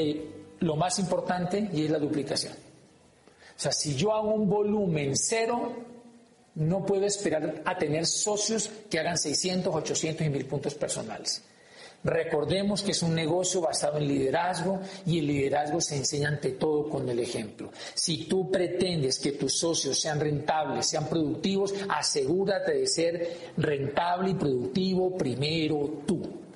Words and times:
eh, 0.00 0.24
lo 0.60 0.76
más 0.76 0.98
importante 1.00 1.68
y 1.72 1.84
es 1.84 1.90
la 1.90 1.98
duplicación. 1.98 2.52
O 2.52 3.60
sea, 3.60 3.72
si 3.72 3.96
yo 3.96 4.12
hago 4.14 4.32
un 4.32 4.48
volumen 4.48 5.16
cero, 5.16 5.72
no 6.54 6.86
puedo 6.86 7.04
esperar 7.04 7.62
a 7.64 7.76
tener 7.76 8.06
socios 8.06 8.70
que 8.88 9.00
hagan 9.00 9.18
600, 9.18 9.74
800 9.74 10.24
y 10.24 10.30
1000 10.30 10.46
puntos 10.46 10.74
personales. 10.74 11.42
Recordemos 12.04 12.82
que 12.82 12.92
es 12.92 13.02
un 13.02 13.12
negocio 13.12 13.60
basado 13.60 13.98
en 13.98 14.06
liderazgo 14.06 14.80
y 15.04 15.18
el 15.18 15.26
liderazgo 15.26 15.80
se 15.80 15.96
enseña 15.96 16.28
ante 16.28 16.50
todo 16.52 16.88
con 16.88 17.08
el 17.08 17.18
ejemplo. 17.18 17.72
Si 17.94 18.26
tú 18.26 18.48
pretendes 18.52 19.18
que 19.18 19.32
tus 19.32 19.58
socios 19.58 20.00
sean 20.00 20.20
rentables, 20.20 20.86
sean 20.86 21.08
productivos, 21.08 21.74
asegúrate 21.88 22.72
de 22.74 22.86
ser 22.86 23.36
rentable 23.56 24.30
y 24.30 24.34
productivo 24.34 25.16
primero 25.16 26.02
tú. 26.06 26.47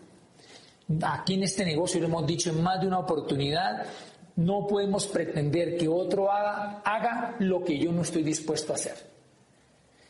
Aquí 1.00 1.34
en 1.34 1.44
este 1.44 1.64
negocio 1.64 2.00
lo 2.00 2.06
hemos 2.06 2.26
dicho 2.26 2.50
en 2.50 2.62
más 2.62 2.80
de 2.80 2.86
una 2.86 2.98
oportunidad, 2.98 3.86
no 4.36 4.66
podemos 4.66 5.06
pretender 5.06 5.76
que 5.76 5.88
otro 5.88 6.30
haga, 6.30 6.80
haga 6.84 7.36
lo 7.38 7.62
que 7.62 7.78
yo 7.78 7.92
no 7.92 8.02
estoy 8.02 8.22
dispuesto 8.22 8.72
a 8.72 8.76
hacer. 8.76 9.12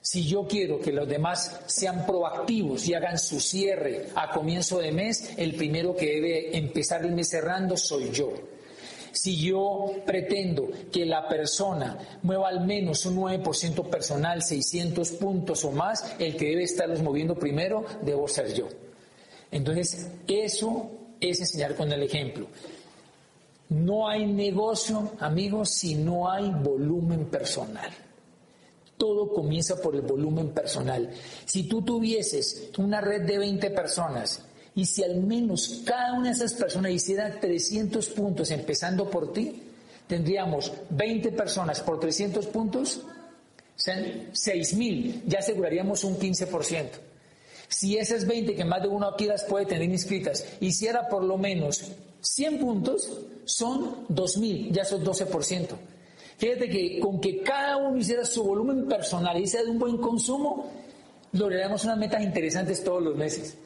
Si 0.01 0.25
yo 0.25 0.49
quiero 0.49 0.81
que 0.81 0.93
los 0.93 1.09
demás 1.09 1.61
sean 1.67 2.05
proactivos 2.05 2.89
y 2.89 2.95
hagan 2.95 3.19
su 3.19 3.39
cierre 3.39 4.09
a 4.17 4.31
comienzo 4.31 4.81
de 4.81 4.91
mes, 4.91 5.35
el 5.37 5.55
primero 5.55 5.95
que 5.95 6.07
debe 6.07 6.57
empezar 6.57 7.05
el 7.05 7.13
mes 7.13 7.31
cerrando 7.31 7.77
soy 7.77 8.11
yo. 8.11 8.33
Si 9.13 9.37
yo 9.37 9.93
pretendo 10.05 10.71
que 10.91 11.07
la 11.07 11.29
persona 11.29 12.19
mueva 12.23 12.49
al 12.49 12.67
menos 12.67 13.07
un 13.07 13.17
9% 13.17 13.89
personal, 13.91 14.43
600 14.43 15.13
puntos 15.13 15.65
o 15.65 15.71
más, 15.71 16.17
el 16.19 16.37
que 16.37 16.47
debe 16.47 16.65
estarlos 16.65 17.03
moviendo 17.03 17.37
primero 17.37 17.85
debo 18.01 18.27
ser 18.27 18.53
yo. 18.55 18.69
Entonces, 19.53 20.09
eso 20.27 20.91
es 21.21 21.39
enseñar 21.39 21.77
con 21.77 21.93
el 21.93 22.03
ejemplo. 22.03 22.49
No 23.69 24.09
hay 24.09 24.27
negocio, 24.27 25.13
amigos, 25.21 25.71
si 25.71 25.95
no 25.95 26.31
hay 26.31 26.51
volumen 26.51 27.27
personal. 27.27 27.91
Todo 28.97 29.33
comienza 29.33 29.81
por 29.81 29.95
el 29.95 30.03
volumen 30.03 30.51
personal. 30.51 31.11
Si 31.45 31.65
tú 31.65 31.83
tuvieses 31.83 32.71
una 32.79 33.01
red 33.01 33.23
de 33.23 33.39
20 33.39 33.71
personas 33.71 34.43
y 34.75 34.87
si 34.87 35.05
al 35.05 35.17
menos 35.17 35.83
cada 35.85 36.15
una 36.15 36.29
de 36.29 36.35
esas 36.35 36.55
personas 36.55 36.93
hiciera 36.93 37.39
300 37.39 38.09
puntos 38.11 38.51
empezando 38.51 39.09
por 39.11 39.33
ti, 39.33 39.63
tendríamos 40.07 40.73
20 40.91 41.33
personas 41.33 41.81
por 41.81 42.01
300 42.01 42.47
puntos, 42.47 43.03
6.000, 43.77 45.23
ya 45.27 45.41
aseguraríamos 45.41 46.05
un 46.05 46.19
15%. 46.19 47.12
Si 47.73 47.97
esas 47.97 48.27
20 48.27 48.55
que 48.55 48.65
más 48.67 48.83
de 48.83 48.89
uno 48.89 49.09
aquí 49.09 49.25
las 49.25 49.45
puede 49.45 49.65
tener 49.65 49.89
inscritas 49.89 50.45
hiciera 50.61 51.09
por 51.09 51.25
lo 51.25 51.39
menos 51.39 51.91
100 52.21 52.59
puntos, 52.59 53.11
son 53.47 54.07
2.000, 54.09 54.73
ya 54.73 54.85
son 54.85 55.03
12%. 55.03 55.69
Fíjate 56.37 56.69
que 56.69 57.01
con 57.01 57.19
que 57.19 57.43
cada 57.43 57.79
uno 57.79 57.97
hiciera 57.97 58.27
su 58.27 58.45
volumen 58.45 58.87
personal 58.87 59.41
y 59.41 59.47
sea 59.47 59.63
de 59.63 59.71
un 59.71 59.79
buen 59.79 59.97
consumo, 59.97 60.71
lograríamos 61.33 61.83
unas 61.85 61.97
metas 61.97 62.23
interesantes 62.23 62.85
todos 62.85 63.03
los 63.03 63.17
meses. 63.17 63.57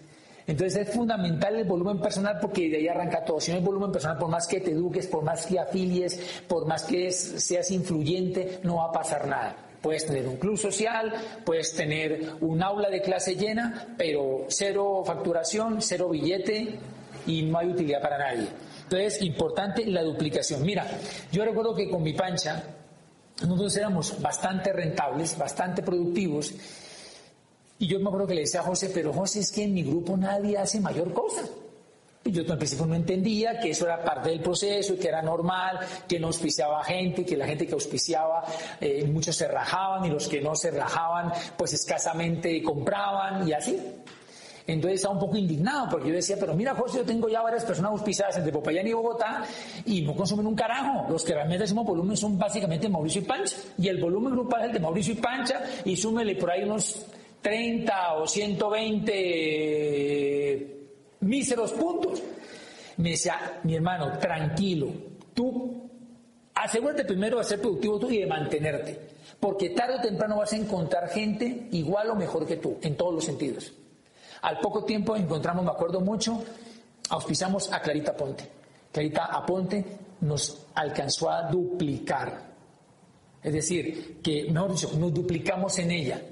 Entonces 0.47 0.87
es 0.87 0.95
fundamental 0.95 1.57
el 1.57 1.65
volumen 1.65 2.01
personal 2.01 2.39
porque 2.41 2.69
de 2.69 2.77
ahí 2.77 2.89
arranca 2.89 3.25
todo. 3.25 3.41
Si 3.41 3.51
no 3.51 3.59
hay 3.59 3.65
volumen 3.65 3.91
personal, 3.91 4.19
por 4.19 4.29
más 4.29 4.47
que 4.47 4.61
te 4.61 4.71
eduques, 4.71 5.09
por 5.09 5.25
más 5.25 5.47
que 5.47 5.59
afilies, 5.59 6.21
por 6.47 6.65
más 6.65 6.85
que 6.85 7.11
seas 7.11 7.73
influyente, 7.73 8.61
no 8.63 8.77
va 8.77 8.85
a 8.85 8.93
pasar 8.93 9.27
nada. 9.27 9.66
Puedes 9.81 10.07
tener 10.07 10.27
un 10.27 10.37
club 10.37 10.57
social, 10.57 11.13
puedes 11.45 11.75
tener 11.75 12.35
un 12.41 12.63
aula 12.63 12.91
de 12.91 13.03
clase 13.03 13.37
llena, 13.37 13.95
pero 13.97 14.47
cero 14.49 15.03
facturación, 15.07 15.81
cero 15.81 16.09
billete 16.09 16.79
y 17.27 17.43
no 17.43 17.59
hay 17.59 17.69
utilidad 17.69 18.01
para 18.01 18.19
nadie. 18.19 18.49
Entonces, 18.85 19.23
importante 19.23 19.85
la 19.87 20.03
duplicación. 20.03 20.63
Mira, 20.63 20.87
yo 21.33 21.45
recuerdo 21.45 21.75
que 21.75 21.91
con 21.91 22.03
mi 22.03 22.13
pancha, 22.13 22.63
nosotros 23.43 23.77
éramos 23.77 24.21
bastante 24.21 24.73
rentables, 24.73 25.37
bastante 25.37 25.83
productivos, 25.83 26.55
y 27.79 27.87
yo 27.87 28.01
me 28.01 28.09
acuerdo 28.09 28.27
que 28.27 28.35
le 28.35 28.41
decía 28.43 28.61
a 28.61 28.65
José, 28.65 28.91
pero 28.93 29.13
José, 29.13 29.41
es 29.41 29.53
que 29.53 29.65
en 29.65 29.75
mi 29.75 29.83
grupo 29.83 30.17
nadie 30.17 30.57
hace 30.57 30.81
mayor 30.81 31.13
cosa. 31.13 31.43
Yo 32.31 32.43
al 32.51 32.59
principio 32.59 32.87
no 32.87 32.95
entendía 32.95 33.61
que 33.61 33.71
eso 33.71 33.85
era 33.85 34.03
parte 34.03 34.31
del 34.31 34.41
proceso 34.41 34.95
y 34.95 34.97
que 34.97 35.09
era 35.09 35.23
normal, 35.23 35.79
que 36.09 36.19
no 36.19 36.29
auspiciaba 36.29 36.83
gente, 36.85 37.25
que 37.25 37.37
la 37.37 37.47
gente 37.47 37.67
que 37.67 37.75
auspiciaba, 37.75 38.45
eh, 38.81 39.05
muchos 39.05 39.37
se 39.37 39.49
rajaban 39.49 40.07
y 40.07 40.11
los 40.11 40.29
que 40.29 40.41
no 40.41 40.57
se 40.57 40.71
rajaban, 40.71 41.33
pues 41.57 41.73
escasamente 41.73 42.63
compraban 42.63 43.49
y 43.49 43.53
así. 43.53 43.79
Entonces 44.67 44.97
estaba 44.97 45.15
un 45.15 45.21
poco 45.21 45.37
indignado 45.37 45.89
porque 45.89 46.09
yo 46.09 46.17
decía, 46.17 46.37
pero 46.41 46.55
mira 46.55 46.75
José, 46.75 46.99
yo 46.99 47.05
tengo 47.05 47.29
ya 47.29 47.41
varias 47.41 47.65
personas 47.65 47.93
auspiciadas 47.93 48.37
entre 48.37 48.53
Popayán 48.53 48.87
y 48.87 48.93
Bogotá 48.93 49.45
y 49.85 50.03
no 50.03 50.17
consumen 50.17 50.47
un 50.47 50.57
carajo. 50.57 51.07
Los 51.09 51.23
que 51.23 51.35
realmente 51.35 51.65
hacemos 51.65 51.87
volumen 51.87 52.17
son 52.17 52.37
básicamente 52.37 52.89
Mauricio 52.89 53.23
y 53.23 53.25
Pancha. 53.25 53.57
Y 53.79 53.87
el 53.89 54.01
volumen 54.01 54.33
grupal 54.33 54.63
es 54.63 54.67
el 54.69 54.73
de 54.73 54.81
Mauricio 54.81 55.15
y 55.15 55.19
Pancha 55.19 55.63
y 55.85 55.97
súmele 55.97 56.35
por 56.35 56.51
ahí 56.51 56.65
unos 56.65 57.07
30 57.43 58.15
o 58.15 58.27
120 58.27 60.76
míseros 61.21 61.73
puntos. 61.73 62.23
Me 62.99 63.11
decía, 63.11 63.61
mi 63.65 63.75
hermano, 63.75 64.19
tranquilo, 64.19 64.89
tú 65.35 65.91
asegúrate 66.55 67.05
primero 67.05 67.39
de 67.39 67.45
ser 67.45 67.61
productivo 67.61 67.99
tú 67.99 68.11
y 68.11 68.19
de 68.19 68.27
mantenerte, 68.27 68.99
porque 69.39 69.71
tarde 69.71 69.97
o 69.97 70.01
temprano 70.01 70.39
vas 70.39 70.53
a 70.53 70.57
encontrar 70.57 71.09
gente 71.11 71.69
igual 71.73 72.11
o 72.11 72.15
mejor 72.15 72.47
que 72.47 72.57
tú, 72.57 72.79
en 72.81 72.97
todos 72.97 73.15
los 73.15 73.25
sentidos. 73.25 73.73
Al 74.43 74.59
poco 74.61 74.85
tiempo 74.85 75.17
encontramos, 75.17 75.65
me 75.65 75.71
acuerdo 75.71 76.01
mucho, 76.01 76.43
auspiciamos 77.11 77.73
a 77.73 77.81
Clarita 77.81 78.17
Ponte. 78.17 78.49
Clarita 78.93 79.27
Aponte 79.27 79.85
nos 80.23 80.67
alcanzó 80.75 81.31
a 81.31 81.51
duplicar. 81.51 82.47
Es 83.43 83.53
decir, 83.53 84.21
que, 84.23 84.51
mejor 84.51 84.73
dicho, 84.73 84.91
nos 84.99 85.13
duplicamos 85.13 85.79
en 85.79 85.91
ella. 85.91 86.23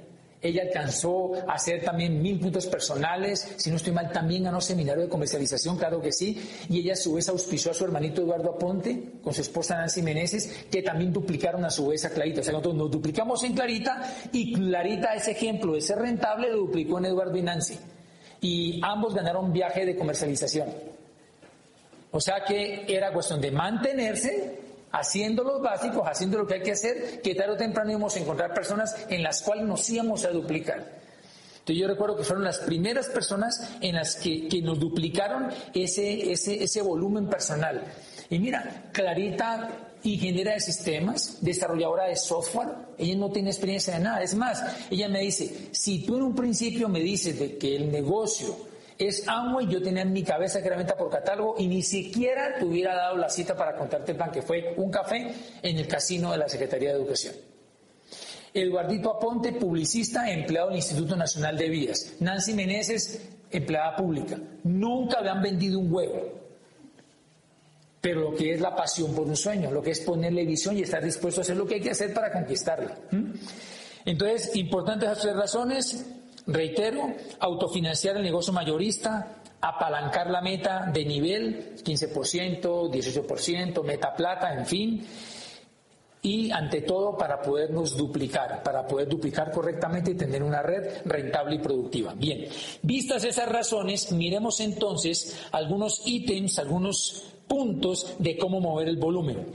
Ella 0.44 0.64
alcanzó 0.64 1.32
a 1.48 1.54
hacer 1.54 1.82
también 1.82 2.20
mil 2.20 2.38
puntos 2.38 2.66
personales, 2.66 3.54
si 3.56 3.70
no 3.70 3.76
estoy 3.76 3.94
mal, 3.94 4.12
también 4.12 4.44
ganó 4.44 4.60
seminario 4.60 5.02
de 5.02 5.08
comercialización, 5.08 5.78
claro 5.78 6.02
que 6.02 6.12
sí, 6.12 6.38
y 6.68 6.80
ella 6.80 6.92
a 6.92 6.96
su 6.96 7.14
vez 7.14 7.30
auspició 7.30 7.70
a 7.70 7.74
su 7.74 7.82
hermanito 7.86 8.20
Eduardo 8.20 8.50
Aponte 8.50 9.14
con 9.22 9.32
su 9.32 9.40
esposa 9.40 9.76
Nancy 9.78 10.02
Meneses, 10.02 10.66
que 10.70 10.82
también 10.82 11.14
duplicaron 11.14 11.64
a 11.64 11.70
su 11.70 11.88
vez 11.88 12.04
a 12.04 12.10
Clarita. 12.10 12.42
O 12.42 12.44
sea, 12.44 12.52
nosotros 12.52 12.74
nos 12.74 12.90
duplicamos 12.90 13.42
en 13.42 13.54
Clarita 13.54 14.02
y 14.32 14.52
Clarita, 14.52 15.14
ese 15.14 15.30
ejemplo 15.30 15.72
de 15.72 15.80
ser 15.80 15.96
rentable, 15.96 16.50
lo 16.50 16.58
duplicó 16.58 16.98
en 16.98 17.06
Eduardo 17.06 17.38
y 17.38 17.42
Nancy 17.42 17.78
y 18.42 18.80
ambos 18.84 19.14
ganaron 19.14 19.50
viaje 19.50 19.86
de 19.86 19.96
comercialización. 19.96 20.68
O 22.10 22.20
sea 22.20 22.44
que 22.44 22.84
era 22.86 23.14
cuestión 23.14 23.40
de 23.40 23.50
mantenerse 23.50 24.63
haciendo 24.94 25.42
los 25.42 25.60
básicos, 25.60 26.06
haciendo 26.06 26.38
lo 26.38 26.46
que 26.46 26.54
hay 26.54 26.62
que 26.62 26.72
hacer, 26.72 27.20
que 27.20 27.34
tarde 27.34 27.52
o 27.52 27.56
temprano 27.56 27.90
íbamos 27.90 28.14
a 28.16 28.20
encontrar 28.20 28.54
personas 28.54 28.96
en 29.08 29.22
las 29.22 29.42
cuales 29.42 29.66
nos 29.66 29.88
íbamos 29.90 30.24
a 30.24 30.30
duplicar. 30.30 31.02
Entonces 31.58 31.80
yo 31.80 31.88
recuerdo 31.88 32.16
que 32.16 32.24
fueron 32.24 32.44
las 32.44 32.58
primeras 32.58 33.06
personas 33.08 33.76
en 33.80 33.96
las 33.96 34.16
que, 34.16 34.48
que 34.48 34.62
nos 34.62 34.78
duplicaron 34.78 35.48
ese, 35.72 36.30
ese, 36.30 36.62
ese 36.62 36.82
volumen 36.82 37.26
personal. 37.26 37.82
Y 38.30 38.38
mira, 38.38 38.90
Clarita 38.92 39.70
ingeniera 40.04 40.52
de 40.52 40.60
sistemas, 40.60 41.38
desarrolladora 41.40 42.04
de 42.04 42.16
software, 42.16 42.68
ella 42.98 43.16
no 43.16 43.30
tiene 43.30 43.50
experiencia 43.50 43.94
de 43.94 44.00
nada. 44.00 44.22
Es 44.22 44.34
más, 44.34 44.62
ella 44.90 45.08
me 45.08 45.20
dice, 45.20 45.70
si 45.72 46.04
tú 46.04 46.16
en 46.16 46.22
un 46.22 46.34
principio 46.34 46.88
me 46.88 47.00
dices 47.00 47.38
de 47.38 47.56
que 47.56 47.74
el 47.74 47.90
negocio 47.90 48.54
es 48.98 49.26
Amway, 49.26 49.66
yo 49.68 49.82
tenía 49.82 50.02
en 50.02 50.12
mi 50.12 50.22
cabeza 50.22 50.60
que 50.60 50.68
era 50.68 50.76
venta 50.76 50.96
por 50.96 51.10
catálogo 51.10 51.56
y 51.58 51.66
ni 51.66 51.82
siquiera 51.82 52.54
te 52.58 52.64
hubiera 52.64 52.94
dado 52.94 53.16
la 53.16 53.28
cita 53.28 53.56
para 53.56 53.76
contarte 53.76 54.12
el 54.12 54.16
plan, 54.16 54.30
que 54.30 54.42
fue 54.42 54.74
un 54.76 54.90
café 54.90 55.34
en 55.62 55.78
el 55.78 55.88
casino 55.88 56.32
de 56.32 56.38
la 56.38 56.48
Secretaría 56.48 56.90
de 56.90 56.96
Educación. 56.96 57.34
Eduardito 58.52 59.10
Aponte, 59.10 59.52
publicista, 59.52 60.30
empleado 60.30 60.68
del 60.68 60.76
Instituto 60.76 61.16
Nacional 61.16 61.58
de 61.58 61.68
Vías. 61.68 62.14
Nancy 62.20 62.54
Meneses, 62.54 63.20
empleada 63.50 63.96
pública. 63.96 64.38
Nunca 64.62 65.18
habían 65.18 65.42
vendido 65.42 65.80
un 65.80 65.92
huevo 65.92 66.44
pero 68.04 68.20
lo 68.20 68.34
que 68.36 68.52
es 68.52 68.60
la 68.60 68.76
pasión 68.76 69.14
por 69.14 69.26
un 69.26 69.34
sueño, 69.34 69.70
lo 69.70 69.80
que 69.80 69.92
es 69.92 70.00
ponerle 70.00 70.44
visión 70.44 70.76
y 70.76 70.82
estar 70.82 71.02
dispuesto 71.02 71.40
a 71.40 71.42
hacer 71.42 71.56
lo 71.56 71.66
que 71.66 71.76
hay 71.76 71.80
que 71.80 71.92
hacer 71.92 72.12
para 72.12 72.30
conquistarla. 72.30 72.98
Entonces, 74.04 74.54
importantes 74.56 75.08
esas 75.08 75.22
tres 75.22 75.34
razones, 75.34 76.06
reitero, 76.46 77.14
autofinanciar 77.40 78.16
el 78.16 78.22
negocio 78.22 78.52
mayorista, 78.52 79.42
apalancar 79.60 80.30
la 80.30 80.42
meta 80.42 80.90
de 80.92 81.04
nivel, 81.04 81.76
15%, 81.82 82.90
18%, 82.90 83.82
meta 83.82 84.14
plata, 84.14 84.52
en 84.54 84.66
fin, 84.66 85.06
y 86.24 86.50
ante 86.50 86.80
todo 86.80 87.16
para 87.16 87.40
podernos 87.40 87.96
duplicar, 87.96 88.62
para 88.62 88.86
poder 88.86 89.08
duplicar 89.08 89.50
correctamente 89.50 90.12
y 90.12 90.14
tener 90.14 90.42
una 90.42 90.62
red 90.62 91.02
rentable 91.04 91.56
y 91.56 91.58
productiva. 91.58 92.14
Bien, 92.14 92.46
vistas 92.82 93.24
esas 93.24 93.48
razones, 93.48 94.10
miremos 94.12 94.60
entonces 94.60 95.38
algunos 95.52 96.02
ítems, 96.06 96.58
algunos 96.58 97.24
puntos 97.46 98.14
de 98.18 98.38
cómo 98.38 98.58
mover 98.58 98.88
el 98.88 98.96
volumen. 98.96 99.46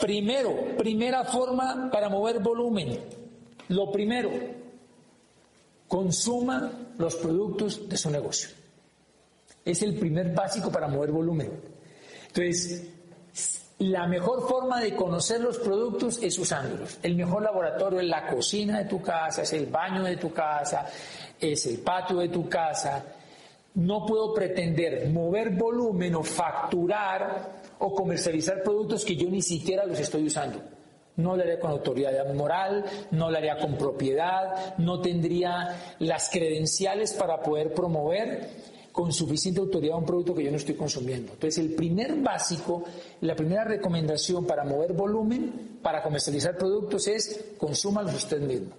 Primero, 0.00 0.76
primera 0.76 1.24
forma 1.24 1.88
para 1.90 2.08
mover 2.08 2.40
volumen. 2.40 2.98
Lo 3.68 3.90
primero, 3.92 4.30
consuma 5.88 6.70
los 6.98 7.16
productos 7.16 7.88
de 7.88 7.96
su 7.96 8.10
negocio. 8.10 8.50
Es 9.64 9.82
el 9.82 9.98
primer 9.98 10.34
básico 10.34 10.70
para 10.70 10.86
mover 10.88 11.10
volumen. 11.10 11.50
Entonces, 12.28 12.84
La 13.80 14.08
mejor 14.08 14.48
forma 14.48 14.80
de 14.80 14.96
conocer 14.96 15.40
los 15.40 15.56
productos 15.58 16.18
es 16.20 16.36
usándolos. 16.36 16.98
El 17.00 17.14
mejor 17.14 17.44
laboratorio 17.44 18.00
es 18.00 18.08
la 18.08 18.26
cocina 18.26 18.78
de 18.78 18.86
tu 18.86 19.00
casa, 19.00 19.42
es 19.42 19.52
el 19.52 19.66
baño 19.66 20.02
de 20.02 20.16
tu 20.16 20.32
casa, 20.32 20.84
es 21.38 21.64
el 21.66 21.78
patio 21.78 22.16
de 22.16 22.28
tu 22.28 22.48
casa. 22.48 23.04
No 23.74 24.04
puedo 24.04 24.34
pretender 24.34 25.08
mover 25.10 25.50
volumen 25.50 26.16
o 26.16 26.24
facturar 26.24 27.60
o 27.78 27.94
comercializar 27.94 28.64
productos 28.64 29.04
que 29.04 29.14
yo 29.14 29.30
ni 29.30 29.42
siquiera 29.42 29.86
los 29.86 30.00
estoy 30.00 30.26
usando. 30.26 30.60
No 31.18 31.36
lo 31.36 31.42
haría 31.42 31.60
con 31.60 31.70
autoridad 31.70 32.32
moral, 32.32 32.84
no 33.10 33.30
lo 33.30 33.36
haría 33.36 33.58
con 33.58 33.76
propiedad, 33.76 34.76
no 34.78 35.00
tendría 35.00 35.76
las 35.98 36.30
credenciales 36.30 37.12
para 37.12 37.42
poder 37.42 37.74
promover 37.74 38.48
con 38.98 39.12
suficiente 39.12 39.60
autoridad 39.60 39.96
un 39.96 40.04
producto 40.04 40.34
que 40.34 40.42
yo 40.42 40.50
no 40.50 40.56
estoy 40.56 40.74
consumiendo. 40.74 41.32
Entonces, 41.32 41.58
el 41.58 41.74
primer 41.74 42.16
básico, 42.16 42.82
la 43.20 43.36
primera 43.36 43.62
recomendación 43.62 44.44
para 44.44 44.64
mover 44.64 44.92
volumen, 44.92 45.78
para 45.80 46.02
comercializar 46.02 46.58
productos 46.58 47.06
es 47.06 47.44
consúmalos 47.58 48.14
usted 48.14 48.40
mismo. 48.40 48.74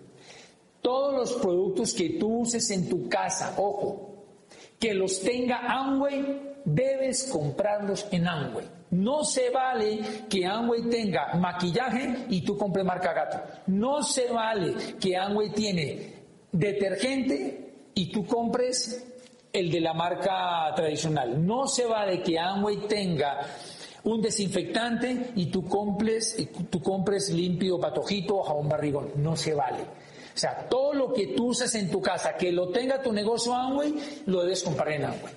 Todos 0.82 1.14
los 1.14 1.42
productos 1.42 1.94
que 1.94 2.18
tú 2.20 2.40
uses 2.40 2.70
en 2.72 2.90
tu 2.90 3.08
casa, 3.08 3.56
ojo, 3.58 4.26
que 4.80 4.94
los 4.94 5.22
tenga 5.22 5.60
Amway, 5.60 6.58
debes 6.66 7.24
comprarlos 7.24 8.06
en 8.12 8.28
Amway. 8.28 8.79
No 8.92 9.24
se 9.24 9.50
vale 9.50 10.00
que 10.28 10.46
Amway 10.46 10.90
tenga 10.90 11.34
maquillaje 11.36 12.26
y 12.30 12.42
tú 12.42 12.58
compres 12.58 12.86
marca 12.86 13.14
gato. 13.14 13.40
No 13.68 14.02
se 14.04 14.32
vale 14.32 14.74
que 15.00 15.16
Amway 15.16 15.52
tiene 15.52 16.14
detergente 16.52 17.92
y 17.94 18.12
tú 18.12 18.26
compres 18.26 19.06
el 19.54 19.72
de 19.72 19.82
la 19.82 19.94
marca 19.94 20.74
tradicional. 20.76 21.46
No 21.46 21.68
se 21.68 21.86
va 21.86 22.06
de 22.06 22.22
que 22.22 22.40
Amway 22.40 22.88
tenga 22.88 23.42
un 24.04 24.22
desinfectante 24.22 25.32
y 25.36 25.48
tú 25.48 25.68
compres, 25.68 26.36
tú 26.70 26.82
compres 26.82 27.30
limpio 27.30 27.80
patojito 27.80 28.38
o 28.38 28.44
jabón 28.44 28.70
barrigón. 28.70 29.12
No 29.18 29.36
se 29.36 29.54
vale. 29.54 29.82
O 29.82 30.38
sea, 30.38 30.68
todo 30.70 30.94
lo 30.94 31.14
que 31.14 31.28
tú 31.28 31.48
uses 31.48 31.74
en 31.76 31.92
tu 31.92 32.02
casa, 32.02 32.36
que 32.36 32.52
lo 32.52 32.70
tenga 32.70 33.02
tu 33.02 33.12
negocio 33.12 33.54
Amway, 33.54 34.24
lo 34.26 34.42
debes 34.44 34.64
comprar 34.64 34.92
en 34.94 35.06
Amway. 35.06 35.34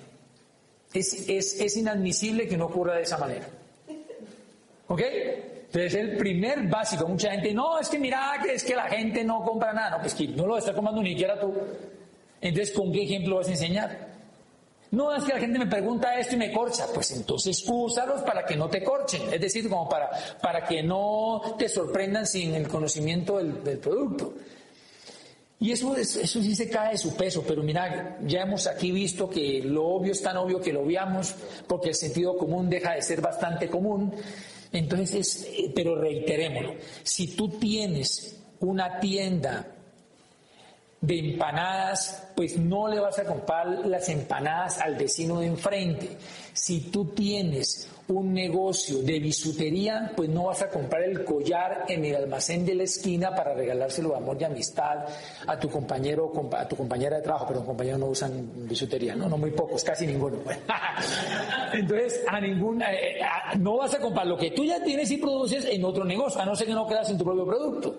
Es, 0.93 1.27
es, 1.27 1.59
es 1.59 1.77
inadmisible 1.77 2.47
que 2.47 2.57
no 2.57 2.65
ocurra 2.65 2.95
de 2.95 3.03
esa 3.03 3.17
manera. 3.17 3.47
¿Ok? 4.87 5.01
Entonces, 5.65 5.95
el 5.95 6.17
primer 6.17 6.67
básico, 6.67 7.07
mucha 7.07 7.31
gente, 7.31 7.51
no, 7.53 7.79
es 7.79 7.89
que 7.89 7.97
mira, 7.97 8.35
es 8.47 8.63
que 8.63 8.75
la 8.75 8.83
gente 8.83 9.23
no 9.23 9.43
compra 9.43 9.73
nada. 9.73 9.97
No, 9.97 10.01
pues 10.01 10.13
que 10.13 10.27
no 10.27 10.45
lo 10.45 10.57
está 10.57 10.73
comprando 10.73 11.01
ni 11.01 11.09
siquiera 11.09 11.39
tú. 11.39 11.51
Entonces, 12.39 12.75
¿con 12.75 12.91
qué 12.91 13.03
ejemplo 13.03 13.37
vas 13.37 13.47
a 13.47 13.51
enseñar? 13.51 14.13
No 14.93 15.11
es 15.15 15.23
que 15.23 15.33
la 15.33 15.39
gente 15.39 15.57
me 15.57 15.65
pregunta 15.65 16.19
esto 16.19 16.35
y 16.35 16.37
me 16.37 16.51
corcha, 16.51 16.85
pues 16.93 17.09
entonces 17.09 17.65
úsalos 17.67 18.21
para 18.21 18.45
que 18.45 18.55
no 18.55 18.69
te 18.69 18.83
corchen, 18.83 19.33
es 19.33 19.41
decir, 19.41 19.67
como 19.67 19.89
para, 19.89 20.11
para 20.39 20.63
que 20.63 20.83
no 20.83 21.41
te 21.57 21.67
sorprendan 21.67 22.27
sin 22.27 22.53
el 22.53 22.67
conocimiento 22.67 23.37
del, 23.37 23.79
producto. 23.79 24.35
Y 25.59 25.71
eso, 25.71 25.95
eso 25.95 26.41
sí 26.41 26.55
se 26.55 26.69
cae 26.69 26.91
de 26.91 26.97
su 26.97 27.15
peso, 27.15 27.43
pero 27.47 27.63
mira, 27.63 28.17
ya 28.25 28.41
hemos 28.41 28.67
aquí 28.67 28.91
visto 28.91 29.29
que 29.29 29.61
lo 29.63 29.85
obvio 29.85 30.11
es 30.11 30.21
tan 30.21 30.35
obvio 30.37 30.59
que 30.59 30.73
lo 30.73 30.85
veamos, 30.85 31.35
porque 31.67 31.89
el 31.89 31.95
sentido 31.95 32.37
común 32.37 32.69
deja 32.69 32.93
de 32.95 33.01
ser 33.01 33.21
bastante 33.21 33.69
común. 33.69 34.13
Entonces, 34.73 35.47
eh, 35.49 35.71
pero 35.73 35.95
reiterémoslo, 35.95 36.75
si 37.03 37.35
tú 37.35 37.47
tienes 37.47 38.41
una 38.59 38.99
tienda 38.99 39.67
de 40.99 41.19
empanadas, 41.19 42.29
pues 42.35 42.57
no 42.57 42.87
le 42.87 42.99
vas 42.99 43.19
a 43.19 43.25
comprar 43.25 43.67
las 43.85 44.07
empanadas 44.09 44.79
al 44.79 44.95
vecino 44.95 45.41
de 45.41 45.47
enfrente. 45.47 46.17
Si 46.53 46.79
tú 46.91 47.05
tienes 47.05 47.89
un 48.07 48.33
negocio 48.33 49.01
de 49.01 49.19
bisutería, 49.19 50.11
pues 50.15 50.29
no 50.29 50.45
vas 50.45 50.61
a 50.61 50.69
comprar 50.69 51.03
el 51.03 51.23
collar 51.23 51.85
en 51.87 52.03
el 52.03 52.15
almacén 52.15 52.65
de 52.65 52.75
la 52.75 52.83
esquina 52.83 53.33
para 53.33 53.53
regalárselo 53.53 54.09
de 54.09 54.17
amor 54.17 54.37
y 54.39 54.43
amistad 54.43 55.05
a 55.47 55.57
tu 55.57 55.69
compañero 55.69 56.31
a 56.53 56.67
tu 56.67 56.75
compañera 56.75 57.17
de 57.17 57.21
trabajo, 57.21 57.45
pero 57.47 57.65
compañeros 57.65 57.99
no 57.99 58.07
usan 58.07 58.67
bisutería, 58.67 59.15
no, 59.15 59.29
no 59.29 59.37
muy 59.37 59.51
pocos, 59.51 59.83
casi 59.83 60.05
ninguno. 60.05 60.39
Entonces, 61.73 62.23
a 62.27 62.41
ningún, 62.41 62.81
eh, 62.81 63.19
eh, 63.19 63.21
no 63.59 63.77
vas 63.77 63.93
a 63.93 63.99
comprar 63.99 64.27
lo 64.27 64.37
que 64.37 64.51
tú 64.51 64.65
ya 64.65 64.83
tienes 64.83 65.09
y 65.11 65.17
produces 65.17 65.65
en 65.65 65.83
otro 65.85 66.03
negocio, 66.03 66.41
a 66.41 66.45
no 66.45 66.55
ser 66.55 66.67
que 66.67 66.73
no 66.73 66.85
creas 66.85 67.09
en 67.09 67.17
tu 67.17 67.23
propio 67.23 67.45
producto. 67.45 67.95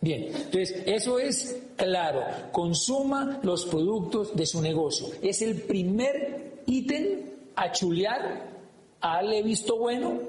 Bien, 0.00 0.26
entonces 0.26 0.82
eso 0.86 1.18
es 1.18 1.58
claro, 1.74 2.22
consuma 2.52 3.40
los 3.42 3.64
productos 3.66 4.36
de 4.36 4.46
su 4.46 4.60
negocio. 4.60 5.08
Es 5.22 5.42
el 5.42 5.62
primer 5.62 6.62
ítem 6.66 7.32
a 7.56 7.72
chulear, 7.72 8.55
a 9.00 9.16
darle 9.16 9.42
visto 9.42 9.76
bueno, 9.76 10.20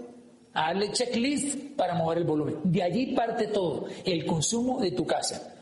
a 0.54 0.68
darle 0.68 0.92
checklist 0.92 1.76
para 1.76 1.96
mover 1.96 2.20
el 2.20 2.24
volumen. 2.24 2.58
De 2.64 2.84
allí 2.84 3.14
parte 3.16 3.48
todo, 3.48 3.88
el 4.06 4.26
consumo 4.26 4.80
de 4.80 4.92
tu 4.92 5.06
casa. 5.06 5.56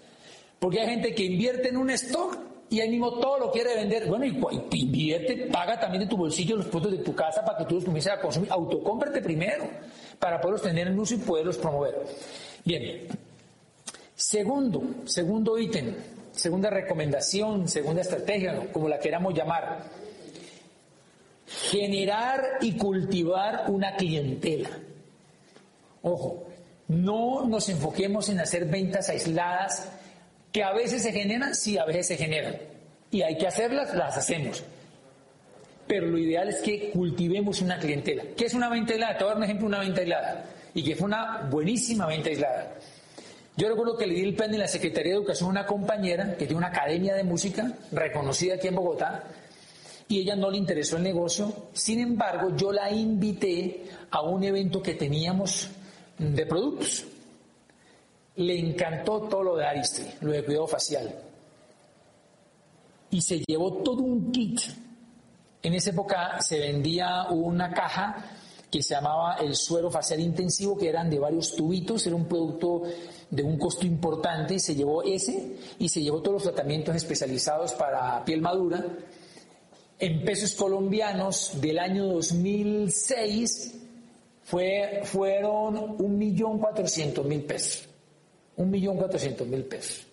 Porque 0.60 0.80
hay 0.80 0.88
gente 0.88 1.14
que 1.14 1.24
invierte 1.24 1.70
en 1.70 1.78
un 1.78 1.90
stock 1.92 2.38
y 2.70 2.80
ahí 2.80 2.90
mismo 2.90 3.20
todo 3.20 3.40
lo 3.40 3.52
quiere 3.52 3.76
vender. 3.76 4.08
Bueno, 4.08 4.26
y, 4.26 4.80
invierte, 4.80 5.48
paga 5.52 5.80
también 5.80 6.04
de 6.04 6.10
tu 6.10 6.18
bolsillo 6.18 6.56
los 6.56 6.68
productos 6.68 7.00
de 7.00 7.04
tu 7.04 7.14
casa 7.14 7.44
para 7.44 7.60
que 7.60 7.66
tú 7.66 7.76
los 7.76 7.86
comiences 7.86 8.14
a 8.14 8.20
consumir. 8.20 8.52
Autocómprate 8.52 9.22
primero 9.22 9.66
para 10.20 10.42
poderlos 10.42 10.62
tener 10.62 10.88
en 10.88 11.00
uso 11.00 11.16
y 11.16 11.18
poderlos 11.18 11.58
promover. 11.58 12.06
Bien, 12.64 13.08
Segundo, 14.16 14.82
segundo 15.04 15.60
ítem, 15.60 15.94
segunda 16.32 16.70
recomendación, 16.70 17.68
segunda 17.68 18.02
estrategia, 18.02 18.72
como 18.72 18.88
la 18.88 18.98
queramos 18.98 19.34
llamar, 19.34 19.84
generar 21.48 22.42
y 22.62 22.74
cultivar 22.78 23.66
una 23.68 23.96
clientela. 23.96 24.70
Ojo, 26.02 26.46
no 26.88 27.46
nos 27.46 27.70
enfoquemos 27.70 28.30
en 28.30 28.40
hacer 28.40 28.66
ventas 28.66 29.10
aisladas 29.10 29.90
que 30.52 30.64
a 30.64 30.74
veces 30.74 31.04
se 31.04 31.12
generan, 31.12 31.56
sí, 31.56 31.78
a 31.78 31.86
veces 31.86 32.08
se 32.08 32.18
generan. 32.18 32.56
Y 33.12 33.22
hay 33.22 33.38
que 33.38 33.48
hacerlas, 33.48 33.94
las 33.94 34.18
hacemos. 34.18 34.64
Pero 35.88 36.08
lo 36.08 36.18
ideal 36.18 36.50
es 36.50 36.62
que 36.62 36.92
cultivemos 36.92 37.62
una 37.62 37.78
clientela. 37.78 38.24
¿Qué 38.36 38.46
es 38.46 38.54
una 38.54 38.70
venta 38.70 38.94
aislada? 38.94 39.18
Te 39.18 39.24
voy 39.24 39.32
a 39.32 39.34
dar 39.34 39.38
un 39.38 39.44
ejemplo 39.44 39.68
de 39.68 39.76
una 39.76 39.80
venta 39.80 40.02
aislada. 40.02 40.46
Y 40.74 40.84
que 40.84 40.96
fue 40.96 41.06
una 41.06 41.48
buenísima 41.50 42.08
venta 42.08 42.30
aislada. 42.30 42.74
Yo 43.58 43.70
recuerdo 43.70 43.98
que 43.98 44.08
le 44.08 44.16
di 44.16 44.22
el 44.22 44.36
plan 44.36 44.54
en 44.54 44.60
la 44.60 44.68
Secretaría 44.68 45.14
de 45.14 45.20
Educación 45.20 45.48
a 45.48 45.52
una 45.52 45.66
compañera 45.66 46.36
que 46.36 46.46
tiene 46.46 46.58
una 46.58 46.68
academia 46.68 47.16
de 47.16 47.24
música 47.24 47.72
reconocida 47.92 48.56
aquí 48.56 48.68
en 48.68 48.76
Bogotá 48.76 49.24
y 50.08 50.20
ella 50.20 50.36
no 50.36 50.52
le 50.52 50.58
interesó 50.58 50.98
el 50.98 51.04
negocio. 51.04 51.52
Sin 51.74 52.00
embargo, 52.00 52.56
yo 52.56 52.72
la 52.72 52.92
invité 52.92 53.86
a 54.12 54.22
un 54.22 54.44
evento 54.44 54.82
que 54.82 54.94
teníamos 54.96 55.70
de 56.18 56.46
productos. 56.46 57.06
Le 58.36 58.60
encantó 58.60 59.22
todo 59.22 59.44
lo 59.44 59.56
de 59.56 59.66
Aristri, 59.66 60.06
lo 60.22 60.32
de 60.32 60.44
cuidado 60.44 60.68
facial. 60.68 61.16
Y 63.10 63.22
se 63.22 63.40
llevó 63.48 63.74
todo 63.84 64.04
un 64.04 64.32
kit. 64.32 64.60
En 65.64 65.74
esa 65.74 65.90
época 65.90 66.42
se 66.42 66.60
vendía 66.60 67.28
una 67.30 67.72
caja 67.72 68.24
que 68.70 68.84
se 68.84 68.94
llamaba 68.94 69.36
el 69.36 69.56
suero 69.56 69.90
facial 69.90 70.20
intensivo, 70.20 70.78
que 70.78 70.90
eran 70.90 71.10
de 71.10 71.18
varios 71.18 71.56
tubitos, 71.56 72.06
era 72.06 72.16
un 72.16 72.26
producto 72.26 72.84
de 73.30 73.42
un 73.42 73.58
costo 73.58 73.88
importante 73.88 74.56
y 74.56 74.60
se 74.60 74.76
llevó 74.76 75.02
ese 75.02 75.56
y 75.80 75.88
se 75.88 76.02
llevó 76.02 76.22
todos 76.22 76.34
los 76.34 76.44
tratamientos 76.44 76.94
especializados 76.96 77.74
para 77.74 78.24
piel 78.26 78.42
madura. 78.42 78.86
En 79.98 80.24
pesos 80.24 80.54
colombianos 80.56 81.60
del 81.62 81.80
año 81.80 82.06
2006 82.08 83.76
fue, 84.44 85.02
fueron 85.04 85.96
un 86.00 86.18
millón 86.18 86.60
cuatrocientos 86.60 87.26
mil 87.26 87.44
pesos. 87.44 87.88
Un 88.58 88.70
millón 88.72 88.98
cuatrocientos 88.98 89.48
mil 89.48 89.64
pesos. 89.64 90.06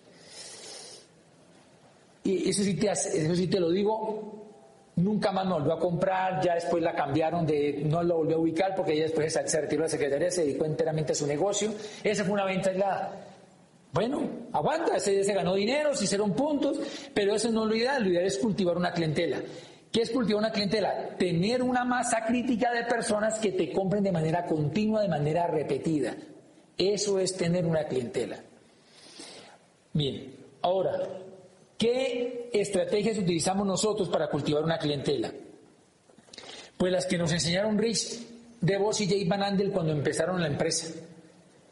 Y 2.23 2.49
eso 2.49 2.63
sí, 2.63 2.75
te, 2.75 2.89
eso 2.89 3.35
sí 3.35 3.47
te 3.47 3.59
lo 3.59 3.69
digo 3.69 4.43
Nunca 4.95 5.31
más 5.31 5.45
me 5.47 5.53
volvió 5.53 5.73
a 5.73 5.79
comprar, 5.79 6.39
ya 6.43 6.53
después 6.53 6.83
la 6.83 6.93
cambiaron 6.93 7.47
de, 7.47 7.81
no 7.85 8.03
lo 8.03 8.17
volvió 8.17 8.35
a 8.35 8.39
ubicar 8.39 8.75
porque 8.75 8.93
ella 8.93 9.03
después 9.03 9.33
se 9.33 9.61
retiró 9.61 9.81
de 9.81 9.87
la 9.87 9.89
secretaría, 9.89 10.29
se 10.29 10.43
dedicó 10.43 10.65
enteramente 10.65 11.13
a 11.13 11.15
su 11.15 11.25
negocio. 11.25 11.73
Esa 12.03 12.23
fue 12.23 12.33
una 12.33 12.45
venta 12.45 12.69
aislada. 12.69 13.27
Bueno, 13.91 14.21
aguanta, 14.51 14.97
ese 14.97 15.23
se 15.23 15.33
ganó 15.33 15.55
dinero, 15.55 15.95
se 15.95 16.03
hicieron 16.03 16.33
puntos, 16.33 16.77
pero 17.13 17.33
eso 17.33 17.51
no 17.51 17.63
es 17.63 17.69
lo 17.69 17.75
ideal, 17.75 18.03
lo 18.03 18.09
ideal 18.09 18.25
es 18.25 18.37
cultivar 18.37 18.77
una 18.77 18.91
clientela. 18.91 19.41
¿Qué 19.93 20.01
es 20.01 20.09
cultivar 20.09 20.39
una 20.39 20.51
clientela? 20.51 21.15
Tener 21.17 21.61
una 21.61 21.85
masa 21.85 22.25
crítica 22.25 22.73
de 22.73 22.83
personas 22.83 23.39
que 23.39 23.53
te 23.53 23.71
compren 23.71 24.03
de 24.03 24.11
manera 24.11 24.45
continua, 24.45 25.01
de 25.01 25.07
manera 25.07 25.47
repetida. 25.47 26.15
Eso 26.77 27.17
es 27.17 27.37
tener 27.37 27.65
una 27.65 27.85
clientela. 27.85 28.43
Bien, 29.93 30.35
ahora, 30.61 30.97
¿Qué 31.83 32.49
estrategias 32.53 33.17
utilizamos 33.17 33.67
nosotros 33.67 34.07
para 34.07 34.29
cultivar 34.29 34.63
una 34.63 34.77
clientela? 34.77 35.33
Pues 36.77 36.93
las 36.93 37.05
que 37.05 37.17
nos 37.17 37.29
enseñaron 37.33 37.77
Rich 37.77 38.21
DeVos 38.61 39.01
y 39.01 39.07
Jay 39.09 39.27
Van 39.27 39.43
Andel 39.43 39.69
cuando 39.69 39.91
empezaron 39.91 40.39
la 40.39 40.47
empresa. 40.47 40.87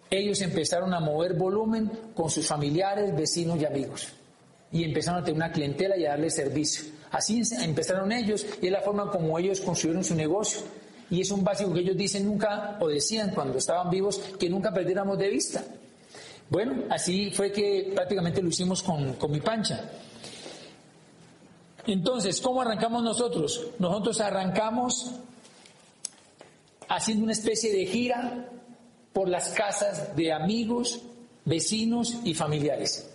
Ellos 0.10 0.42
empezaron 0.42 0.94
a 0.94 1.00
mover 1.00 1.36
volumen 1.36 1.90
con 2.14 2.30
sus 2.30 2.46
familiares, 2.46 3.16
vecinos 3.16 3.62
y 3.62 3.66
amigos. 3.66 4.10
Y 4.74 4.84
empezaron 4.84 5.22
a 5.22 5.24
tener 5.24 5.38
una 5.38 5.54
clientela 5.54 5.96
y 5.96 6.06
a 6.06 6.10
darle 6.10 6.30
servicio. 6.30 6.84
Así 7.12 7.42
empezaron 7.60 8.12
ellos 8.12 8.46
y 8.62 8.68
es 8.68 8.72
la 8.72 8.82
forma 8.82 9.12
como 9.12 9.38
ellos 9.38 9.62
construyeron 9.62 10.04
su 10.04 10.16
negocio. 10.16 10.62
Y 11.10 11.22
es 11.22 11.32
un 11.32 11.44
básico 11.44 11.74
que 11.74 11.82
ellos 11.82 11.98
dicen 11.98 12.26
nunca, 12.26 12.78
o 12.80 12.88
decían 12.88 13.32
cuando 13.32 13.58
estaban 13.58 13.90
vivos, 13.90 14.18
que 14.40 14.50
nunca 14.50 14.74
perdiéramos 14.74 15.18
de 15.18 15.30
vista. 15.30 15.64
Bueno, 16.50 16.84
así 16.90 17.32
fue 17.32 17.52
que 17.52 17.92
prácticamente 17.94 18.42
lo 18.42 18.48
hicimos 18.48 18.82
con, 18.82 19.14
con 19.14 19.30
mi 19.30 19.42
pancha. 19.42 19.90
Entonces, 21.86 22.40
¿cómo 22.40 22.62
arrancamos 22.62 23.04
nosotros? 23.04 23.68
Nosotros 23.80 24.22
arrancamos 24.22 25.12
haciendo 26.88 27.24
una 27.24 27.34
especie 27.34 27.74
de 27.74 27.86
gira 27.86 28.50
por 29.14 29.28
las 29.28 29.50
casas 29.50 30.16
de 30.16 30.32
amigos, 30.32 31.02
vecinos 31.46 32.18
y 32.24 32.34
familiares. 32.34 33.10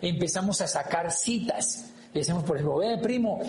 Empezamos 0.00 0.60
a 0.60 0.68
sacar 0.68 1.10
citas. 1.10 1.89
Le 2.12 2.20
decimos, 2.20 2.42
por 2.44 2.56
ejemplo, 2.56 2.82
eh, 2.82 2.98
primo, 2.98 3.40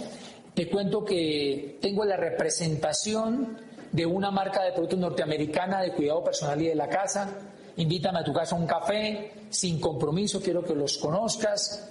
te 0.54 0.70
cuento 0.70 1.04
que 1.04 1.78
tengo 1.82 2.06
la 2.06 2.18
representación 2.18 3.58
de 3.92 4.06
una 4.06 4.32
marca 4.32 4.64
de 4.64 4.72
productos 4.72 5.00
norteamericana 5.00 5.82
de 5.82 5.94
cuidado 5.94 6.24
personal 6.24 6.62
y 6.62 6.68
de 6.68 6.76
la 6.76 6.88
casa. 6.88 7.30
Invítame 7.78 8.20
a 8.20 8.24
tu 8.24 8.34
casa 8.34 8.56
a 8.56 8.60
un 8.60 8.68
café, 8.68 9.32
sin 9.50 9.80
compromiso, 9.80 10.42
quiero 10.42 10.64
que 10.64 10.76
los 10.76 10.98
conozcas 10.98 11.90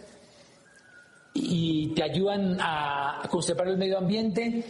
y 1.32 1.88
te 1.94 2.02
ayudan 2.02 2.58
a 2.60 3.22
conservar 3.30 3.68
el 3.68 3.78
medio 3.78 3.98
ambiente 3.98 4.64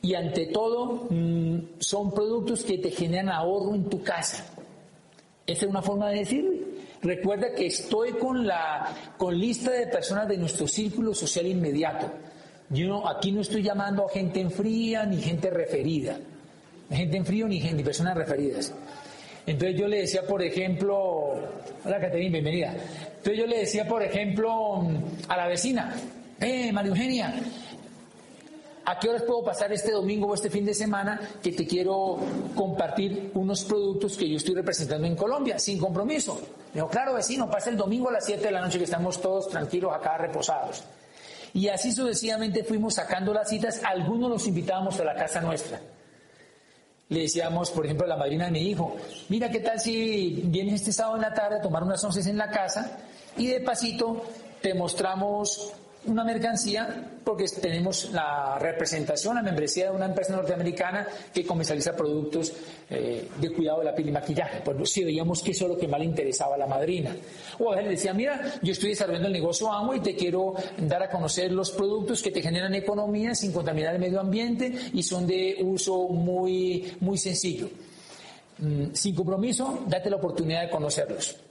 y 0.00 0.14
ante 0.14 0.46
todo 0.46 1.06
mm, 1.10 1.80
son 1.80 2.12
productos 2.12 2.64
que 2.64 2.78
te 2.78 2.90
generan 2.90 3.30
ahorro 3.30 3.74
en 3.74 3.88
tu 3.88 4.02
casa. 4.02 4.46
Esa 5.46 5.64
es 5.64 5.70
una 5.70 5.82
forma 5.82 6.10
de 6.10 6.18
decir. 6.18 6.73
Recuerda 7.04 7.54
que 7.54 7.66
estoy 7.66 8.12
con 8.12 8.46
la 8.46 8.88
con 9.18 9.38
lista 9.38 9.70
de 9.70 9.86
personas 9.88 10.26
de 10.26 10.38
nuestro 10.38 10.66
círculo 10.66 11.14
social 11.14 11.46
inmediato. 11.46 12.10
Yo 12.70 13.06
aquí 13.06 13.30
no 13.30 13.42
estoy 13.42 13.62
llamando 13.62 14.06
a 14.06 14.08
gente 14.10 14.40
en 14.40 14.50
fría 14.50 15.04
ni 15.04 15.20
gente 15.20 15.50
referida. 15.50 16.16
Gente 16.90 17.18
en 17.18 17.26
frío 17.26 17.46
ni, 17.46 17.60
gente, 17.60 17.76
ni 17.76 17.82
personas 17.82 18.16
referidas. 18.16 18.72
Entonces 19.46 19.78
yo 19.78 19.86
le 19.86 19.98
decía, 20.00 20.26
por 20.26 20.42
ejemplo, 20.42 21.34
hola 21.84 22.00
Caterina, 22.00 22.32
bienvenida. 22.32 22.74
Entonces 23.18 23.38
yo 23.38 23.46
le 23.46 23.58
decía, 23.58 23.86
por 23.86 24.02
ejemplo, 24.02 24.88
a 25.28 25.36
la 25.36 25.46
vecina, 25.46 25.94
eh, 26.40 26.72
María 26.72 26.88
Eugenia, 26.88 27.34
¿a 28.84 28.98
qué 28.98 29.08
horas 29.08 29.22
puedo 29.22 29.44
pasar 29.44 29.72
este 29.72 29.92
domingo 29.92 30.28
o 30.28 30.34
este 30.34 30.50
fin 30.50 30.64
de 30.64 30.74
semana 30.74 31.20
que 31.42 31.52
te 31.52 31.66
quiero 31.66 32.18
compartir 32.54 33.30
unos 33.34 33.64
productos 33.64 34.16
que 34.16 34.28
yo 34.28 34.36
estoy 34.36 34.54
representando 34.54 35.06
en 35.06 35.16
Colombia, 35.16 35.58
sin 35.58 35.78
compromiso? 35.78 36.40
Me 36.72 36.80
dijo, 36.80 36.88
claro, 36.88 37.14
vecino, 37.14 37.50
pasa 37.50 37.70
el 37.70 37.76
domingo 37.76 38.08
a 38.08 38.12
las 38.12 38.26
7 38.26 38.42
de 38.42 38.50
la 38.50 38.60
noche 38.60 38.78
que 38.78 38.84
estamos 38.84 39.20
todos 39.20 39.48
tranquilos 39.48 39.92
acá 39.92 40.18
reposados. 40.18 40.84
Y 41.52 41.68
así 41.68 41.92
sucesivamente 41.92 42.64
fuimos 42.64 42.94
sacando 42.94 43.32
las 43.32 43.48
citas, 43.48 43.80
algunos 43.84 44.30
los 44.30 44.46
invitábamos 44.46 44.98
a 45.00 45.04
la 45.04 45.14
casa 45.14 45.40
nuestra 45.40 45.80
le 47.08 47.20
decíamos, 47.20 47.70
por 47.70 47.84
ejemplo, 47.84 48.06
a 48.06 48.08
la 48.08 48.16
madrina 48.16 48.46
de 48.46 48.52
mi 48.52 48.60
hijo, 48.60 48.96
mira 49.28 49.50
qué 49.50 49.60
tal 49.60 49.78
si 49.78 50.42
vienes 50.46 50.74
este 50.74 50.92
sábado 50.92 51.16
en 51.16 51.22
la 51.22 51.34
tarde 51.34 51.56
a 51.56 51.60
tomar 51.60 51.82
unas 51.82 52.02
once 52.02 52.28
en 52.28 52.38
la 52.38 52.50
casa 52.50 52.98
y 53.36 53.46
de 53.48 53.60
pasito 53.60 54.22
te 54.62 54.74
mostramos 54.74 55.72
una 56.06 56.24
mercancía 56.24 57.10
porque 57.24 57.46
tenemos 57.60 58.10
la 58.12 58.58
representación, 58.58 59.36
la 59.36 59.42
membresía 59.42 59.90
de 59.90 59.96
una 59.96 60.06
empresa 60.06 60.34
norteamericana 60.34 61.06
que 61.32 61.44
comercializa 61.44 61.96
productos 61.96 62.52
eh, 62.90 63.28
de 63.40 63.50
cuidado 63.50 63.78
de 63.78 63.86
la 63.86 63.94
piel 63.94 64.08
y 64.08 64.12
maquillaje. 64.12 64.60
Pues 64.64 64.90
si 64.90 65.04
veíamos 65.04 65.42
que 65.42 65.52
eso 65.52 65.64
es 65.64 65.70
lo 65.72 65.78
que 65.78 65.88
más 65.88 66.00
le 66.00 66.06
interesaba 66.06 66.54
a 66.56 66.58
la 66.58 66.66
madrina. 66.66 67.16
O 67.58 67.72
a 67.72 67.80
le 67.80 67.90
decía, 67.90 68.12
mira, 68.12 68.54
yo 68.62 68.72
estoy 68.72 68.90
desarrollando 68.90 69.28
el 69.28 69.32
negocio 69.32 69.72
AMO 69.72 69.94
y 69.94 70.00
te 70.00 70.14
quiero 70.14 70.54
dar 70.78 71.02
a 71.02 71.10
conocer 71.10 71.50
los 71.52 71.70
productos 71.70 72.22
que 72.22 72.30
te 72.30 72.42
generan 72.42 72.74
economía 72.74 73.34
sin 73.34 73.52
contaminar 73.52 73.94
el 73.94 74.00
medio 74.00 74.20
ambiente 74.20 74.72
y 74.92 75.02
son 75.02 75.26
de 75.26 75.56
uso 75.62 76.08
muy, 76.08 76.94
muy 77.00 77.18
sencillo. 77.18 77.68
Mm, 78.58 78.92
sin 78.92 79.14
compromiso, 79.14 79.84
date 79.86 80.10
la 80.10 80.16
oportunidad 80.16 80.62
de 80.62 80.70
conocerlos. 80.70 81.43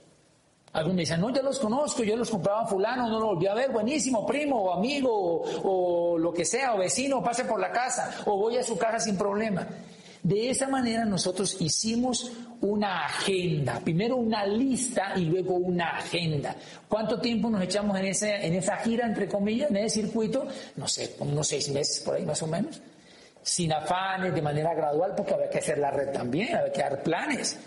Algunos 0.74 0.96
me 0.96 1.02
dicen, 1.02 1.20
no, 1.20 1.30
ya 1.30 1.40
los 1.40 1.60
conozco, 1.60 2.02
yo 2.02 2.16
los 2.16 2.28
compraba 2.28 2.66
fulano, 2.66 3.08
no 3.08 3.20
lo 3.20 3.26
volví 3.26 3.46
a 3.46 3.54
ver, 3.54 3.70
buenísimo, 3.70 4.26
primo 4.26 4.60
o 4.60 4.72
amigo 4.72 5.42
o, 5.62 6.18
lo 6.18 6.32
que 6.32 6.44
sea, 6.44 6.74
o 6.74 6.78
vecino, 6.78 7.22
pase 7.22 7.44
por 7.44 7.60
la 7.60 7.70
casa, 7.70 8.22
o 8.26 8.36
voy 8.36 8.56
a 8.56 8.64
su 8.64 8.76
casa 8.76 8.98
sin 8.98 9.16
problema. 9.16 9.64
De 10.20 10.50
esa 10.50 10.66
manera 10.66 11.04
nosotros 11.04 11.60
hicimos 11.60 12.32
una 12.60 13.04
agenda, 13.04 13.78
primero 13.84 14.16
una 14.16 14.44
lista 14.44 15.12
y 15.14 15.26
luego 15.26 15.54
una 15.54 15.98
agenda. 15.98 16.56
¿Cuánto 16.88 17.20
tiempo 17.20 17.48
nos 17.48 17.62
echamos 17.62 17.96
en, 17.96 18.06
ese, 18.06 18.44
en 18.44 18.54
esa 18.54 18.76
gira, 18.78 19.06
entre 19.06 19.28
comillas, 19.28 19.70
en 19.70 19.76
ese 19.76 20.02
circuito? 20.02 20.44
No 20.74 20.88
sé, 20.88 21.14
unos 21.20 21.46
seis 21.46 21.68
meses 21.68 22.00
por 22.00 22.16
ahí 22.16 22.24
más 22.24 22.42
o 22.42 22.48
menos. 22.48 22.82
Sin 23.42 23.72
afanes, 23.72 24.34
de 24.34 24.42
manera 24.42 24.74
gradual, 24.74 25.12
porque 25.16 25.34
había 25.34 25.50
que 25.50 25.58
hacer 25.58 25.78
la 25.78 25.92
red 25.92 26.10
también, 26.10 26.56
había 26.56 26.72
que 26.72 26.80
dar 26.80 27.00
planes. 27.00 27.60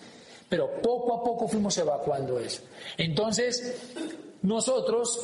Pero 0.49 0.81
poco 0.81 1.15
a 1.15 1.23
poco 1.23 1.47
fuimos 1.47 1.77
evacuando 1.77 2.39
eso. 2.39 2.61
Entonces, 2.97 3.75
nosotros 4.41 5.19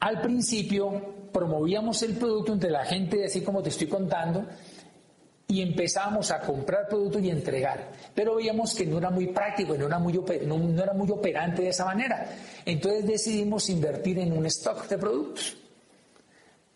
al 0.00 0.20
principio 0.20 1.14
promovíamos 1.32 2.02
el 2.02 2.14
producto 2.14 2.52
entre 2.52 2.70
la 2.70 2.84
gente, 2.84 3.24
así 3.24 3.40
como 3.40 3.62
te 3.62 3.70
estoy 3.70 3.88
contando, 3.88 4.44
y 5.48 5.60
empezamos 5.60 6.30
a 6.30 6.40
comprar 6.40 6.88
productos 6.88 7.22
y 7.22 7.30
entregar. 7.30 7.90
Pero 8.14 8.36
veíamos 8.36 8.74
que 8.74 8.86
no 8.86 8.98
era 8.98 9.10
muy 9.10 9.28
práctico, 9.28 9.76
no 9.76 9.86
era 9.86 9.98
muy, 9.98 10.12
no 10.12 10.82
era 10.82 10.92
muy 10.92 11.10
operante 11.10 11.62
de 11.62 11.68
esa 11.68 11.84
manera. 11.84 12.28
Entonces 12.64 13.06
decidimos 13.06 13.68
invertir 13.68 14.18
en 14.18 14.36
un 14.36 14.46
stock 14.46 14.88
de 14.88 14.98
productos. 14.98 15.56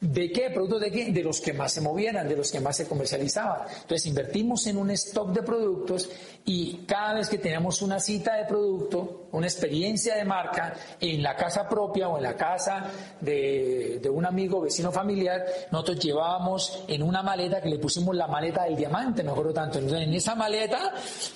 ¿De 0.01 0.31
qué? 0.31 0.51
¿Productos 0.51 0.81
de 0.81 0.93
qué? 0.93 1.11
De 1.11 1.25
los 1.25 1.41
que 1.41 1.53
más 1.53 1.73
se 1.73 1.81
movieran, 1.81 2.29
de 2.29 2.37
los 2.37 2.53
que 2.53 2.61
más 2.61 2.77
se 2.77 2.87
comercializaban. 2.87 3.63
Entonces 3.69 4.07
invertimos 4.07 4.65
en 4.69 4.77
un 4.77 4.91
stock 4.93 5.33
de 5.33 5.43
productos 5.43 6.09
y 6.45 6.85
cada 6.87 7.15
vez 7.15 7.29
que 7.29 7.39
tenemos 7.39 7.83
una 7.83 7.99
cita 7.99 8.37
de 8.37 8.45
producto, 8.45 9.28
una 9.33 9.47
experiencia 9.47 10.17
de 10.17 10.25
marca 10.25 10.75
en 11.01 11.23
la 11.23 11.37
casa 11.37 11.69
propia 11.69 12.09
o 12.09 12.17
en 12.17 12.23
la 12.23 12.37
casa 12.37 12.91
de, 13.21 14.01
un 14.13 14.25
amigo, 14.25 14.61
vecino 14.61 14.91
familiar, 14.91 15.45
nosotros 15.71 15.99
llevábamos 15.99 16.85
en 16.89 17.03
una 17.03 17.23
maleta 17.23 17.61
que 17.61 17.69
le 17.69 17.79
pusimos 17.79 18.17
la 18.17 18.27
maleta 18.27 18.65
del 18.65 18.77
diamante, 18.77 19.23
me 19.23 19.31
acuerdo 19.31 19.53
tanto. 19.53 19.79
Entonces 19.79 20.07
en 20.07 20.15
esa 20.15 20.35
maleta 20.35 20.95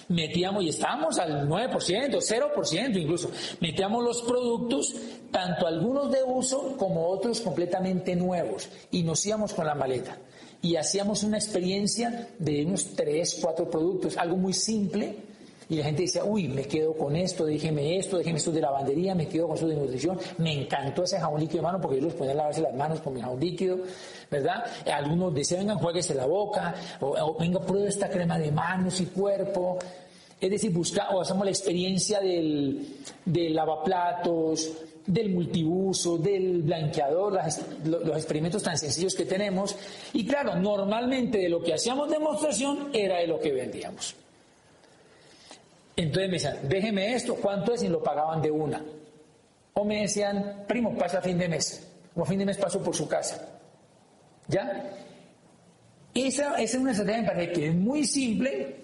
metíamos 0.08 0.64
y 0.64 0.70
estábamos 0.70 1.18
al 1.18 1.48
9%, 1.48 1.70
0% 1.70 2.96
incluso. 3.00 3.30
Metíamos 3.60 4.02
los 4.02 4.22
productos, 4.22 4.94
tanto 5.30 5.66
algunos 5.66 6.10
de 6.10 6.22
uso 6.22 6.76
como 6.76 7.08
otros 7.08 7.40
completamente 7.40 8.16
nuevos 8.16 8.68
y 8.90 9.02
nos 9.02 9.24
íbamos 9.26 9.52
con 9.52 9.66
la 9.66 9.74
maleta 9.74 10.16
y 10.62 10.76
hacíamos 10.76 11.24
una 11.24 11.38
experiencia 11.38 12.28
de 12.38 12.64
unos 12.64 12.94
tres, 12.94 13.38
cuatro 13.42 13.68
productos, 13.68 14.16
algo 14.16 14.36
muy 14.36 14.52
simple. 14.52 15.31
Y 15.72 15.76
la 15.76 15.84
gente 15.84 16.02
decía, 16.02 16.22
uy, 16.22 16.48
me 16.48 16.64
quedo 16.64 16.92
con 16.92 17.16
esto, 17.16 17.46
déjeme 17.46 17.96
esto, 17.96 18.18
déjeme 18.18 18.36
esto 18.36 18.52
de 18.52 18.60
lavandería, 18.60 19.14
me 19.14 19.26
quedo 19.26 19.46
con 19.46 19.54
esto 19.54 19.66
de 19.66 19.76
nutrición. 19.76 20.18
Me 20.36 20.52
encantó 20.52 21.04
ese 21.04 21.18
jabón 21.18 21.40
líquido 21.40 21.60
de 21.60 21.62
mano 21.62 21.80
porque 21.80 21.96
yo 21.96 22.02
los 22.02 22.12
ponía 22.12 22.32
a 22.32 22.34
lavarse 22.34 22.60
las 22.60 22.74
manos 22.74 23.00
con 23.00 23.14
mi 23.14 23.22
jabón 23.22 23.40
líquido, 23.40 23.78
¿verdad? 24.30 24.66
Algunos 24.92 25.34
decían, 25.34 25.60
vengan, 25.60 25.78
jueguese 25.78 26.14
la 26.14 26.26
boca, 26.26 26.74
o, 27.00 27.38
venga, 27.40 27.58
pruebe 27.60 27.88
esta 27.88 28.10
crema 28.10 28.38
de 28.38 28.52
manos 28.52 29.00
y 29.00 29.06
cuerpo. 29.06 29.78
Es 30.38 30.50
decir, 30.50 30.70
busca, 30.74 31.08
o 31.08 31.22
hacemos 31.22 31.42
la 31.42 31.52
experiencia 31.52 32.20
del, 32.20 32.98
del 33.24 33.54
lavaplatos, 33.54 34.72
del 35.06 35.30
multiuso, 35.30 36.18
del 36.18 36.64
blanqueador, 36.64 37.40
los 37.86 38.16
experimentos 38.18 38.62
tan 38.62 38.76
sencillos 38.76 39.14
que 39.14 39.24
tenemos. 39.24 39.74
Y 40.12 40.26
claro, 40.26 40.54
normalmente 40.54 41.38
de 41.38 41.48
lo 41.48 41.62
que 41.62 41.72
hacíamos 41.72 42.10
demostración 42.10 42.90
era 42.92 43.20
de 43.20 43.26
lo 43.26 43.40
que 43.40 43.52
vendíamos. 43.52 44.16
Entonces 46.02 46.28
me 46.28 46.34
decían, 46.34 46.58
déjeme 46.68 47.14
esto, 47.14 47.36
¿cuánto 47.36 47.74
es? 47.74 47.82
Y 47.82 47.88
lo 47.88 48.02
pagaban 48.02 48.42
de 48.42 48.50
una. 48.50 48.82
O 49.74 49.84
me 49.84 50.02
decían, 50.02 50.64
primo, 50.66 50.96
pasa 50.96 51.18
a 51.18 51.22
fin 51.22 51.38
de 51.38 51.48
mes. 51.48 51.88
O 52.14 52.22
a 52.22 52.26
fin 52.26 52.38
de 52.38 52.46
mes 52.46 52.58
paso 52.58 52.82
por 52.82 52.94
su 52.94 53.08
casa. 53.08 53.48
¿Ya? 54.48 54.90
Esa, 56.14 56.54
esa 56.54 56.62
es 56.62 56.74
una 56.74 56.90
estrategia 56.90 57.22
me 57.22 57.28
parece 57.28 57.52
que 57.52 57.68
es 57.68 57.74
muy 57.74 58.04
simple 58.04 58.76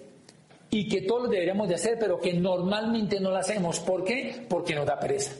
y 0.71 0.87
que 0.87 1.01
todos 1.01 1.29
deberíamos 1.29 1.67
de 1.67 1.75
hacer, 1.75 1.97
pero 1.99 2.19
que 2.19 2.33
normalmente 2.33 3.19
no 3.19 3.31
la 3.31 3.39
hacemos. 3.39 3.79
¿Por 3.79 4.03
qué? 4.03 4.45
Porque 4.49 4.73
nos 4.73 4.85
da 4.85 4.99
pereza 4.99 5.33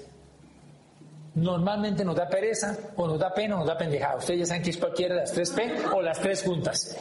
normalmente 1.35 2.03
nos 2.03 2.15
da 2.15 2.27
pereza 2.27 2.77
o 2.95 3.07
nos 3.07 3.19
da 3.19 3.33
pena 3.33 3.55
o 3.55 3.59
nos 3.59 3.67
da 3.67 3.77
pendejada. 3.77 4.17
Ustedes 4.17 4.41
ya 4.41 4.45
saben 4.45 4.63
que 4.63 4.69
es 4.71 4.77
cualquiera 4.77 5.15
de 5.15 5.21
las 5.21 5.31
tres 5.31 5.51
P 5.51 5.71
o 5.93 6.01
las 6.01 6.19
tres 6.19 6.43
juntas. 6.43 6.97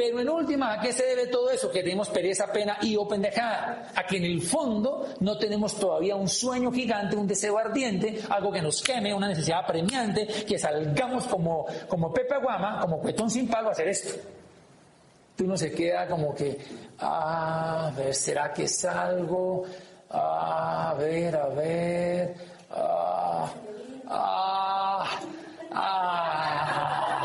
Pero 0.00 0.18
en 0.18 0.30
última, 0.30 0.72
¿a 0.72 0.80
qué 0.80 0.94
se 0.94 1.04
debe 1.04 1.26
todo 1.26 1.50
eso? 1.50 1.70
Que 1.70 1.82
tenemos 1.82 2.08
pereza, 2.08 2.50
pena 2.50 2.78
y 2.80 2.96
o 2.96 3.06
pendejada. 3.06 3.92
A 3.94 4.06
que 4.06 4.16
en 4.16 4.24
el 4.24 4.40
fondo 4.40 5.08
no 5.20 5.36
tenemos 5.36 5.78
todavía 5.78 6.16
un 6.16 6.26
sueño 6.26 6.72
gigante, 6.72 7.16
un 7.16 7.26
deseo 7.26 7.58
ardiente, 7.58 8.18
algo 8.30 8.50
que 8.50 8.62
nos 8.62 8.80
queme, 8.80 9.12
una 9.12 9.28
necesidad 9.28 9.58
apremiante, 9.58 10.26
que 10.26 10.58
salgamos 10.58 11.26
como, 11.26 11.66
como 11.86 12.10
Pepe 12.14 12.32
Aguama, 12.32 12.80
como 12.80 12.98
cuetón 12.98 13.28
sin 13.30 13.46
palo 13.46 13.68
a 13.68 13.72
hacer 13.72 13.88
esto. 13.88 14.18
Tú 15.36 15.46
no 15.46 15.54
se 15.58 15.70
queda 15.70 16.08
como 16.08 16.34
que, 16.34 16.56
a 17.00 17.92
ver, 17.94 18.14
¿será 18.14 18.54
que 18.54 18.66
salgo? 18.68 19.66
A 20.08 20.94
ver, 20.98 21.36
a 21.36 21.48
ver 21.48 22.34
Ah, 22.72 23.52
ah, 24.08 25.20
ah. 25.72 27.19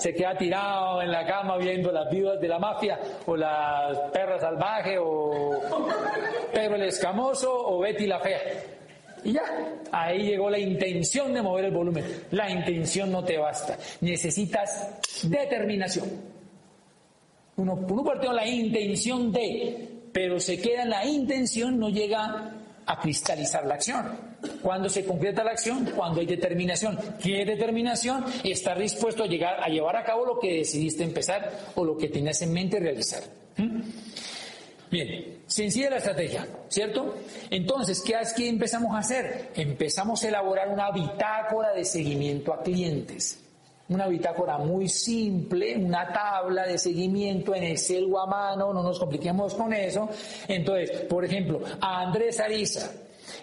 Se 0.00 0.14
queda 0.14 0.34
tirado 0.34 1.02
en 1.02 1.12
la 1.12 1.26
cama 1.26 1.58
viendo 1.58 1.92
las 1.92 2.10
viudas 2.10 2.40
de 2.40 2.48
la 2.48 2.58
mafia 2.58 2.98
o 3.26 3.36
las 3.36 3.98
perras 4.10 4.40
salvajes 4.40 4.98
o 4.98 5.60
Pedro 6.50 6.76
el 6.76 6.84
Escamoso 6.84 7.52
o 7.52 7.80
Betty 7.80 8.06
la 8.06 8.18
Fea. 8.18 8.40
Y 9.22 9.32
ya, 9.32 9.42
ahí 9.92 10.22
llegó 10.22 10.48
la 10.48 10.58
intención 10.58 11.34
de 11.34 11.42
mover 11.42 11.66
el 11.66 11.72
volumen. 11.72 12.02
La 12.30 12.50
intención 12.50 13.12
no 13.12 13.22
te 13.22 13.36
basta. 13.36 13.76
Necesitas 14.00 14.98
determinación. 15.24 16.08
Uno, 17.56 17.74
uno 17.74 18.02
partió 18.02 18.32
la 18.32 18.46
intención 18.46 19.30
de, 19.30 20.06
pero 20.14 20.40
se 20.40 20.58
queda 20.58 20.84
en 20.84 20.90
la 20.90 21.04
intención, 21.04 21.78
no 21.78 21.90
llega 21.90 22.59
a 22.90 22.98
cristalizar 22.98 23.64
la 23.66 23.74
acción. 23.74 24.04
Cuando 24.60 24.88
se 24.88 25.04
concreta 25.04 25.44
la 25.44 25.52
acción, 25.52 25.92
cuando 25.94 26.20
hay 26.20 26.26
determinación. 26.26 26.98
¿Qué 27.22 27.44
determinación? 27.44 28.24
Estar 28.42 28.76
dispuesto 28.76 29.22
a 29.22 29.26
llegar 29.26 29.62
a 29.62 29.68
llevar 29.68 29.96
a 29.96 30.02
cabo 30.02 30.26
lo 30.26 30.40
que 30.40 30.58
decidiste 30.58 31.04
empezar 31.04 31.50
o 31.76 31.84
lo 31.84 31.96
que 31.96 32.08
tenías 32.08 32.42
en 32.42 32.52
mente 32.52 32.80
realizar. 32.80 33.22
¿Mm? 33.56 33.80
Bien, 34.90 35.38
sencilla 35.46 35.90
la 35.90 35.98
estrategia, 35.98 36.48
¿cierto? 36.66 37.14
Entonces, 37.48 38.02
¿qué, 38.04 38.14
¿qué 38.36 38.48
empezamos 38.48 38.92
a 38.96 38.98
hacer? 38.98 39.50
Empezamos 39.54 40.24
a 40.24 40.28
elaborar 40.28 40.68
una 40.68 40.90
bitácora 40.90 41.72
de 41.72 41.84
seguimiento 41.84 42.52
a 42.52 42.60
clientes. 42.60 43.38
Una 43.90 44.06
bitácora 44.06 44.56
muy 44.58 44.88
simple, 44.88 45.76
una 45.76 46.12
tabla 46.12 46.66
de 46.66 46.78
seguimiento 46.78 47.54
en 47.54 47.64
Excel 47.64 48.10
o 48.10 48.18
a 48.18 48.26
mano, 48.26 48.72
no 48.72 48.82
nos 48.82 48.98
compliquemos 48.98 49.54
con 49.54 49.72
eso. 49.72 50.08
Entonces, 50.48 51.02
por 51.02 51.24
ejemplo, 51.24 51.60
a 51.80 52.00
Andrés 52.00 52.40
Ariza 52.40 52.90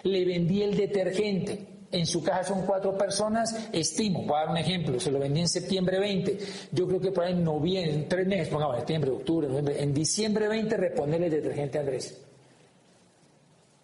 le 0.02 0.24
vendí 0.24 0.62
el 0.62 0.76
detergente 0.76 1.78
en 1.90 2.06
su 2.06 2.22
caja 2.22 2.44
son 2.44 2.66
cuatro 2.66 2.96
personas, 2.96 3.70
estimo, 3.72 4.22
voy 4.24 4.36
a 4.36 4.40
dar 4.40 4.50
un 4.50 4.58
ejemplo, 4.58 5.00
se 5.00 5.10
lo 5.10 5.18
vendí 5.18 5.40
en 5.40 5.48
septiembre 5.48 5.98
20, 5.98 6.38
yo 6.72 6.86
creo 6.86 7.00
que 7.00 7.12
por 7.12 7.24
ahí 7.24 7.32
en 7.32 7.42
noviembre, 7.42 7.94
en 7.94 8.08
tres 8.08 8.26
meses, 8.26 8.48
pongamos 8.48 8.76
septiembre, 8.76 9.10
octubre, 9.10 9.48
noviembre, 9.48 9.82
en 9.82 9.94
diciembre 9.94 10.48
20 10.48 10.76
reponerle 10.76 11.26
el 11.26 11.32
detergente 11.32 11.78
a 11.78 11.80
Andrés. 11.80 12.20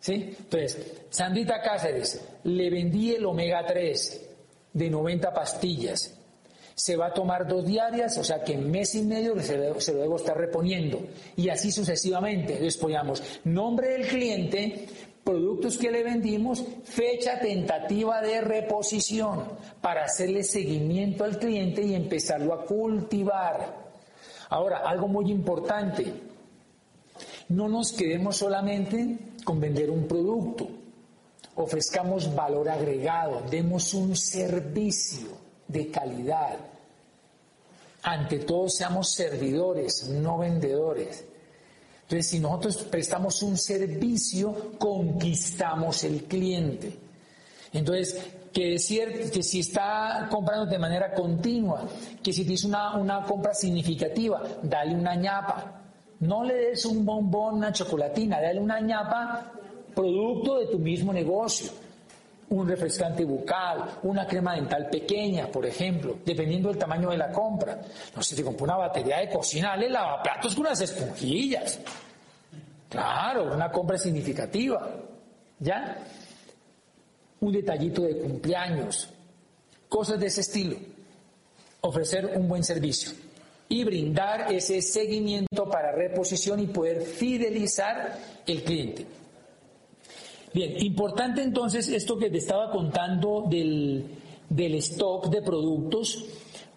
¿Sí? 0.00 0.34
Entonces, 0.38 1.06
Sandrita 1.08 1.62
Cáceres, 1.62 2.22
le 2.44 2.68
vendí 2.68 3.14
el 3.14 3.24
omega 3.24 3.64
3 3.64 4.28
de 4.74 4.90
90 4.90 5.32
pastillas. 5.32 6.20
Se 6.74 6.96
va 6.96 7.06
a 7.06 7.14
tomar 7.14 7.46
dos 7.46 7.64
diarias, 7.64 8.18
o 8.18 8.24
sea 8.24 8.42
que 8.42 8.54
en 8.54 8.70
mes 8.70 8.94
y 8.96 9.02
medio 9.02 9.40
se, 9.40 9.56
lo 9.56 10.00
debo 10.00 10.16
estar 10.16 10.36
reponiendo. 10.36 11.00
Y 11.36 11.48
así 11.48 11.70
sucesivamente. 11.70 12.54
Entonces 12.54 12.76
ponemos 12.76 13.22
nombre 13.44 13.90
del 13.90 14.08
cliente, 14.08 14.88
productos 15.22 15.78
que 15.78 15.90
le 15.90 16.02
vendimos, 16.02 16.64
fecha 16.84 17.38
tentativa 17.38 18.20
de 18.20 18.40
reposición 18.40 19.44
para 19.80 20.04
hacerle 20.04 20.42
seguimiento 20.42 21.24
al 21.24 21.38
cliente 21.38 21.82
y 21.82 21.94
empezarlo 21.94 22.52
a 22.52 22.64
cultivar. 22.66 23.84
Ahora, 24.50 24.78
algo 24.78 25.08
muy 25.08 25.30
importante, 25.30 26.12
no 27.48 27.68
nos 27.68 27.92
quedemos 27.92 28.36
solamente 28.36 29.18
con 29.44 29.60
vender 29.60 29.90
un 29.90 30.06
producto, 30.06 30.68
ofrezcamos 31.54 32.34
valor 32.34 32.68
agregado, 32.68 33.42
demos 33.50 33.94
un 33.94 34.16
servicio 34.16 35.43
de 35.74 35.90
calidad. 35.90 36.56
Ante 38.02 38.38
todo, 38.40 38.68
seamos 38.68 39.10
servidores, 39.12 40.08
no 40.08 40.38
vendedores. 40.38 41.24
Entonces, 42.02 42.26
si 42.26 42.38
nosotros 42.38 42.76
prestamos 42.84 43.42
un 43.42 43.58
servicio, 43.58 44.72
conquistamos 44.78 46.04
el 46.04 46.24
cliente. 46.24 46.96
Entonces, 47.72 48.18
que 48.52 48.70
decir 48.70 49.30
que 49.32 49.42
si 49.42 49.60
está 49.60 50.28
comprando 50.30 50.66
de 50.66 50.78
manera 50.78 51.12
continua, 51.12 51.88
que 52.22 52.32
si 52.32 52.44
tienes 52.44 52.64
una, 52.64 52.96
una 52.96 53.24
compra 53.24 53.52
significativa, 53.52 54.42
dale 54.62 54.94
una 54.94 55.16
ñapa. 55.16 55.82
No 56.20 56.44
le 56.44 56.54
des 56.54 56.84
un 56.86 57.04
bombón, 57.04 57.56
una 57.56 57.72
chocolatina, 57.72 58.40
dale 58.40 58.60
una 58.60 58.80
ñapa 58.80 59.52
producto 59.94 60.60
de 60.60 60.66
tu 60.66 60.78
mismo 60.78 61.12
negocio. 61.12 61.70
Un 62.50 62.68
refrescante 62.68 63.24
bucal, 63.24 63.98
una 64.02 64.26
crema 64.26 64.54
dental 64.54 64.88
pequeña, 64.90 65.48
por 65.48 65.64
ejemplo, 65.64 66.18
dependiendo 66.24 66.68
del 66.68 66.78
tamaño 66.78 67.10
de 67.10 67.16
la 67.16 67.30
compra. 67.32 67.80
No 68.14 68.22
sé, 68.22 68.30
si 68.30 68.36
te 68.36 68.44
compró 68.44 68.64
una 68.64 68.76
batería 68.76 69.18
de 69.18 69.30
cocina, 69.30 69.70
dale 69.70 69.88
lavaplatos 69.88 70.54
con 70.54 70.66
unas 70.66 70.80
esponjillas. 70.80 71.80
Claro, 72.88 73.54
una 73.54 73.70
compra 73.72 73.98
significativa. 73.98 74.88
¿Ya? 75.58 75.98
Un 77.40 77.52
detallito 77.52 78.02
de 78.02 78.18
cumpleaños. 78.18 79.08
Cosas 79.88 80.20
de 80.20 80.26
ese 80.26 80.42
estilo. 80.42 80.76
Ofrecer 81.80 82.26
un 82.36 82.48
buen 82.48 82.62
servicio. 82.62 83.12
Y 83.68 83.82
brindar 83.84 84.52
ese 84.52 84.80
seguimiento 84.82 85.68
para 85.68 85.92
reposición 85.92 86.60
y 86.60 86.66
poder 86.66 87.02
fidelizar 87.02 88.18
el 88.46 88.62
cliente. 88.62 89.06
Bien, 90.54 90.80
importante 90.84 91.42
entonces 91.42 91.88
esto 91.88 92.16
que 92.16 92.30
te 92.30 92.38
estaba 92.38 92.70
contando 92.70 93.44
del, 93.50 94.06
del 94.48 94.74
stock 94.76 95.26
de 95.26 95.42
productos 95.42 96.24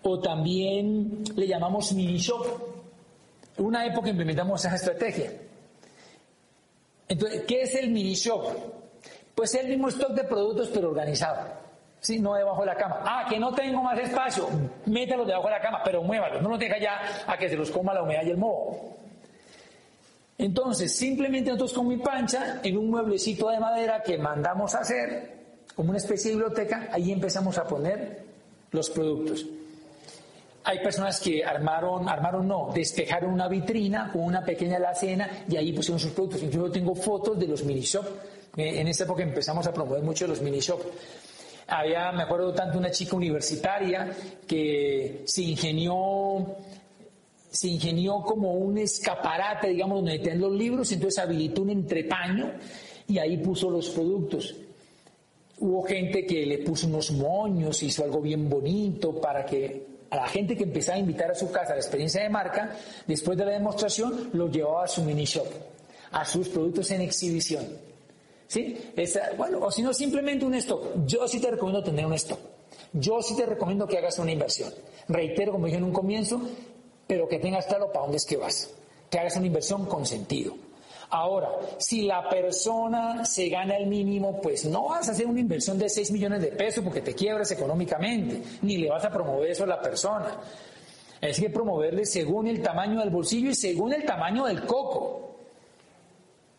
o 0.02 0.20
también 0.20 1.24
le 1.36 1.48
llamamos 1.48 1.94
mini 1.94 2.18
shop. 2.18 2.44
Una 3.60 3.86
época 3.86 4.10
implementamos 4.10 4.66
esa 4.66 4.76
estrategia. 4.76 5.32
Entonces, 7.08 7.44
¿qué 7.48 7.62
es 7.62 7.76
el 7.76 7.92
mini 7.92 8.16
shop? 8.16 8.48
Pues 9.36 9.54
es 9.54 9.62
el 9.62 9.68
mismo 9.68 9.90
stock 9.90 10.14
de 10.14 10.24
productos 10.24 10.72
pero 10.74 10.90
organizado. 10.90 11.48
¿Sí? 12.00 12.20
No 12.20 12.34
debajo 12.34 12.62
de 12.62 12.68
la 12.68 12.76
cama. 12.76 13.02
Ah, 13.04 13.28
que 13.30 13.38
no 13.38 13.54
tengo 13.54 13.84
más 13.84 14.00
espacio, 14.00 14.50
mételo 14.88 15.24
debajo 15.24 15.46
de 15.50 15.54
la 15.54 15.62
cama, 15.62 15.82
pero 15.86 16.02
muévalos. 16.02 16.42
No 16.42 16.50
lo 16.50 16.58
deja 16.58 16.80
ya 16.80 17.00
a 17.28 17.38
que 17.38 17.48
se 17.48 17.56
los 17.56 17.70
coma 17.70 17.94
la 17.94 18.02
humedad 18.02 18.24
y 18.26 18.32
el 18.32 18.38
moho. 18.38 18.97
Entonces, 20.38 20.96
simplemente 20.96 21.50
nosotros 21.50 21.74
con 21.74 21.88
mi 21.88 21.98
pancha, 21.98 22.60
en 22.64 22.78
un 22.78 22.92
mueblecito 22.92 23.50
de 23.50 23.60
madera 23.60 24.04
que 24.04 24.18
mandamos 24.18 24.76
a 24.76 24.80
hacer, 24.80 25.38
como 25.76 25.90
una 25.90 25.98
especie 25.98 26.32
de 26.32 26.38
biblioteca, 26.38 26.90
ahí 26.92 27.12
empezamos 27.12 27.58
a 27.58 27.68
poner 27.68 28.24
los 28.72 28.90
productos. 28.90 29.46
Hay 30.64 30.80
personas 30.80 31.20
que 31.20 31.46
armaron, 31.46 32.10
armaron 32.10 32.48
no, 32.48 32.72
despejaron 32.74 33.32
una 33.32 33.48
vitrina 33.48 34.12
con 34.12 34.24
una 34.24 34.44
pequeña 34.44 34.76
alacena 34.76 35.46
y 35.50 35.56
ahí 35.56 35.72
pusieron 35.72 36.00
sus 36.00 36.12
productos. 36.12 36.42
Yo 36.42 36.70
tengo 36.70 36.94
fotos 36.94 37.40
de 37.40 37.48
los 37.48 37.64
mini 37.64 37.82
shop. 37.82 38.06
Eh, 38.58 38.82
en 38.82 38.88
esa 38.88 39.06
época 39.06 39.24
empezamos 39.24 39.66
a 39.66 39.74
promover 39.74 40.04
mucho 40.04 40.28
los 40.28 40.42
mini 40.42 40.60
shop. 40.60 40.82
Había, 41.68 42.12
me 42.12 42.24
acuerdo 42.24 42.54
tanto, 42.54 42.78
una 42.78 42.92
chica 42.92 43.16
universitaria 43.16 44.10
que 44.46 45.24
se 45.26 45.42
ingenió 45.42 46.58
se 47.58 47.70
ingenió 47.70 48.22
como 48.22 48.54
un 48.54 48.78
escaparate, 48.78 49.70
digamos, 49.70 49.98
donde 49.98 50.20
metían 50.20 50.40
los 50.40 50.54
libros, 50.54 50.92
entonces 50.92 51.18
habilitó 51.18 51.64
un 51.64 51.72
entrepaño 51.72 52.54
y 53.08 53.18
ahí 53.18 53.38
puso 53.38 53.72
los 53.72 53.90
productos. 53.90 54.56
Hubo 55.58 55.82
gente 55.82 56.24
que 56.28 56.46
le 56.46 56.60
puso 56.60 56.86
unos 56.86 57.10
moños, 57.14 57.82
hizo 57.82 58.04
algo 58.04 58.22
bien 58.22 58.48
bonito 58.48 59.20
para 59.20 59.44
que 59.44 59.88
a 60.12 60.18
la 60.18 60.28
gente 60.28 60.56
que 60.56 60.66
empezaba 60.66 60.98
a 60.98 61.00
invitar 61.00 61.32
a 61.32 61.34
su 61.34 61.50
casa 61.50 61.72
a 61.72 61.76
la 61.76 61.82
experiencia 61.82 62.22
de 62.22 62.30
marca, 62.30 62.76
después 63.08 63.36
de 63.36 63.46
la 63.46 63.54
demostración, 63.54 64.30
lo 64.34 64.52
llevaba 64.52 64.84
a 64.84 64.88
su 64.88 65.02
mini 65.02 65.26
shop, 65.26 65.48
a 66.12 66.26
sus 66.26 66.50
productos 66.50 66.92
en 66.92 67.02
exhibición. 67.02 67.66
¿Sí? 68.46 68.78
bueno, 69.36 69.62
o 69.62 69.72
si 69.72 69.82
no, 69.82 69.96
simplemente 69.96 70.46
un 70.46 70.54
stock. 70.54 71.08
Yo 71.08 71.28
sí 71.28 71.42
te 71.42 71.50
recomiendo 71.50 71.84
tener 71.84 72.06
un 72.06 72.14
stock. 72.14 72.40
Yo 72.94 73.20
sí 73.24 73.36
te 73.36 73.48
recomiendo 73.48 73.88
que 73.88 73.98
hagas 73.98 74.20
una 74.20 74.32
inversión. 74.32 74.72
Reitero, 75.08 75.54
como 75.54 75.66
dije 75.66 75.80
en 75.80 75.86
un 75.86 75.92
comienzo, 75.92 76.40
pero 77.08 77.28
que 77.28 77.40
tengas 77.40 77.66
claro 77.66 77.88
para 77.92 78.02
dónde 78.02 78.18
es 78.18 78.26
que 78.26 78.38
vas. 78.38 78.70
Que 79.10 79.20
hagas 79.20 79.38
una 79.38 79.48
inversión 79.48 79.86
con 79.86 80.06
sentido. 80.06 80.54
Ahora, 81.10 81.50
si 81.78 82.02
la 82.02 82.28
persona 82.28 83.24
se 83.24 83.48
gana 83.48 83.78
el 83.78 83.88
mínimo, 83.88 84.42
pues 84.42 84.66
no 84.66 84.90
vas 84.90 85.08
a 85.08 85.12
hacer 85.12 85.26
una 85.26 85.40
inversión 85.40 85.78
de 85.78 85.88
6 85.88 86.12
millones 86.12 86.42
de 86.42 86.48
pesos 86.48 86.84
porque 86.84 87.02
te 87.02 87.16
quiebras 87.16 87.50
económicamente, 87.52 88.42
ni 88.62 88.78
le 88.78 88.90
vas 88.90 89.06
a 89.06 89.10
promover 89.10 89.50
eso 89.50 89.64
a 89.64 89.68
la 89.68 89.82
persona. 89.82 90.38
Es 91.22 91.40
que 91.40 91.50
promoverle 91.50 92.06
según 92.06 92.48
el 92.48 92.62
tamaño 92.62 93.00
del 93.00 93.10
bolsillo 93.10 93.50
y 93.50 93.56
según 93.56 93.94
el 93.94 94.04
tamaño 94.04 94.46
del 94.46 94.66
coco. 94.66 95.38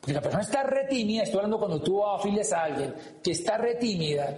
Porque 0.01 0.15
la 0.15 0.23
persona 0.23 0.43
está 0.43 0.63
retímida, 0.63 1.25
estoy 1.25 1.39
hablando 1.39 1.59
cuando 1.59 1.83
tú 1.83 2.03
afilias 2.05 2.51
a 2.53 2.65
alguien 2.65 2.95
que 3.23 3.33
está 3.33 3.59
retímida, 3.59 4.35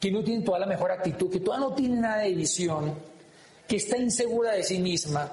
que 0.00 0.10
no 0.10 0.24
tiene 0.24 0.42
toda 0.42 0.58
la 0.58 0.66
mejor 0.66 0.90
actitud, 0.90 1.30
que 1.30 1.40
todavía 1.40 1.68
no 1.68 1.74
tiene 1.74 2.00
nada 2.00 2.22
de 2.22 2.32
visión, 2.32 2.94
que 3.66 3.76
está 3.76 3.96
insegura 3.96 4.52
de 4.52 4.62
sí 4.62 4.78
misma, 4.78 5.32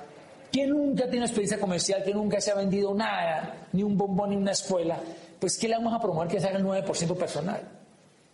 que 0.51 0.67
nunca 0.67 1.09
tiene 1.09 1.25
experiencia 1.25 1.59
comercial, 1.59 2.03
que 2.03 2.13
nunca 2.13 2.39
se 2.39 2.51
ha 2.51 2.55
vendido 2.55 2.93
nada, 2.93 3.67
ni 3.71 3.83
un 3.83 3.97
bombón 3.97 4.29
ni 4.31 4.35
una 4.35 4.51
escuela, 4.51 4.99
pues 5.39 5.57
¿qué 5.57 5.67
le 5.67 5.75
vamos 5.75 5.93
a 5.93 5.99
promover 5.99 6.27
que 6.27 6.39
se 6.39 6.47
haga 6.47 6.57
el 6.57 6.65
9% 6.65 7.15
personal? 7.17 7.61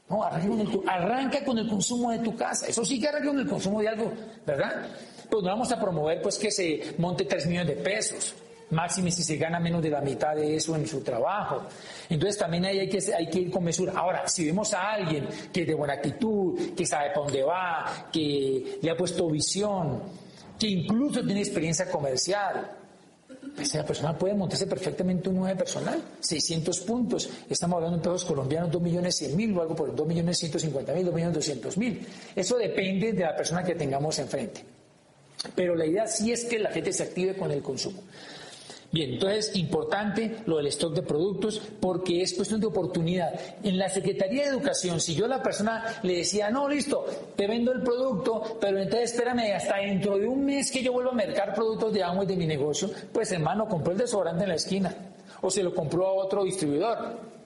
No, 0.10 0.24
arranca 0.24 1.46
con, 1.46 1.58
el, 1.60 1.70
consumo 1.70 2.12
de 2.12 2.20
tu 2.20 2.36
casa. 2.36 2.68
Eso 2.68 2.84
sí 2.84 3.00
que 3.00 3.08
arranca 3.08 3.28
con 3.28 3.40
el 3.40 3.48
consumo 3.48 3.80
de 3.80 3.90
algo, 3.90 4.12
¿verdad? 4.46 4.88
Pues 5.30 5.44
no 5.44 5.50
vamos 5.50 5.72
a 5.72 5.80
promover 5.80 6.22
pues 6.22 6.38
que 6.38 6.50
se 6.50 6.96
monte 6.98 7.26
3 7.26 7.46
millones 7.46 7.76
de 7.78 7.84
pesos. 7.84 8.36
Máximo 8.72 9.10
si 9.10 9.24
se 9.24 9.38
gana 9.38 9.60
menos 9.60 9.82
de 9.82 9.90
la 9.90 10.02
mitad 10.02 10.36
de 10.36 10.56
eso 10.56 10.76
en 10.76 10.88
su 10.88 11.02
trabajo. 11.02 11.64
Entonces 12.10 12.38
también 12.38 12.66
ahí 12.66 12.80
hay 12.80 12.90
que, 12.90 13.00
hay 13.14 13.30
ir 13.32 13.52
con 13.52 13.64
mesura. 13.64 13.94
Ahora, 13.96 14.28
si 14.28 14.46
vemos 14.46 14.74
a 14.74 14.92
alguien 14.92 15.28
que 15.52 15.62
es 15.62 15.68
de 15.68 15.74
buena 15.74 15.94
actitud, 15.94 16.74
que 16.76 16.86
sabe 16.86 17.10
para 17.10 17.22
dónde 17.22 17.44
va, 17.44 18.10
que 18.12 18.80
le 18.82 18.92
ha 18.92 18.96
puesto 18.96 19.30
visión, 19.30 20.02
que 20.60 20.68
incluso 20.68 21.24
tiene 21.24 21.40
experiencia 21.40 21.90
comercial, 21.90 22.76
esa 23.58 23.86
persona 23.86 24.18
puede 24.18 24.34
montarse 24.34 24.68
perfectamente 24.68 25.30
un 25.30 25.38
9 25.38 25.56
personal, 25.56 26.02
600 26.20 26.80
puntos. 26.82 27.30
Estamos 27.50 27.78
hablando 27.78 27.98
en 27.98 28.02
pesos 28.02 28.26
colombianos, 28.26 28.72
2 28.72 28.82
millones 28.82 29.16
100 29.18 29.36
mil 29.36 29.58
o 29.58 29.62
algo 29.62 29.76
por 29.76 29.96
2 29.96 30.08
millones 30.08 30.38
150 30.38 30.94
mil, 30.94 31.06
2 31.06 31.14
millones 31.14 31.36
200 31.36 31.78
mil. 31.78 32.06
Eso 32.36 32.58
depende 32.58 33.14
de 33.14 33.24
la 33.24 33.36
persona 33.36 33.64
que 33.64 33.76
tengamos 33.76 34.18
enfrente. 34.20 34.64
Pero 35.56 35.76
la 35.76 35.86
idea 35.86 36.08
sí 36.08 36.32
es 36.32 36.46
que 36.46 36.60
la 36.60 36.72
gente 36.72 36.92
se 36.92 37.04
active 37.04 37.36
con 37.36 37.52
el 37.52 37.62
consumo. 37.62 38.02
Bien, 38.92 39.14
entonces 39.14 39.56
importante 39.56 40.38
lo 40.48 40.58
del 40.58 40.68
stock 40.68 40.96
de 40.96 41.04
productos 41.04 41.62
porque 41.80 42.24
es 42.24 42.34
cuestión 42.34 42.60
de 42.60 42.68
oportunidad. 42.68 43.32
En 43.64 43.78
la 43.78 43.88
Secretaría 43.88 44.44
de 44.44 44.50
Educación, 44.50 45.00
si 45.00 45.14
yo 45.14 45.26
a 45.26 45.28
la 45.30 45.44
persona 45.44 46.00
le 46.02 46.18
decía, 46.18 46.50
no, 46.50 46.68
listo, 46.68 47.06
te 47.36 47.46
vendo 47.46 47.72
el 47.72 47.84
producto, 47.84 48.58
pero 48.60 48.80
entonces 48.80 49.12
espérame 49.12 49.54
hasta 49.56 49.78
dentro 49.78 50.18
de 50.18 50.28
un 50.28 50.44
mes 50.44 50.72
que 50.72 50.82
yo 50.82 50.92
vuelvo 50.92 51.12
a 51.12 51.16
mercar 51.16 51.54
productos 51.54 51.94
de 51.94 52.04
agua 52.04 52.26
de 52.26 52.36
mi 52.36 52.48
negocio, 52.48 52.90
pues 53.14 53.32
hermano, 53.32 53.68
compró 53.68 53.92
el 53.92 54.00
desodorante 54.00 54.44
en 54.44 54.50
la 54.50 54.56
esquina 54.56 54.96
o 55.42 55.52
se 55.52 55.62
lo 55.62 55.74
compró 55.74 56.08
a 56.08 56.14
otro 56.14 56.44
distribuidor. 56.44 57.39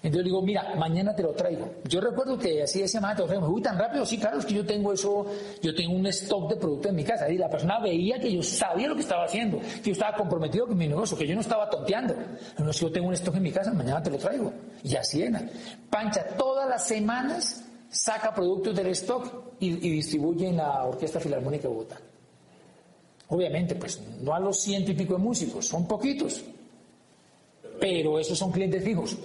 Entonces 0.00 0.24
digo, 0.26 0.40
mira, 0.42 0.74
mañana 0.76 1.14
te 1.14 1.24
lo 1.24 1.32
traigo. 1.32 1.68
Yo 1.84 2.00
recuerdo 2.00 2.38
que 2.38 2.62
así 2.62 2.80
decía, 2.80 3.00
mañana 3.00 3.16
te 3.16 3.22
lo 3.22 3.28
traigo. 3.28 3.48
Uy, 3.48 3.60
tan 3.60 3.76
rápido, 3.76 4.06
sí, 4.06 4.16
claro, 4.16 4.38
es 4.38 4.46
que 4.46 4.54
yo 4.54 4.64
tengo 4.64 4.92
eso, 4.92 5.26
yo 5.60 5.74
tengo 5.74 5.94
un 5.94 6.06
stock 6.06 6.50
de 6.50 6.56
productos 6.56 6.90
en 6.90 6.96
mi 6.96 7.04
casa. 7.04 7.28
Y 7.28 7.36
la 7.36 7.50
persona 7.50 7.80
veía 7.80 8.18
que 8.20 8.32
yo 8.32 8.42
sabía 8.42 8.88
lo 8.88 8.94
que 8.94 9.00
estaba 9.00 9.24
haciendo, 9.24 9.58
que 9.58 9.82
yo 9.82 9.92
estaba 9.92 10.16
comprometido 10.16 10.66
con 10.68 10.76
mi 10.76 10.86
negocio, 10.86 11.16
que 11.16 11.26
yo 11.26 11.34
no 11.34 11.40
estaba 11.40 11.68
tonteando. 11.68 12.14
No, 12.58 12.72
si 12.72 12.84
yo 12.84 12.92
tengo 12.92 13.08
un 13.08 13.14
stock 13.14 13.34
en 13.34 13.42
mi 13.42 13.50
casa, 13.50 13.72
mañana 13.72 14.00
te 14.00 14.10
lo 14.10 14.18
traigo. 14.18 14.52
Y 14.84 14.94
así 14.94 15.22
era. 15.22 15.42
Pancha, 15.90 16.24
todas 16.36 16.68
las 16.68 16.86
semanas 16.86 17.64
saca 17.90 18.32
productos 18.32 18.76
del 18.76 18.86
stock 18.88 19.56
y, 19.58 19.68
y 19.68 19.90
distribuye 19.90 20.48
en 20.48 20.58
la 20.58 20.84
Orquesta 20.84 21.18
Filarmónica 21.18 21.62
de 21.62 21.74
Bogotá. 21.74 21.96
Obviamente, 23.30 23.74
pues 23.74 24.00
no 24.20 24.32
a 24.32 24.38
los 24.38 24.60
ciento 24.60 24.92
y 24.92 24.94
pico 24.94 25.14
de 25.14 25.20
músicos, 25.20 25.66
son 25.66 25.88
poquitos. 25.88 26.44
Pero 27.80 28.18
esos 28.18 28.38
son 28.38 28.50
clientes 28.50 28.82
fijos. 28.82 29.16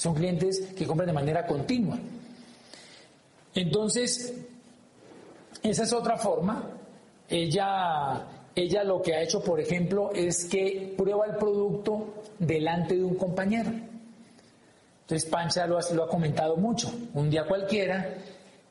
Son 0.00 0.14
clientes 0.14 0.72
que 0.74 0.86
compran 0.86 1.08
de 1.08 1.12
manera 1.12 1.44
continua. 1.44 1.98
Entonces, 3.54 4.32
esa 5.62 5.82
es 5.82 5.92
otra 5.92 6.16
forma. 6.16 6.70
Ella, 7.28 8.26
ella 8.54 8.82
lo 8.82 9.02
que 9.02 9.14
ha 9.14 9.20
hecho, 9.20 9.44
por 9.44 9.60
ejemplo, 9.60 10.10
es 10.14 10.46
que 10.46 10.94
prueba 10.96 11.26
el 11.26 11.36
producto 11.36 12.14
delante 12.38 12.96
de 12.96 13.04
un 13.04 13.14
compañero. 13.16 13.72
Entonces, 15.02 15.28
Pancha 15.28 15.66
lo 15.66 15.76
ha, 15.76 15.82
lo 15.92 16.04
ha 16.04 16.08
comentado 16.08 16.56
mucho. 16.56 16.90
Un 17.12 17.28
día 17.28 17.44
cualquiera, 17.44 18.14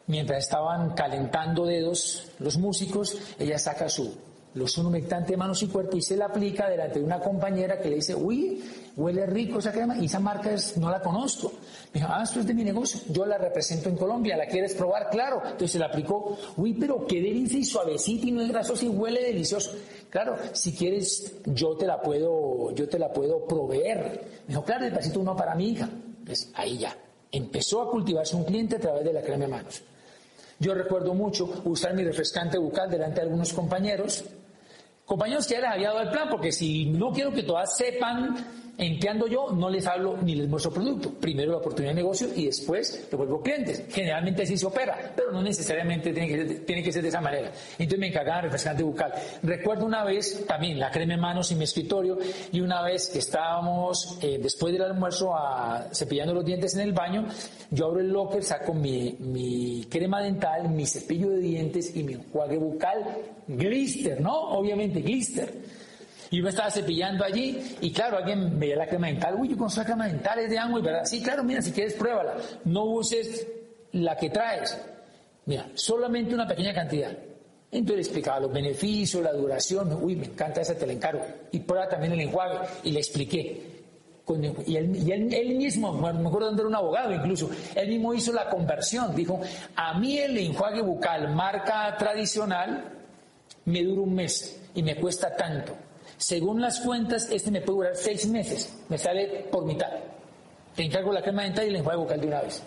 mientras 0.08 0.46
estaban 0.46 0.96
calentando 0.96 1.64
dedos 1.64 2.32
los 2.40 2.58
músicos, 2.58 3.36
ella 3.38 3.60
saca 3.60 3.88
su 3.88 4.18
los 4.60 4.78
humectante 4.78 5.32
de 5.32 5.38
manos 5.38 5.64
y 5.64 5.68
cuerpo 5.68 5.98
y 5.98 6.02
se 6.02 6.18
la 6.18 6.26
aplica 6.26 6.70
delante 6.70 7.00
de 7.00 7.06
una 7.06 7.20
compañera 7.20 7.80
que 7.80 7.90
le 7.90 7.96
dice, 7.96 8.14
uy, 8.14 8.62
huele 8.96 9.26
rico 9.26 9.60
esa 9.60 9.72
crema 9.72 9.98
y 9.98 10.06
esa 10.06 10.20
marca 10.20 10.52
no 10.76 10.92
la 10.92 11.02
conozco. 11.02 11.52
Me 11.94 12.02
dijo, 12.02 12.12
ah, 12.12 12.22
esto 12.24 12.42
es 12.42 12.48
de 12.48 12.54
mi 12.54 12.64
negocio, 12.64 13.00
yo 13.10 13.26
la 13.26 13.38
represento 13.38 13.90
en 13.90 13.96
Colombia, 13.96 14.36
¿la 14.36 14.46
quieres 14.46 14.74
probar? 14.76 15.10
Claro. 15.10 15.42
Entonces 15.44 15.72
se 15.72 15.80
la 15.80 15.86
aplicó, 15.86 16.38
uy, 16.58 16.74
pero 16.74 17.08
qué 17.08 17.22
delicia 17.22 17.60
y 17.60 17.64
suavecita 17.64 18.28
y 18.28 18.32
no 18.32 18.42
es 18.42 18.50
grasosa 18.50 18.86
y 18.86 18.90
huele 18.90 19.24
delicioso. 19.24 19.72
Claro, 20.10 20.36
si 20.54 20.74
quieres, 20.74 21.36
yo 21.46 21.76
te 21.78 21.88
la 21.88 22.02
puedo, 22.02 22.72
yo 22.76 22.90
te 22.90 23.00
la 23.00 23.12
puedo 23.14 23.46
proveer. 23.46 24.42
Me 24.48 24.50
dijo, 24.50 24.64
claro, 24.64 24.90
necesito 24.90 25.22
uno 25.22 25.36
para 25.36 25.56
mi 25.56 25.70
hija. 25.70 25.90
Pues 26.26 26.52
ahí 26.56 26.78
ya. 26.78 26.96
Empezó 27.32 27.82
a 27.82 27.90
cultivarse 27.90 28.36
un 28.36 28.44
cliente 28.44 28.76
a 28.76 28.80
través 28.80 29.04
de 29.06 29.14
la 29.14 29.22
crema 29.22 29.46
de 29.46 29.52
manos. 29.52 29.84
Yo 30.60 30.74
recuerdo 30.74 31.14
mucho 31.14 31.50
usar 31.64 31.94
mi 31.94 32.04
refrescante 32.04 32.58
bucal 32.58 32.90
delante 32.90 33.22
de 33.22 33.28
algunos 33.28 33.54
compañeros, 33.54 34.26
compañeros 35.10 35.48
que 35.48 35.56
ya 35.56 35.62
les 35.62 35.72
había 35.72 35.88
dado 35.88 36.02
el 36.02 36.12
plan, 36.12 36.30
porque 36.30 36.52
si 36.52 36.86
no 36.86 37.12
quiero 37.12 37.32
que 37.32 37.42
todas 37.42 37.76
sepan 37.76 38.36
en 38.80 38.98
qué 38.98 39.10
ando 39.10 39.28
yo, 39.28 39.52
no 39.52 39.70
les 39.70 39.86
hablo 39.86 40.18
ni 40.22 40.36
les 40.36 40.48
muestro 40.48 40.72
producto. 40.72 41.12
Primero 41.12 41.52
la 41.52 41.58
oportunidad 41.58 41.92
de 41.92 42.02
negocio 42.02 42.30
y 42.36 42.46
después 42.46 43.08
vuelvo 43.12 43.42
clientes. 43.42 43.84
Generalmente 43.90 44.44
así 44.44 44.58
se 44.58 44.66
opera, 44.66 45.14
pero 45.16 45.32
no 45.32 45.42
necesariamente 45.42 46.14
tiene 46.14 46.28
que, 46.30 46.48
ser, 46.48 46.66
tiene 46.66 46.82
que 46.82 46.92
ser 46.92 47.04
de 47.04 47.10
esa 47.10 47.20
manera. 47.20 47.52
Entonces 47.78 48.00
me 48.00 48.08
encargaba 48.08 48.42
refrescante 48.42 48.82
bucal. 48.82 49.14
Recuerdo 49.44 49.86
una 49.86 50.06
vez 50.06 50.46
también 50.48 50.80
la 50.80 50.90
crema 50.90 51.14
en 51.14 51.20
manos 51.20 51.52
en 51.52 51.58
mi 51.58 51.66
escritorio 51.66 52.18
y 52.52 52.62
una 52.62 52.82
vez 52.82 53.10
que 53.10 53.20
estábamos 53.20 54.18
eh, 54.22 54.40
después 54.42 54.72
del 54.72 54.84
almuerzo 54.84 55.36
a, 55.36 55.90
cepillando 55.92 56.34
los 56.34 56.46
dientes 56.46 56.74
en 56.76 56.82
el 56.82 56.94
baño, 56.94 57.28
yo 57.72 57.88
abro 57.88 58.00
el 58.00 58.10
locker, 58.10 58.44
saco 58.44 58.74
mi, 58.74 59.18
mi 59.20 59.86
crema 59.90 60.22
dental, 60.22 60.70
mi 60.70 60.86
cepillo 60.86 61.30
de 61.32 61.40
dientes 61.40 61.96
y 61.96 62.04
mi 62.04 62.14
enjuague 62.14 62.58
bucal, 62.58 63.04
glister, 63.48 64.22
¿no? 64.22 64.34
Obviamente 64.52 65.02
glister. 65.02 65.54
Y 66.32 66.42
me 66.42 66.50
estaba 66.50 66.70
cepillando 66.70 67.24
allí 67.24 67.78
y 67.82 67.92
claro, 67.92 68.18
alguien 68.18 68.60
veía 68.60 68.76
la 68.76 68.88
crema 68.88 69.08
dental. 69.08 69.36
Uy, 69.38 69.50
yo 69.50 69.68
la 69.76 69.86
crema 69.86 70.08
dental, 70.08 70.40
es 70.40 70.50
de 70.50 70.60
agua, 70.60 70.80
¿verdad? 70.80 71.06
Sí, 71.06 71.22
claro, 71.22 71.44
mira, 71.44 71.62
si 71.62 71.72
quieres 71.72 71.94
pruébala. 71.96 72.36
No 72.66 72.86
uses 72.86 73.48
la 73.94 74.16
que 74.16 74.30
traes. 74.30 74.78
Mira, 75.46 75.68
solamente 75.74 76.36
una 76.36 76.48
pequeña 76.48 76.74
cantidad. 76.74 77.12
Entonces 77.72 78.08
explicaba 78.08 78.40
los 78.40 78.54
beneficios, 78.54 79.24
la 79.24 79.34
duración. 79.34 79.92
Uy, 80.04 80.16
me 80.16 80.28
encanta 80.28 80.62
esa, 80.62 80.76
te 80.76 80.86
la 80.86 80.94
encargo. 80.94 81.26
Y 81.52 81.60
prueba 81.60 81.88
también 81.88 82.14
el 82.14 82.22
enjuague. 82.22 82.60
Y 82.84 82.92
le 82.92 83.00
expliqué. 83.00 83.80
Y 84.68 84.76
él, 84.76 84.96
y 84.96 85.12
él, 85.12 85.56
mismo, 85.56 85.92
me 85.94 86.28
acuerdo 86.28 86.52
de 86.52 86.64
un 86.64 86.76
abogado 86.76 87.12
incluso, 87.12 87.50
él 87.74 87.90
mismo 87.90 88.14
hizo 88.14 88.32
la 88.32 88.48
conversión. 88.48 89.16
Dijo, 89.16 89.42
a 89.76 89.98
mí 89.98 90.20
el 90.20 90.38
enjuague 90.38 90.84
bucal 90.84 91.34
marca 91.34 91.96
tradicional 91.98 92.92
me 93.66 93.84
dura 93.84 94.02
un 94.02 94.14
mes 94.14 94.62
y 94.76 94.84
me 94.84 94.96
cuesta 94.96 95.36
tanto. 95.36 95.76
Según 96.20 96.60
las 96.60 96.82
cuentas, 96.82 97.30
este 97.32 97.50
me 97.50 97.62
puede 97.62 97.78
durar 97.78 97.96
seis 97.96 98.28
meses. 98.28 98.76
Me 98.90 98.98
sale 98.98 99.48
por 99.50 99.64
mitad. 99.64 99.88
Te 100.76 100.84
encargo 100.84 101.14
la 101.14 101.22
crema 101.22 101.44
dental 101.44 101.66
y 101.66 101.70
el 101.70 101.78
enjuague 101.78 101.98
bucal 101.98 102.20
de 102.20 102.28
una 102.28 102.42
vez. 102.42 102.62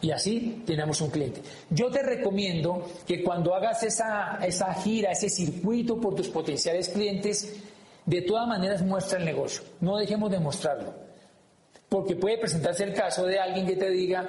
Y 0.00 0.10
así 0.10 0.62
tenemos 0.66 0.98
un 1.02 1.10
cliente. 1.10 1.42
Yo 1.68 1.90
te 1.90 2.02
recomiendo 2.02 2.86
que 3.06 3.22
cuando 3.22 3.54
hagas 3.54 3.82
esa, 3.82 4.38
esa 4.42 4.72
gira, 4.72 5.12
ese 5.12 5.28
circuito 5.28 6.00
por 6.00 6.14
tus 6.14 6.28
potenciales 6.28 6.88
clientes, 6.88 7.54
de 8.06 8.22
todas 8.22 8.48
maneras 8.48 8.80
muestra 8.80 9.18
el 9.18 9.26
negocio. 9.26 9.62
No 9.82 9.98
dejemos 9.98 10.30
de 10.30 10.40
mostrarlo. 10.40 10.94
Porque 11.90 12.16
puede 12.16 12.38
presentarse 12.38 12.84
el 12.84 12.94
caso 12.94 13.26
de 13.26 13.38
alguien 13.38 13.66
que 13.66 13.76
te 13.76 13.90
diga, 13.90 14.26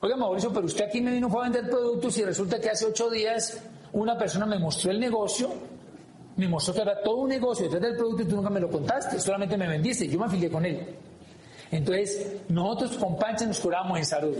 oiga 0.00 0.16
Mauricio, 0.16 0.54
pero 0.54 0.64
usted 0.64 0.86
aquí 0.86 1.02
me 1.02 1.10
vino 1.10 1.28
a 1.38 1.42
vender 1.42 1.68
productos 1.68 2.16
y 2.16 2.24
resulta 2.24 2.58
que 2.58 2.70
hace 2.70 2.86
ocho 2.86 3.10
días 3.10 3.60
una 3.92 4.16
persona 4.16 4.46
me 4.46 4.58
mostró 4.58 4.90
el 4.90 4.98
negocio 4.98 5.52
me 6.36 6.48
mostró 6.48 6.74
todo 7.02 7.16
un 7.16 7.28
negocio 7.28 7.64
detrás 7.64 7.82
del 7.82 7.96
producto 7.96 8.22
y 8.22 8.26
tú 8.26 8.36
nunca 8.36 8.50
me 8.50 8.60
lo 8.60 8.70
contaste, 8.70 9.18
solamente 9.18 9.56
me 9.56 9.66
vendiste, 9.66 10.06
yo 10.06 10.18
me 10.18 10.26
afilié 10.26 10.50
con 10.50 10.64
él. 10.64 10.86
Entonces, 11.70 12.36
nosotros 12.48 12.96
con 12.96 13.16
Pancha 13.16 13.46
nos 13.46 13.58
curamos 13.58 13.98
en 13.98 14.04
salud. 14.04 14.36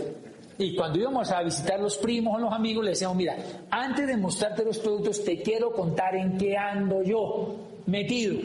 Y 0.59 0.75
cuando 0.75 0.97
íbamos 0.97 1.31
a 1.31 1.43
visitar 1.43 1.79
los 1.79 1.97
primos 1.97 2.35
o 2.35 2.39
los 2.39 2.53
amigos, 2.53 2.83
le 2.83 2.91
decíamos, 2.91 3.17
mira, 3.17 3.35
antes 3.69 4.07
de 4.07 4.17
mostrarte 4.17 4.63
los 4.63 4.79
productos, 4.79 5.23
te 5.23 5.41
quiero 5.41 5.71
contar 5.71 6.15
en 6.15 6.37
qué 6.37 6.57
ando 6.57 7.03
yo 7.03 7.55
metido. 7.85 8.39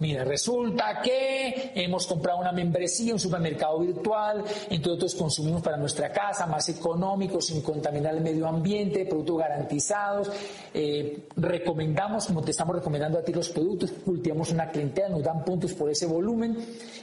Mira, 0.00 0.24
resulta 0.24 1.02
que 1.02 1.72
hemos 1.74 2.06
comprado 2.06 2.38
una 2.38 2.52
membresía, 2.52 3.12
un 3.12 3.20
supermercado 3.20 3.80
virtual, 3.80 4.42
entre 4.70 4.92
otros 4.92 5.14
consumimos 5.14 5.60
para 5.60 5.76
nuestra 5.76 6.10
casa, 6.10 6.46
más 6.46 6.66
económico, 6.70 7.38
sin 7.38 7.60
contaminar 7.60 8.14
el 8.14 8.22
medio 8.22 8.46
ambiente, 8.46 9.04
productos 9.04 9.38
garantizados. 9.38 10.30
Eh, 10.72 11.26
recomendamos, 11.36 12.26
como 12.26 12.40
te 12.40 12.52
estamos 12.52 12.76
recomendando 12.76 13.18
a 13.18 13.22
ti 13.22 13.34
los 13.34 13.50
productos, 13.50 13.92
cultivamos 14.02 14.50
una 14.52 14.70
clientela, 14.70 15.10
nos 15.10 15.22
dan 15.22 15.44
puntos 15.44 15.74
por 15.74 15.90
ese 15.90 16.06
volumen 16.06 16.56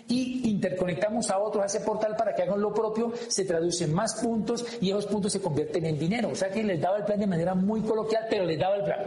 y 0.08 0.50
interconectamos 0.50 1.30
a 1.30 1.38
otros 1.38 1.64
a 1.64 1.66
ese 1.68 1.82
portal 1.82 2.16
para 2.16 2.34
que 2.34 2.42
hagan 2.42 2.60
lo 2.60 2.74
propio, 2.74 3.14
se 3.28 3.46
traducen 3.46 3.94
más 3.94 4.16
puntos 4.16 4.66
y 4.82 4.90
esos 4.90 5.06
puntos 5.06 5.32
se 5.32 5.40
convierten 5.40 5.86
en 5.86 6.00
dinero. 6.00 6.30
O 6.30 6.36
sea 6.36 6.50
que 6.50 6.64
les 6.64 6.82
daba 6.82 6.98
el 6.98 7.04
plan 7.04 7.20
de 7.20 7.28
manera 7.28 7.54
muy 7.54 7.82
coloquial, 7.82 8.26
pero 8.28 8.44
les 8.44 8.58
daba 8.58 8.76
el 8.78 8.84
plan. 8.86 9.06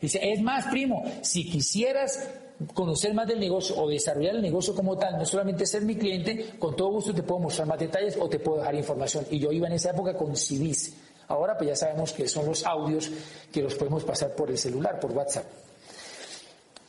Dice, 0.00 0.20
es 0.22 0.40
más, 0.40 0.66
primo, 0.66 1.02
si 1.22 1.50
quisieras 1.50 2.30
conocer 2.74 3.12
más 3.14 3.26
del 3.26 3.40
negocio 3.40 3.76
o 3.76 3.88
desarrollar 3.88 4.36
el 4.36 4.42
negocio 4.42 4.74
como 4.74 4.96
tal, 4.96 5.18
no 5.18 5.26
solamente 5.26 5.66
ser 5.66 5.82
mi 5.82 5.96
cliente, 5.96 6.54
con 6.58 6.74
todo 6.74 6.90
gusto 6.90 7.14
te 7.14 7.22
puedo 7.22 7.40
mostrar 7.40 7.68
más 7.68 7.78
detalles 7.78 8.16
o 8.18 8.28
te 8.28 8.38
puedo 8.38 8.58
dejar 8.58 8.74
información. 8.74 9.26
Y 9.30 9.38
yo 9.38 9.52
iba 9.52 9.66
en 9.66 9.74
esa 9.74 9.90
época 9.90 10.16
con 10.16 10.34
CDs. 10.36 10.94
Ahora 11.28 11.56
pues 11.56 11.68
ya 11.68 11.76
sabemos 11.76 12.12
que 12.12 12.28
son 12.28 12.46
los 12.46 12.64
audios 12.64 13.10
que 13.52 13.62
los 13.62 13.74
podemos 13.74 14.04
pasar 14.04 14.34
por 14.34 14.50
el 14.50 14.58
celular, 14.58 14.98
por 15.00 15.12
WhatsApp. 15.12 15.44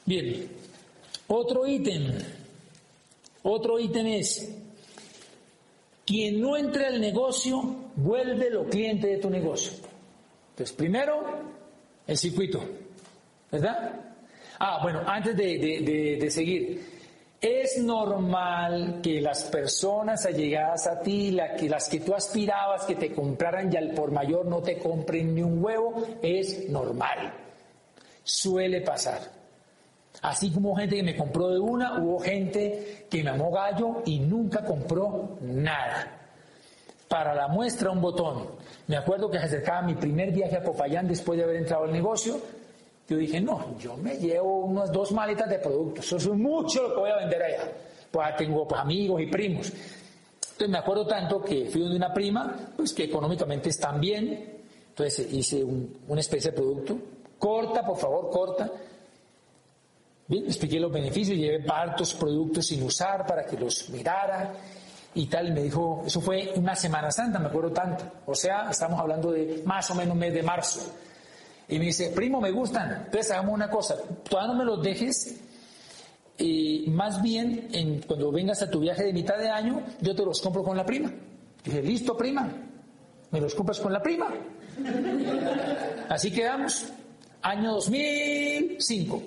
Bien, 0.05 0.49
otro 1.27 1.67
ítem. 1.67 2.13
Otro 3.43 3.79
ítem 3.79 4.07
es, 4.07 4.49
quien 6.05 6.41
no 6.41 6.57
entre 6.57 6.85
al 6.85 6.99
negocio, 6.99 7.75
vuelve 7.95 8.49
lo 8.49 8.65
cliente 8.65 9.07
de 9.07 9.17
tu 9.17 9.29
negocio. 9.29 9.71
Entonces, 10.51 10.75
primero, 10.75 11.23
el 12.05 12.17
circuito, 12.17 12.61
¿verdad? 13.51 14.06
Ah, 14.59 14.79
bueno, 14.81 15.01
antes 15.05 15.35
de, 15.35 16.17
de 16.19 16.31
seguir, 16.31 16.97
es 17.39 17.77
normal 17.77 18.99
que 19.03 19.21
las 19.21 19.43
personas 19.43 20.25
allegadas 20.25 20.87
a 20.87 20.99
ti, 21.01 21.37
que, 21.59 21.69
las 21.69 21.87
que 21.87 21.99
tú 21.99 22.15
aspirabas 22.15 22.85
que 22.85 22.95
te 22.95 23.13
compraran 23.13 23.71
y 23.71 23.77
al 23.77 23.91
por 23.91 24.11
mayor 24.11 24.47
no 24.47 24.61
te 24.61 24.79
compren 24.79 25.35
ni 25.35 25.43
un 25.43 25.63
huevo, 25.63 26.03
es 26.21 26.67
normal. 26.69 27.33
Suele 28.23 28.81
pasar. 28.81 29.19
Así 30.23 30.51
como 30.51 30.75
gente 30.75 30.95
que 30.95 31.03
me 31.03 31.15
compró 31.15 31.49
de 31.49 31.59
una, 31.59 32.01
hubo 32.01 32.19
gente 32.19 33.05
que 33.07 33.23
me 33.23 33.29
amó 33.29 33.51
gallo 33.51 34.01
y 34.05 34.19
nunca 34.19 34.65
compró 34.65 35.37
nada. 35.41 36.13
Para 37.07 37.35
la 37.35 37.47
muestra, 37.47 37.91
un 37.91 38.01
botón. 38.01 38.47
Me 38.87 38.97
acuerdo 38.97 39.29
que 39.29 39.37
se 39.37 39.45
acercaba 39.45 39.83
mi 39.83 39.93
primer 39.93 40.31
viaje 40.31 40.57
a 40.57 40.63
Popayán 40.63 41.07
después 41.07 41.37
de 41.37 41.43
haber 41.43 41.57
entrado 41.57 41.83
al 41.83 41.91
negocio 41.91 42.41
yo 43.07 43.17
dije, 43.17 43.39
no, 43.39 43.77
yo 43.79 43.95
me 43.95 44.17
llevo 44.17 44.65
unas 44.65 44.91
dos 44.91 45.11
maletas 45.13 45.49
de 45.49 45.59
productos, 45.59 46.05
eso 46.05 46.17
es 46.17 46.39
mucho 46.39 46.83
lo 46.83 46.93
que 46.93 46.99
voy 46.99 47.09
a 47.09 47.17
vender 47.17 47.41
allá. 47.41 47.71
Pues 48.11 48.35
tengo 48.35 48.67
pues, 48.67 48.81
amigos 48.81 49.21
y 49.21 49.27
primos. 49.27 49.71
Entonces 49.71 50.69
me 50.69 50.77
acuerdo 50.77 51.07
tanto 51.07 51.41
que 51.41 51.65
fui 51.67 51.81
donde 51.81 51.95
una 51.95 52.13
prima, 52.13 52.71
pues 52.75 52.93
que 52.93 53.03
económicamente 53.03 53.69
están 53.69 54.01
bien, 54.01 54.57
entonces 54.89 55.31
hice 55.31 55.63
una 55.63 56.19
especie 56.19 56.51
de 56.51 56.57
producto, 56.57 56.97
corta, 57.37 57.85
por 57.85 57.97
favor, 57.97 58.29
corta. 58.29 58.71
Bien, 60.27 60.45
expliqué 60.45 60.79
los 60.79 60.91
beneficios, 60.91 61.37
llevé 61.37 61.63
partos 61.63 62.13
productos 62.15 62.65
sin 62.65 62.83
usar 62.83 63.25
para 63.25 63.45
que 63.45 63.55
los 63.55 63.89
mirara 63.89 64.53
y 65.13 65.27
tal, 65.27 65.47
y 65.47 65.51
me 65.51 65.63
dijo, 65.63 66.03
eso 66.05 66.19
fue 66.19 66.51
una 66.55 66.75
Semana 66.75 67.09
Santa, 67.11 67.39
me 67.39 67.47
acuerdo 67.47 67.71
tanto, 67.71 68.03
o 68.25 68.35
sea, 68.35 68.69
estamos 68.69 68.99
hablando 68.99 69.31
de 69.31 69.61
más 69.65 69.89
o 69.91 69.95
menos 69.95 70.17
mes 70.17 70.33
de 70.33 70.43
marzo. 70.43 70.91
Y 71.69 71.79
me 71.79 71.85
dice, 71.85 72.11
primo, 72.15 72.39
me 72.39 72.51
gustan. 72.51 73.03
Entonces 73.05 73.31
hagamos 73.31 73.53
una 73.53 73.69
cosa, 73.69 73.95
todavía 74.29 74.53
no 74.53 74.59
me 74.59 74.65
los 74.65 74.81
dejes. 74.81 75.41
Y 76.37 76.85
más 76.89 77.21
bien, 77.21 77.67
en, 77.73 78.01
cuando 78.01 78.31
vengas 78.31 78.61
a 78.61 78.69
tu 78.69 78.79
viaje 78.79 79.03
de 79.03 79.13
mitad 79.13 79.37
de 79.37 79.49
año, 79.49 79.81
yo 80.01 80.15
te 80.15 80.23
los 80.23 80.41
compro 80.41 80.63
con 80.63 80.77
la 80.77 80.85
prima. 80.85 81.11
dije, 81.63 81.81
listo, 81.81 82.15
prima. 82.15 82.49
¿Me 83.31 83.41
los 83.41 83.53
compras 83.55 83.79
con 83.79 83.91
la 83.91 84.01
prima? 84.01 84.33
Así 86.09 86.31
quedamos. 86.31 86.87
Año 87.41 87.73
2005. 87.73 89.23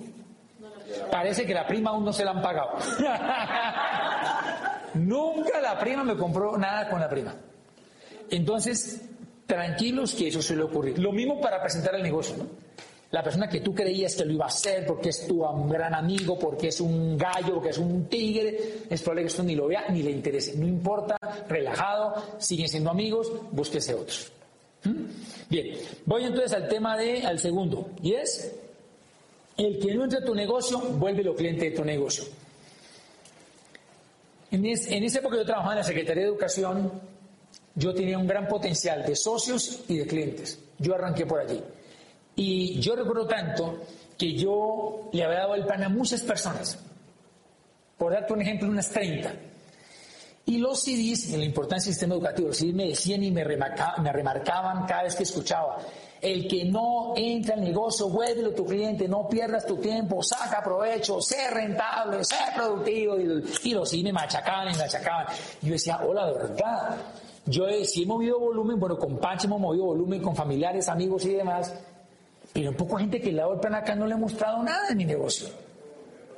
Parece 1.11 1.45
que 1.45 1.55
la 1.55 1.67
prima 1.67 1.91
aún 1.91 2.05
no 2.05 2.13
se 2.13 2.25
la 2.25 2.31
han 2.33 2.43
pagado. 2.43 2.79
Nunca 4.95 5.61
la 5.61 5.79
prima 5.79 6.03
me 6.05 6.17
compró 6.17 6.57
nada 6.57 6.89
con 6.89 7.01
la 7.01 7.09
prima. 7.09 7.35
Entonces, 8.31 9.10
tranquilos 9.51 10.15
que 10.15 10.29
eso 10.29 10.41
suele 10.41 10.63
ocurrir. 10.63 10.99
Lo 10.99 11.13
mismo 11.13 11.41
para 11.41 11.61
presentar 11.61 11.95
el 11.97 12.03
negocio. 12.03 12.37
La 13.11 13.25
persona 13.25 13.49
que 13.49 13.61
tú 13.61 13.75
creías 13.75 14.15
que 14.15 14.25
lo 14.25 14.33
iba 14.33 14.45
a 14.45 14.49
hacer 14.49 14.87
porque 14.87 15.09
es 15.09 15.27
tu 15.27 15.45
gran 15.69 15.93
amigo, 15.95 16.39
porque 16.39 16.69
es 16.69 16.81
un 16.81 17.19
gallo, 17.19 17.55
porque 17.55 17.71
es 17.71 17.79
un 17.79 18.07
tigre, 18.07 18.85
es 18.89 19.03
probable 19.03 19.23
que 19.23 19.29
esto 19.29 19.43
ni 19.43 19.57
lo 19.57 19.67
vea 19.67 19.89
ni 19.89 20.03
le 20.03 20.13
interese. 20.13 20.57
No 20.57 20.67
importa, 20.67 21.19
relajado, 21.49 22.15
siguen 22.39 22.69
siendo 22.69 22.91
amigos, 22.91 23.33
búsquese 23.51 23.95
otros. 23.95 24.31
¿Mm? 24.85 25.05
Bien, 25.49 25.77
voy 26.07 26.23
entonces 26.23 26.53
al 26.53 26.69
tema 26.69 26.97
de, 26.97 27.27
al 27.27 27.41
segundo, 27.41 27.91
y 28.01 28.15
es, 28.15 28.55
el 29.57 29.81
que 29.81 29.93
no 29.93 30.05
entra 30.05 30.21
a 30.21 30.25
tu 30.25 30.35
negocio, 30.35 30.79
vuélvelo 30.79 31.35
cliente 31.35 31.71
de 31.71 31.77
tu 31.77 31.85
negocio. 31.85 32.25
En, 34.53 34.65
en 34.65 35.05
esa 35.05 35.19
época 35.19 35.37
yo 35.37 35.45
trabajaba 35.45 35.73
en 35.73 35.79
la 35.79 35.85
Secretaría 35.85 36.23
de 36.23 36.29
Educación 36.29 36.93
yo 37.75 37.95
tenía 37.95 38.19
un 38.19 38.27
gran 38.27 38.49
potencial 38.49 39.05
de 39.05 39.17
socios 39.17 39.85
y 39.89 39.99
de 39.99 40.07
clientes. 40.07 40.59
Yo 40.79 40.95
arranqué 40.95 41.27
por 41.27 41.41
allí. 41.41 41.63
Y 42.37 42.81
yo 42.81 42.97
recuerdo 42.97 43.27
tanto 43.27 43.81
que 44.17 44.35
yo 44.35 45.09
le 45.13 45.25
había 45.25 45.41
dado 45.41 45.55
el 45.55 45.65
plan 45.65 45.83
a 45.85 45.89
muchas 45.89 46.23
personas. 46.23 46.79
Por 47.97 48.13
darte 48.13 48.33
un 48.33 48.43
ejemplo, 48.43 48.69
unas 48.69 48.89
30. 48.91 49.33
Y 50.47 50.59
los 50.59 50.83
CDs, 50.83 51.33
en 51.33 51.41
la 51.41 51.47
importancia 51.47 51.87
del 51.87 51.95
sistema 51.95 52.15
educativo, 52.15 52.49
los 52.49 52.57
CDs 52.57 52.75
me 52.75 52.89
decían 52.89 53.23
y 53.23 53.31
me, 53.31 53.45
me 53.45 54.13
remarcaban 54.13 54.87
cada 54.87 55.05
vez 55.05 55.15
que 55.15 55.23
escuchaba. 55.23 55.79
El 56.21 56.49
que 56.49 56.65
no 56.65 57.15
entra 57.17 57.55
al 57.55 57.63
negocio, 57.63 58.09
vuélvelo 58.09 58.53
tu 58.53 58.67
cliente, 58.67 59.09
no 59.09 59.29
pierdas 59.29 59.65
tu 59.65 59.77
tiempo, 59.77 60.23
saca 60.23 60.63
provecho, 60.63 61.21
sé 61.21 61.49
rentable, 61.51 62.25
sé 62.25 62.37
productivo. 62.55 63.19
Y, 63.19 63.73
los 63.73 63.89
CDs 63.89 64.03
me 64.03 64.13
machacaban 64.13 64.69
y 64.69 64.73
me 64.73 64.79
machacaban. 64.79 65.27
Y 65.63 65.67
yo 65.67 65.73
decía, 65.73 66.01
hola, 66.03 66.27
de 66.27 66.33
verdad. 66.33 66.97
Yo 67.51 67.67
sí 67.85 68.05
he 68.05 68.07
movido 68.07 68.39
volumen, 68.39 68.79
bueno, 68.79 68.97
con 68.97 69.19
Pancho 69.19 69.49
hemos 69.49 69.61
movido 69.61 69.87
volumen, 69.87 70.23
con 70.23 70.37
familiares, 70.37 70.89
amigos 70.89 71.25
y 71.25 71.35
demás, 71.35 71.75
pero 72.53 72.73
poco 72.77 72.97
gente 72.97 73.21
que 73.21 73.33
le 73.33 73.41
ha 73.41 73.43
dado 73.43 73.55
el 73.55 73.61
plan 73.61 73.75
acá 73.75 73.97
no 73.97 74.07
le 74.07 74.15
he 74.15 74.19
mostrado 74.19 74.63
nada 74.63 74.89
en 74.91 74.97
mi 74.97 75.05
negocio. 75.05 75.49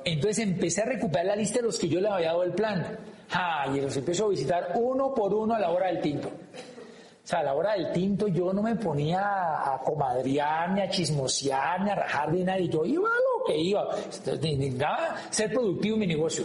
Entonces 0.03 0.39
empecé 0.39 0.81
a 0.81 0.85
recuperar 0.85 1.27
la 1.27 1.35
lista 1.35 1.59
de 1.59 1.67
los 1.67 1.77
que 1.77 1.87
yo 1.87 2.01
le 2.01 2.07
había 2.07 2.29
dado 2.29 2.43
el 2.43 2.53
plan. 2.53 2.97
Ah, 3.31 3.67
y 3.73 3.79
los 3.79 3.95
empiezo 3.95 4.25
a 4.25 4.29
visitar 4.29 4.73
uno 4.75 5.13
por 5.13 5.33
uno 5.33 5.53
a 5.53 5.59
la 5.59 5.69
hora 5.69 5.87
del 5.87 6.01
tinto. 6.01 6.27
O 6.27 7.27
sea, 7.27 7.39
a 7.39 7.43
la 7.43 7.53
hora 7.53 7.73
del 7.73 7.91
tinto 7.93 8.27
yo 8.27 8.51
no 8.51 8.61
me 8.61 8.75
ponía 8.75 9.21
a 9.21 9.79
comadrear, 9.83 10.71
ni 10.71 10.81
a 10.81 10.89
chismosear, 10.89 11.81
ni 11.81 11.91
a 11.91 11.95
rajar 11.95 12.31
de 12.31 12.43
nadie. 12.43 12.67
Yo 12.67 12.83
iba 12.85 13.07
a 13.07 13.11
lo 13.11 13.45
que 13.45 13.57
iba. 13.57 13.87
Intentaba 14.41 15.15
ser 15.29 15.53
productivo 15.53 15.95
en 15.95 15.99
mi 16.01 16.07
negocio. 16.07 16.43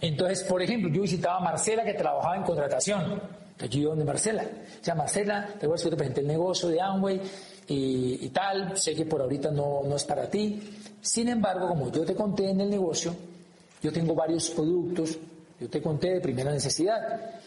Entonces, 0.00 0.42
por 0.44 0.62
ejemplo, 0.62 0.90
yo 0.90 1.02
visitaba 1.02 1.36
a 1.36 1.40
Marcela 1.40 1.84
que 1.84 1.94
trabajaba 1.94 2.36
en 2.36 2.42
contratación 2.42 3.39
allí 3.60 3.82
donde 3.82 4.04
Marcela. 4.04 4.42
O 4.42 4.84
sea, 4.84 4.94
Marcela, 4.94 5.54
te 5.58 5.66
voy 5.66 5.74
a 5.74 5.76
decir, 5.76 5.90
te 5.90 5.96
presenté 5.96 6.20
el 6.20 6.26
negocio 6.26 6.68
de 6.68 6.80
Amway 6.80 7.20
y, 7.68 8.28
tal, 8.30 8.76
sé 8.76 8.94
que 8.94 9.04
por 9.04 9.20
ahorita 9.20 9.50
no, 9.50 9.82
no 9.84 9.96
es 9.96 10.04
para 10.04 10.28
ti. 10.28 10.60
Sin 11.00 11.28
embargo, 11.28 11.68
como 11.68 11.90
yo 11.92 12.04
te 12.04 12.14
conté 12.14 12.50
en 12.50 12.60
el 12.60 12.70
negocio, 12.70 13.14
yo 13.82 13.92
tengo 13.92 14.14
varios 14.14 14.50
productos, 14.50 15.18
yo 15.60 15.68
te 15.68 15.80
conté 15.80 16.14
de 16.14 16.20
primera 16.20 16.50
necesidad. 16.52 17.40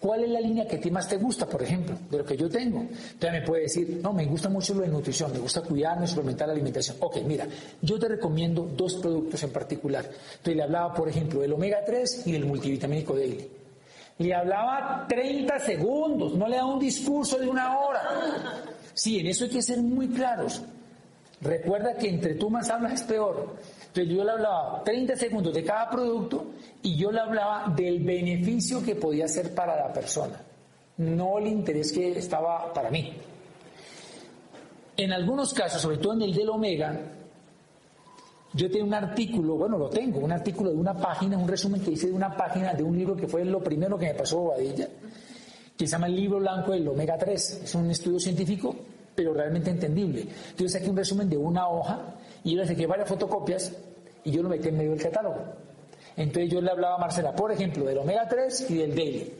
¿Cuál 0.00 0.24
es 0.24 0.30
la 0.30 0.40
línea 0.40 0.66
que 0.66 0.76
a 0.76 0.80
ti 0.80 0.90
más 0.90 1.06
te 1.06 1.18
gusta, 1.18 1.44
por 1.44 1.62
ejemplo, 1.62 1.94
de 2.10 2.18
lo 2.18 2.24
que 2.24 2.34
yo 2.34 2.48
tengo? 2.48 2.80
Entonces 2.80 3.32
me 3.32 3.42
puede 3.42 3.62
decir, 3.64 4.00
no, 4.02 4.14
me 4.14 4.24
gusta 4.24 4.48
mucho 4.48 4.72
lo 4.72 4.80
de 4.80 4.88
nutrición, 4.88 5.30
me 5.30 5.38
gusta 5.38 5.60
cuidarme, 5.60 6.06
suplementar 6.06 6.48
la 6.48 6.54
alimentación. 6.54 6.96
Ok, 7.00 7.18
mira, 7.26 7.46
yo 7.82 7.98
te 7.98 8.08
recomiendo 8.08 8.62
dos 8.74 8.94
productos 8.94 9.42
en 9.42 9.50
particular. 9.50 10.06
Entonces 10.06 10.56
le 10.56 10.62
hablaba, 10.62 10.94
por 10.94 11.06
ejemplo, 11.06 11.40
del 11.40 11.52
omega 11.52 11.84
3 11.84 12.26
y 12.28 12.32
del 12.32 12.46
multivitamínico 12.46 13.14
daily. 13.14 13.46
Le 14.20 14.34
hablaba 14.34 15.06
30 15.08 15.58
segundos, 15.60 16.34
no 16.34 16.46
le 16.46 16.56
daba 16.56 16.74
un 16.74 16.78
discurso 16.78 17.38
de 17.38 17.48
una 17.48 17.78
hora. 17.78 18.02
Sí, 18.92 19.18
en 19.18 19.28
eso 19.28 19.44
hay 19.44 19.50
que 19.50 19.62
ser 19.62 19.78
muy 19.78 20.08
claros. 20.08 20.62
Recuerda 21.40 21.96
que 21.96 22.10
entre 22.10 22.34
tú 22.34 22.50
más 22.50 22.68
hablas 22.68 23.00
es 23.00 23.02
peor. 23.04 23.56
Entonces 23.86 24.14
yo 24.14 24.22
le 24.22 24.30
hablaba 24.30 24.84
30 24.84 25.16
segundos 25.16 25.54
de 25.54 25.64
cada 25.64 25.88
producto 25.88 26.50
y 26.82 26.96
yo 26.96 27.10
le 27.10 27.20
hablaba 27.20 27.72
del 27.74 28.00
beneficio 28.00 28.84
que 28.84 28.94
podía 28.94 29.26
ser 29.26 29.54
para 29.54 29.74
la 29.74 29.90
persona, 29.90 30.38
no 30.98 31.38
el 31.38 31.46
interés 31.46 31.90
que 31.90 32.10
estaba 32.18 32.74
para 32.74 32.90
mí. 32.90 33.14
En 34.98 35.12
algunos 35.14 35.54
casos, 35.54 35.80
sobre 35.80 35.96
todo 35.96 36.12
en 36.12 36.22
el 36.22 36.34
del 36.34 36.50
omega, 36.50 37.00
yo 38.52 38.70
tengo 38.70 38.86
un 38.86 38.94
artículo, 38.94 39.56
bueno, 39.56 39.78
lo 39.78 39.88
tengo, 39.88 40.18
un 40.18 40.32
artículo 40.32 40.70
de 40.70 40.76
una 40.76 40.94
página, 40.94 41.38
un 41.38 41.46
resumen 41.46 41.80
que 41.80 41.92
hice 41.92 42.08
de 42.08 42.12
una 42.12 42.36
página 42.36 42.74
de 42.74 42.82
un 42.82 42.96
libro 42.96 43.14
que 43.14 43.28
fue 43.28 43.44
lo 43.44 43.62
primero 43.62 43.96
que 43.96 44.06
me 44.06 44.14
pasó 44.14 44.40
Bobadilla, 44.40 44.88
que 45.76 45.86
se 45.86 45.92
llama 45.92 46.08
El 46.08 46.16
libro 46.16 46.38
blanco 46.38 46.72
del 46.72 46.86
omega 46.88 47.16
3. 47.16 47.60
Es 47.64 47.74
un 47.74 47.90
estudio 47.90 48.18
científico, 48.18 48.74
pero 49.14 49.32
realmente 49.32 49.70
entendible. 49.70 50.22
Entonces 50.50 50.72
saqué 50.72 50.90
un 50.90 50.96
resumen 50.96 51.28
de 51.28 51.36
una 51.36 51.68
hoja 51.68 52.16
y 52.42 52.52
yo 52.52 52.58
le 52.58 52.66
saqué 52.66 52.86
varias 52.86 53.08
fotocopias 53.08 53.72
y 54.24 54.32
yo 54.32 54.42
lo 54.42 54.48
metí 54.48 54.68
en 54.68 54.76
medio 54.76 54.90
del 54.90 55.00
catálogo. 55.02 55.38
Entonces 56.16 56.50
yo 56.50 56.60
le 56.60 56.70
hablaba 56.70 56.96
a 56.96 56.98
Marcela, 56.98 57.32
por 57.32 57.52
ejemplo, 57.52 57.84
del 57.84 57.98
omega 57.98 58.28
3 58.28 58.70
y 58.70 58.74
del 58.74 58.94
daily. 58.94 59.32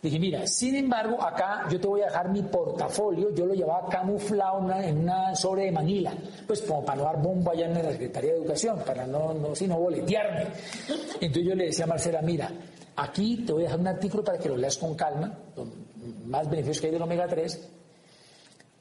Dije, 0.00 0.18
mira, 0.20 0.46
sin 0.46 0.76
embargo, 0.76 1.20
acá 1.20 1.66
yo 1.68 1.80
te 1.80 1.88
voy 1.88 2.02
a 2.02 2.04
dejar 2.04 2.30
mi 2.30 2.42
portafolio, 2.42 3.34
yo 3.34 3.46
lo 3.46 3.54
llevaba 3.54 3.88
camuflado 3.88 4.72
en 4.80 4.98
una 4.98 5.34
sobre 5.34 5.64
de 5.64 5.72
Manila, 5.72 6.12
pues 6.46 6.62
como 6.62 6.84
para 6.84 6.98
no 6.98 7.04
dar 7.04 7.20
bombo 7.20 7.50
allá 7.50 7.66
en 7.66 7.74
la 7.74 7.90
Secretaría 7.90 8.32
de 8.32 8.38
Educación, 8.38 8.78
para 8.86 9.06
no, 9.08 9.34
no, 9.34 9.56
sino 9.56 9.76
boletearme. 9.76 10.46
Entonces 11.20 11.44
yo 11.44 11.54
le 11.56 11.66
decía 11.66 11.84
a 11.84 11.88
Marcela, 11.88 12.22
mira, 12.22 12.48
aquí 12.94 13.38
te 13.44 13.52
voy 13.52 13.62
a 13.62 13.64
dejar 13.64 13.80
un 13.80 13.88
artículo 13.88 14.22
para 14.22 14.38
que 14.38 14.48
lo 14.48 14.56
leas 14.56 14.78
con 14.78 14.94
calma, 14.94 15.36
más 16.26 16.48
beneficios 16.48 16.80
que 16.80 16.86
hay 16.86 16.92
del 16.92 17.02
omega 17.02 17.26
3. 17.26 17.68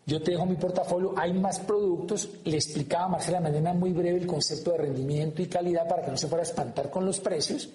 Yo 0.06 0.22
te 0.22 0.32
dejo 0.32 0.46
mi 0.46 0.56
portafolio, 0.56 1.14
hay 1.18 1.34
más 1.34 1.60
productos. 1.60 2.30
Le 2.46 2.56
explicaba 2.56 3.06
a 3.06 3.10
Marcela 3.10 3.40
de 3.40 3.44
manera 3.44 3.74
muy 3.74 3.92
breve 3.92 4.20
el 4.20 4.28
concepto 4.28 4.72
de 4.72 4.78
rendimiento 4.78 5.42
y 5.42 5.48
calidad 5.48 5.88
para 5.88 6.04
que 6.04 6.12
no 6.12 6.18
se 6.18 6.28
fuera 6.28 6.44
a 6.44 6.48
espantar 6.48 6.90
con 6.90 7.06
los 7.06 7.20
precios. 7.20 7.70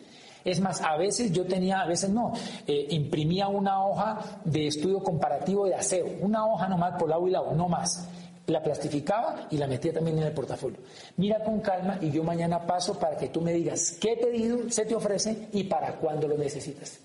Es 0.45 0.61
más, 0.61 0.81
a 0.81 0.97
veces 0.97 1.33
yo 1.33 1.47
tenía, 1.47 1.81
a 1.81 1.87
veces 1.87 2.11
no, 2.11 2.33
eh, 2.67 2.87
imprimía 2.91 3.49
una 3.49 3.85
hoja 3.85 4.19
de 4.45 4.67
estudio 4.67 5.03
comparativo 5.03 5.67
de 5.67 5.75
aseo, 5.75 6.07
una 6.21 6.47
hoja 6.47 6.69
nomás 6.69 6.99
por 6.99 7.09
lado 7.09 7.27
y 7.27 7.31
lado, 7.31 7.53
no 7.53 7.69
más. 7.69 8.09
La 8.47 8.63
plastificaba 8.63 9.47
y 9.51 9.57
la 9.57 9.69
metía 9.69 9.93
también 9.93 10.19
en 10.19 10.25
el 10.25 10.33
portafolio. 10.33 10.79
Mira 11.17 11.43
con 11.45 11.61
calma 11.61 11.99
y 12.01 12.11
yo 12.11 12.25
mañana 12.25 12.67
paso 12.67 12.99
para 12.99 13.17
que 13.17 13.29
tú 13.29 13.41
me 13.41 13.53
digas 13.53 13.97
qué 14.01 14.17
pedido 14.17 14.69
se 14.69 14.85
te 14.85 14.95
ofrece 14.95 15.49
y 15.53 15.65
para 15.65 15.95
cuándo 15.95 16.27
lo 16.27 16.37
necesitas. 16.37 16.99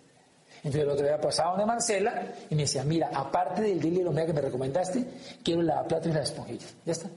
Entonces 0.57 0.81
el 0.81 0.89
otro 0.89 1.05
día 1.05 1.21
pasaba 1.21 1.57
de 1.57 1.65
Marcela 1.65 2.33
y 2.49 2.55
me 2.55 2.63
decía, 2.63 2.83
mira, 2.83 3.11
aparte 3.13 3.61
del 3.61 3.79
dile 3.79 4.01
y 4.01 4.25
que 4.25 4.33
me 4.33 4.41
recomendaste, 4.41 5.05
quiero 5.43 5.61
la 5.61 5.83
plata 5.83 6.09
y 6.09 6.13
las 6.13 6.29
esponjillas. 6.29 6.75
Ya 6.85 6.91
está. 6.91 7.09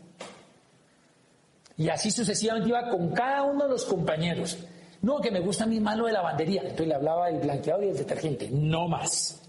Y 1.79 1.89
así 1.89 2.11
sucesivamente 2.11 2.69
iba 2.69 2.91
con 2.91 3.11
cada 3.11 3.43
uno 3.43 3.65
de 3.65 3.71
los 3.71 3.87
compañeros. 3.87 4.59
No, 5.03 5.21
que 5.21 5.31
me 5.31 5.41
gusta 5.41 5.67
más 5.67 5.97
lo 5.97 6.07
de 6.07 6.13
lavandería. 6.13 6.63
Entonces 6.63 6.89
le 6.89 6.95
hablaba 6.95 7.27
del 7.29 7.41
blanqueador 7.41 7.85
y 7.85 7.87
del 7.89 7.97
detergente. 7.97 8.49
No 8.51 8.89
más. 8.89 9.41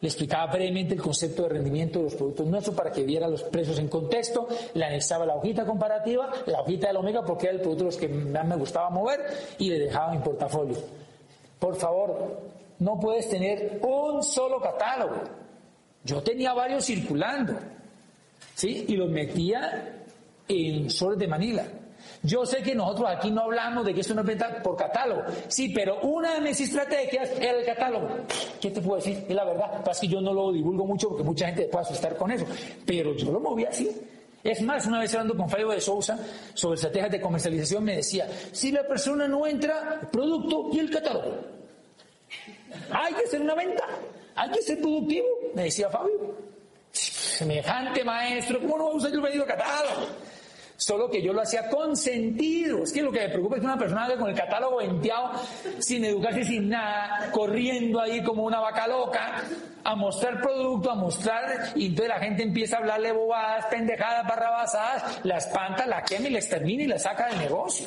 Le 0.00 0.08
explicaba 0.08 0.52
brevemente 0.52 0.94
el 0.94 1.00
concepto 1.00 1.44
de 1.44 1.50
rendimiento 1.50 2.00
de 2.00 2.06
los 2.06 2.16
productos 2.16 2.46
nuestros 2.46 2.74
para 2.74 2.90
que 2.90 3.04
viera 3.04 3.28
los 3.28 3.44
precios 3.44 3.78
en 3.78 3.86
contexto. 3.86 4.48
Le 4.74 4.84
anexaba 4.84 5.24
la 5.24 5.36
hojita 5.36 5.64
comparativa, 5.64 6.28
la 6.46 6.60
hojita 6.60 6.88
del 6.88 6.96
Omega 6.96 7.24
porque 7.24 7.46
era 7.46 7.54
el 7.54 7.60
producto 7.60 7.84
los 7.84 7.96
que 7.96 8.08
más 8.08 8.44
me 8.44 8.56
gustaba 8.56 8.90
mover 8.90 9.20
y 9.58 9.70
le 9.70 9.78
dejaba 9.78 10.12
mi 10.12 10.18
portafolio. 10.18 10.76
Por 11.60 11.76
favor, 11.76 12.40
no 12.80 12.98
puedes 12.98 13.28
tener 13.28 13.80
un 13.80 14.24
solo 14.24 14.60
catálogo. 14.60 15.22
Yo 16.04 16.20
tenía 16.20 16.52
varios 16.52 16.84
circulando, 16.84 17.54
¿sí? 18.56 18.86
Y 18.88 18.96
los 18.96 19.08
metía 19.08 20.02
en 20.48 20.90
soles 20.90 21.18
de 21.20 21.28
Manila. 21.28 21.64
Yo 22.22 22.46
sé 22.46 22.62
que 22.62 22.74
nosotros 22.74 23.10
aquí 23.10 23.30
no 23.30 23.42
hablamos 23.42 23.84
de 23.84 23.92
que 23.92 24.00
esto 24.00 24.14
no 24.14 24.20
es 24.20 24.26
venta 24.26 24.62
por 24.62 24.76
catálogo. 24.76 25.22
Sí, 25.48 25.70
pero 25.74 26.00
una 26.02 26.34
de 26.34 26.40
mis 26.40 26.60
estrategias 26.60 27.30
era 27.40 27.58
el 27.58 27.64
catálogo. 27.64 28.08
¿Qué 28.60 28.70
te 28.70 28.80
puedo 28.80 28.96
decir? 28.96 29.24
Es 29.28 29.34
la 29.34 29.44
verdad. 29.44 29.82
Pasa 29.84 30.02
que 30.02 30.08
yo 30.08 30.20
no 30.20 30.32
lo 30.32 30.52
divulgo 30.52 30.86
mucho 30.86 31.08
porque 31.08 31.24
mucha 31.24 31.46
gente 31.46 31.64
puede 31.64 31.84
asustar 31.84 32.16
con 32.16 32.30
eso. 32.30 32.46
Pero 32.86 33.14
yo 33.16 33.32
lo 33.32 33.40
movía 33.40 33.70
así. 33.70 33.90
Es 34.44 34.60
más, 34.62 34.86
una 34.86 35.00
vez 35.00 35.12
hablando 35.14 35.36
con 35.36 35.48
Fabio 35.48 35.70
de 35.70 35.80
Sousa 35.80 36.18
sobre 36.54 36.76
estrategias 36.76 37.10
de 37.10 37.20
comercialización, 37.20 37.84
me 37.84 37.96
decía, 37.96 38.28
si 38.52 38.72
la 38.72 38.86
persona 38.86 39.26
no 39.28 39.46
entra, 39.46 40.00
producto 40.10 40.68
y 40.72 40.80
el 40.80 40.90
catálogo. 40.90 41.36
Hay 42.90 43.14
que 43.14 43.24
hacer 43.24 43.40
una 43.40 43.54
venta, 43.54 43.84
hay 44.34 44.50
que 44.50 44.62
ser 44.62 44.80
productivo, 44.80 45.26
me 45.54 45.64
decía 45.64 45.88
Fabio. 45.90 46.34
Semejante 46.90 48.04
maestro, 48.04 48.60
¿cómo 48.60 48.78
no 48.78 48.84
va 48.86 48.90
a 48.90 48.94
usar 48.94 49.12
el 49.12 49.22
pedido 49.22 49.46
catálogo? 49.46 50.08
Solo 50.82 51.08
que 51.08 51.22
yo 51.22 51.32
lo 51.32 51.42
hacía 51.42 51.68
con 51.68 51.96
sentido. 51.96 52.82
Es 52.82 52.92
que 52.92 53.02
lo 53.02 53.12
que 53.12 53.20
me 53.20 53.28
preocupa 53.28 53.54
es 53.54 53.60
que 53.60 53.66
una 53.66 53.78
persona 53.78 54.08
con 54.18 54.28
el 54.28 54.34
catálogo 54.34 54.78
venteado, 54.78 55.30
sin 55.78 56.04
educarse, 56.04 56.42
sin 56.42 56.68
nada, 56.68 57.30
corriendo 57.30 58.00
ahí 58.00 58.20
como 58.24 58.42
una 58.42 58.58
vaca 58.58 58.88
loca, 58.88 59.44
a 59.84 59.94
mostrar 59.94 60.40
producto, 60.40 60.90
a 60.90 60.96
mostrar, 60.96 61.70
y 61.76 61.86
entonces 61.86 62.08
la 62.08 62.18
gente 62.18 62.42
empieza 62.42 62.76
a 62.76 62.80
hablarle 62.80 63.12
bobadas, 63.12 63.66
pendejadas, 63.66 64.26
barrabasadas, 64.26 65.24
la 65.24 65.36
espanta, 65.36 65.86
la 65.86 66.02
quema 66.02 66.26
y 66.26 66.30
la 66.32 66.38
extermina 66.40 66.82
y 66.82 66.86
la 66.88 66.98
saca 66.98 67.28
del 67.28 67.38
negocio. 67.38 67.86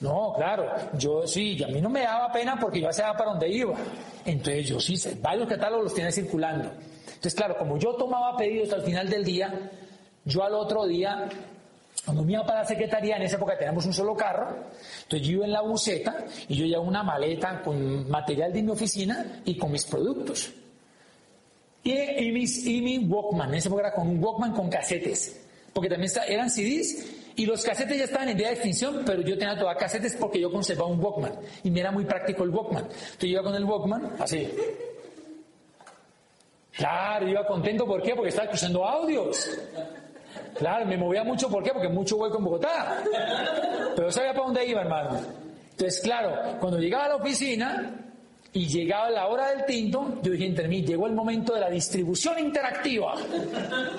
No, 0.00 0.34
claro, 0.36 0.74
yo 0.94 1.28
sí, 1.28 1.62
a 1.62 1.68
mí 1.68 1.80
no 1.80 1.90
me 1.90 2.00
daba 2.00 2.32
pena 2.32 2.58
porque 2.58 2.80
yo 2.80 2.88
hacía 2.88 3.12
para 3.12 3.30
donde 3.30 3.48
iba. 3.48 3.74
Entonces 4.24 4.66
yo 4.66 4.80
sí, 4.80 4.96
varios 5.22 5.48
catálogos 5.48 5.84
los 5.84 5.94
tenía 5.94 6.10
circulando. 6.10 6.72
Entonces, 7.06 7.34
claro, 7.36 7.56
como 7.56 7.78
yo 7.78 7.94
tomaba 7.94 8.36
pedidos 8.36 8.72
al 8.72 8.82
final 8.82 9.08
del 9.08 9.24
día, 9.24 9.70
yo 10.24 10.42
al 10.42 10.54
otro 10.54 10.86
día 10.86 11.28
cuando 12.04 12.22
me 12.22 12.32
iba 12.32 12.44
para 12.44 12.60
la 12.60 12.66
secretaría, 12.66 13.16
en 13.16 13.22
esa 13.22 13.36
época 13.36 13.56
teníamos 13.56 13.86
un 13.86 13.92
solo 13.92 14.14
carro, 14.14 14.48
entonces 15.02 15.26
yo 15.26 15.34
iba 15.34 15.46
en 15.46 15.52
la 15.52 15.62
buceta 15.62 16.24
y 16.48 16.56
yo 16.56 16.66
llevaba 16.66 16.86
una 16.86 17.02
maleta 17.02 17.62
con 17.62 18.08
material 18.10 18.52
de 18.52 18.62
mi 18.62 18.70
oficina 18.70 19.40
y 19.44 19.56
con 19.56 19.72
mis 19.72 19.84
productos. 19.86 20.52
Y, 21.82 21.92
y, 21.92 22.32
mis, 22.32 22.66
y 22.66 22.82
mi 22.82 22.98
Walkman, 22.98 23.50
en 23.50 23.54
esa 23.56 23.68
época 23.68 23.88
era 23.88 23.94
con 23.94 24.08
un 24.08 24.22
Walkman 24.22 24.52
con 24.52 24.68
casetes, 24.68 25.40
porque 25.72 25.88
también 25.88 26.12
eran 26.28 26.50
CDs 26.50 27.06
y 27.36 27.46
los 27.46 27.64
casetes 27.64 27.98
ya 27.98 28.04
estaban 28.04 28.28
en 28.28 28.36
vía 28.36 28.48
de 28.48 28.54
extinción, 28.54 29.02
pero 29.04 29.22
yo 29.22 29.36
tenía 29.36 29.58
todas 29.58 29.76
casetes 29.76 30.16
porque 30.18 30.40
yo 30.40 30.52
conservaba 30.52 30.88
un 30.88 31.02
Walkman 31.02 31.32
y 31.62 31.70
me 31.70 31.80
era 31.80 31.90
muy 31.90 32.04
práctico 32.04 32.44
el 32.44 32.50
Walkman. 32.50 32.84
Entonces 32.84 33.20
yo 33.20 33.28
iba 33.28 33.42
con 33.42 33.54
el 33.54 33.64
Walkman 33.64 34.12
así. 34.18 34.48
Claro, 36.72 37.28
iba 37.28 37.46
contento, 37.46 37.86
¿por 37.86 38.02
qué? 38.02 38.14
Porque 38.14 38.28
estaba 38.28 38.46
escuchando 38.46 38.84
audios. 38.84 39.58
Claro, 40.56 40.86
me 40.86 40.96
movía 40.96 41.24
mucho, 41.24 41.48
¿por 41.48 41.62
qué? 41.62 41.70
Porque 41.72 41.88
mucho 41.88 42.16
hueco 42.16 42.38
en 42.38 42.44
Bogotá. 42.44 43.02
Pero 43.96 44.10
sabía 44.10 44.32
para 44.32 44.44
dónde 44.44 44.66
iba, 44.66 44.80
hermano. 44.80 45.18
Entonces, 45.70 46.00
claro, 46.00 46.58
cuando 46.60 46.78
llegaba 46.78 47.06
a 47.06 47.08
la 47.08 47.16
oficina 47.16 48.00
y 48.52 48.68
llegaba 48.68 49.10
la 49.10 49.26
hora 49.26 49.48
del 49.48 49.64
tinto, 49.64 50.20
yo 50.22 50.30
dije 50.30 50.46
entre 50.46 50.68
mí, 50.68 50.82
llegó 50.82 51.08
el 51.08 51.12
momento 51.12 51.54
de 51.54 51.60
la 51.60 51.68
distribución 51.68 52.38
interactiva. 52.38 53.14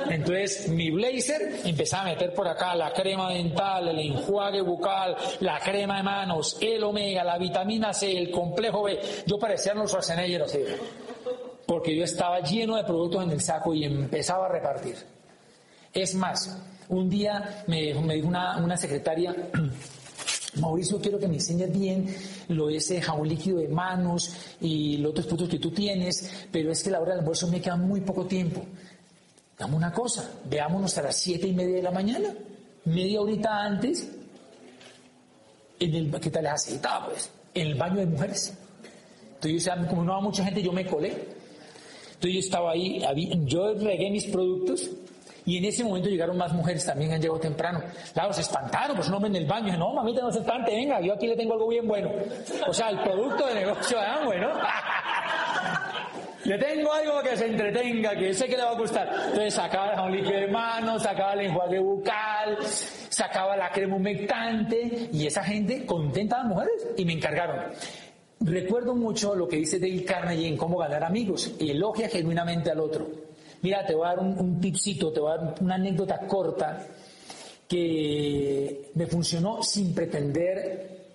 Entonces, 0.09 0.69
mi 0.69 0.91
blazer 0.91 1.59
empezaba 1.65 2.03
a 2.03 2.05
meter 2.13 2.33
por 2.33 2.47
acá 2.47 2.73
la 2.73 2.93
crema 2.93 3.33
dental, 3.33 3.89
el 3.89 3.99
enjuague 3.99 4.61
bucal, 4.61 5.17
la 5.41 5.59
crema 5.59 5.97
de 5.97 6.03
manos, 6.03 6.57
el 6.61 6.81
omega, 6.85 7.25
la 7.25 7.37
vitamina 7.37 7.93
C, 7.93 8.17
el 8.17 8.31
complejo 8.31 8.83
B. 8.83 8.97
Yo 9.25 9.37
parecía 9.37 9.73
los 9.73 9.91
Schwarzenegger 9.91 10.43
así. 10.43 10.59
Porque 11.67 11.93
yo 11.93 12.05
estaba 12.05 12.39
lleno 12.39 12.77
de 12.77 12.85
productos 12.85 13.23
en 13.23 13.31
el 13.31 13.41
saco 13.41 13.73
y 13.73 13.83
empezaba 13.83 14.45
a 14.45 14.49
repartir. 14.49 14.95
Es 15.95 16.13
más, 16.13 16.61
un 16.89 17.09
día 17.09 17.63
me, 17.67 17.93
dijo 17.93 18.27
una, 18.27 18.75
secretaria, 18.75 19.33
Mauricio, 20.59 20.99
quiero 20.99 21.17
que 21.17 21.27
me 21.29 21.35
enseñes 21.35 21.71
bien 21.71 22.13
lo 22.49 22.67
de 22.67 22.75
ese 22.75 23.01
jabón 23.01 23.29
líquido 23.29 23.59
de 23.59 23.69
manos 23.69 24.35
y 24.59 24.97
los 24.97 25.11
otros 25.11 25.25
productos 25.25 25.51
que 25.51 25.59
tú 25.59 25.71
tienes, 25.71 26.47
pero 26.51 26.69
es 26.69 26.83
que 26.83 26.91
la 26.91 26.99
hora 26.99 27.11
del 27.11 27.19
almuerzo 27.21 27.47
me 27.47 27.61
queda 27.61 27.77
muy 27.77 28.01
poco 28.01 28.25
tiempo. 28.25 28.61
Dame 29.57 29.73
una 29.73 29.93
cosa, 29.93 30.33
veámonos 30.49 30.97
a 30.97 31.03
las 31.03 31.15
siete 31.15 31.47
y 31.47 31.53
media 31.53 31.77
de 31.77 31.83
la 31.83 31.91
mañana, 31.91 32.33
media 32.83 33.21
horita 33.21 33.63
antes, 33.63 34.11
en 35.79 35.95
el, 35.95 36.19
¿qué 36.19 36.29
tal 36.29 36.45
aceitaba 36.47 37.05
pues? 37.05 37.29
En 37.53 37.67
el 37.67 37.75
baño 37.75 38.01
de 38.01 38.05
mujeres. 38.07 38.53
Entonces, 39.35 39.71
como 39.87 40.03
no 40.03 40.11
va 40.11 40.19
mucha 40.19 40.43
gente, 40.43 40.61
yo 40.61 40.73
me 40.73 40.85
colé. 40.85 41.11
Entonces 42.15 42.33
yo 42.33 42.39
estaba 42.39 42.71
ahí, 42.71 43.01
yo 43.45 43.75
regué 43.75 44.11
mis 44.11 44.25
productos 44.25 44.91
y 45.45 45.57
en 45.57 45.65
ese 45.65 45.83
momento 45.83 46.09
llegaron 46.09 46.37
más 46.37 46.51
mujeres 46.53 46.85
también, 46.85 47.13
han 47.13 47.21
llegado 47.21 47.39
temprano. 47.39 47.81
Claro, 48.13 48.33
se 48.33 48.41
espantaron, 48.41 48.95
pues 48.95 49.07
un 49.07 49.15
hombre 49.15 49.29
en 49.29 49.35
el 49.35 49.45
baño. 49.45 49.77
no, 49.77 49.93
mamita, 49.93 50.21
no 50.21 50.31
se 50.31 50.39
espante, 50.39 50.71
venga, 50.71 50.99
yo 51.01 51.13
aquí 51.13 51.27
le 51.27 51.35
tengo 51.35 51.53
algo 51.53 51.67
bien 51.67 51.87
bueno. 51.87 52.09
O 52.67 52.73
sea, 52.73 52.89
el 52.89 52.99
producto 52.99 53.45
de 53.47 53.53
negocio 53.55 53.99
de 53.99 54.05
Amway, 54.05 54.39
¿no? 54.39 54.49
le 56.45 56.57
tengo 56.57 56.91
algo 56.91 57.21
que 57.21 57.37
se 57.37 57.45
entretenga, 57.45 58.15
que 58.15 58.33
sé 58.33 58.47
que 58.47 58.57
le 58.57 58.63
va 58.63 58.71
a 58.71 58.75
gustar. 58.75 59.07
Entonces 59.07 59.53
sacaba 59.53 60.07
el 60.07 60.15
líquido 60.15 60.39
de 60.39 60.47
mano, 60.47 60.99
sacaba 60.99 61.33
el 61.33 61.41
enjuague 61.41 61.79
bucal, 61.79 62.57
sacaba 62.65 63.55
la 63.55 63.71
crema 63.71 63.97
humectante 63.97 65.09
y 65.11 65.27
esa 65.27 65.43
gente 65.43 65.85
contenta 65.85 66.37
a 66.37 66.39
las 66.39 66.47
mujeres 66.47 66.87
y 66.97 67.05
me 67.05 67.13
encargaron. 67.13 67.71
Recuerdo 68.39 68.95
mucho 68.95 69.33
lo 69.35 69.47
que 69.47 69.57
dice 69.57 69.79
Dale 69.79 70.03
Carnegie 70.03 70.47
en 70.47 70.57
cómo 70.57 70.77
ganar 70.77 71.03
amigos. 71.03 71.53
Elogia 71.59 72.09
genuinamente 72.09 72.69
al 72.69 72.79
otro. 72.79 73.24
Mira, 73.65 73.83
te 73.83 73.95
voy 73.95 74.05
a 74.05 74.09
dar 74.09 74.19
un, 74.19 74.61
tipcito, 74.61 75.11
te 75.11 75.19
voy 75.19 75.31
a 75.31 75.37
dar 75.37 75.55
una 75.59 75.73
anécdota 75.73 76.19
corta 76.27 76.85
que 77.67 78.91
me 78.93 79.07
funcionó 79.07 79.63
sin 79.63 79.91
pretender 79.91 81.07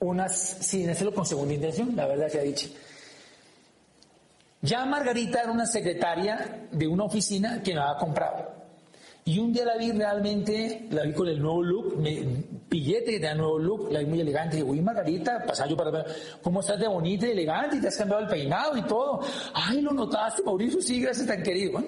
unas, 0.00 0.36
sin 0.36 0.90
hacerlo 0.90 1.14
con 1.14 1.24
segunda 1.24 1.54
intención, 1.54 1.96
la 1.96 2.06
verdad 2.08 2.30
que 2.30 2.40
ha 2.40 2.42
dicho. 2.42 2.68
Ya 4.60 4.84
Margarita 4.84 5.44
era 5.44 5.50
una 5.50 5.64
secretaria 5.64 6.68
de 6.70 6.86
una 6.86 7.04
oficina 7.04 7.62
que 7.62 7.72
me 7.72 7.80
había 7.80 7.96
comprado. 8.00 8.52
Y 9.24 9.38
un 9.38 9.50
día 9.50 9.64
la 9.64 9.78
vi 9.78 9.92
realmente, 9.92 10.88
la 10.90 11.04
vi 11.04 11.14
con 11.14 11.26
el 11.26 11.40
nuevo 11.40 11.62
look, 11.62 11.96
me, 11.96 12.22
billete 12.68 13.12
que 13.12 13.20
tenía 13.20 13.34
nuevo 13.34 13.58
look, 13.58 13.92
la 13.92 14.02
muy 14.02 14.20
elegante. 14.20 14.62
Uy, 14.62 14.80
Margarita, 14.80 15.44
pasaba 15.46 15.68
yo 15.68 15.76
para 15.76 15.90
ver, 15.90 16.06
¿cómo 16.42 16.60
estás 16.60 16.78
de 16.78 16.88
bonita 16.88 17.26
y 17.26 17.30
elegante? 17.30 17.76
Y 17.76 17.80
te 17.80 17.88
has 17.88 17.96
cambiado 17.96 18.22
el 18.22 18.28
peinado 18.28 18.76
y 18.76 18.82
todo. 18.82 19.20
Ay, 19.54 19.80
lo 19.80 19.92
notaste, 19.92 20.42
Mauricio, 20.42 20.80
sí, 20.80 21.00
gracias, 21.00 21.26
tan 21.26 21.42
querido. 21.42 21.82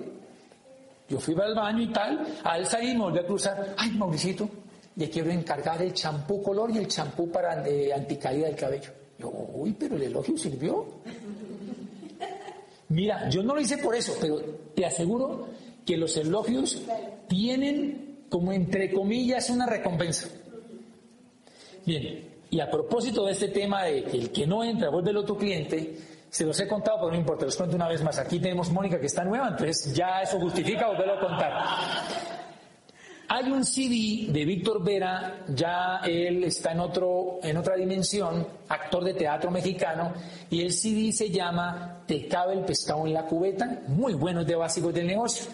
yo 1.09 1.21
fui 1.21 1.35
para 1.35 1.49
el 1.49 1.55
baño 1.55 1.83
y 1.83 1.93
tal, 1.93 2.27
al 2.45 2.67
salir 2.67 2.95
me 2.95 3.03
volví 3.03 3.19
a 3.19 3.27
cruzar. 3.27 3.75
Ay, 3.77 3.91
Mauricito, 3.91 4.49
le 4.97 5.09
quiero 5.09 5.31
encargar 5.31 5.81
el 5.83 5.93
champú 5.93 6.43
color 6.43 6.71
y 6.71 6.79
el 6.79 6.89
champú 6.89 7.31
para 7.31 7.63
de 7.63 7.93
anticaída 7.93 8.47
del 8.47 8.57
cabello. 8.57 8.91
Yo, 9.19 9.31
uy, 9.55 9.75
pero 9.79 9.97
el 9.97 10.03
elogio 10.03 10.37
sirvió. 10.37 10.87
Mira, 12.91 13.29
yo 13.29 13.43
no 13.43 13.55
lo 13.55 13.61
hice 13.61 13.79
por 13.79 13.95
eso, 13.95 14.15
pero 14.21 14.41
te 14.75 14.87
aseguro 14.87 15.49
que 15.85 15.97
los 15.97 16.17
elogios 16.17 16.81
tienen 17.29 18.27
como 18.29 18.53
entre 18.53 18.93
comillas 18.93 19.51
una 19.51 19.67
recompensa. 19.67 20.29
Bien, 21.85 22.29
y 22.51 22.61
a 22.61 22.71
propósito 22.71 23.27
de 23.27 23.33
este 23.33 23.49
tema 23.49 23.85
de 23.85 24.05
que 24.05 24.17
el 24.17 24.31
que 24.31 24.47
no 24.47 24.65
entra 24.65 24.91
vuelve 24.91 25.11
el 25.11 25.19
otro 25.19 25.37
cliente, 25.37 25.97
se 26.31 26.45
los 26.45 26.59
he 26.61 26.69
contado, 26.69 26.99
pero 27.01 27.13
no 27.13 27.19
importa, 27.19 27.45
los 27.45 27.57
cuento 27.57 27.77
una 27.77 27.89
vez 27.89 28.03
más. 28.03 28.19
Aquí 28.19 28.39
tenemos 28.39 28.71
Mónica 28.71 29.01
que 29.01 29.07
está 29.07 29.25
nueva, 29.25 29.49
entonces 29.49 29.95
ya 29.95 30.23
eso 30.23 30.39
justifica 30.39 30.89
volverlo 30.89 31.15
a 31.15 31.21
contar. 31.21 31.53
Hay 33.31 33.51
un 33.51 33.63
CD 33.63 34.33
de 34.33 34.45
Víctor 34.47 34.83
Vera, 34.83 35.45
ya 35.49 36.01
él 36.07 36.45
está 36.45 36.73
en, 36.73 36.81
otro, 36.81 37.41
en 37.43 37.59
otra 37.59 37.77
dimensión, 37.77 38.47
actor 38.69 39.05
de 39.05 39.13
teatro 39.13 39.51
mexicano, 39.51 40.15
y 40.49 40.63
el 40.63 40.73
CD 40.73 41.13
se 41.13 41.29
llama 41.29 42.05
Te 42.07 42.27
cabe 42.27 42.55
el 42.55 42.65
pescado 42.65 43.07
en 43.07 43.13
la 43.13 43.27
cubeta, 43.27 43.83
muy 43.89 44.15
bueno, 44.15 44.45
de 44.45 44.55
básicos 44.55 44.95
del 44.95 45.09
negocio. 45.09 45.47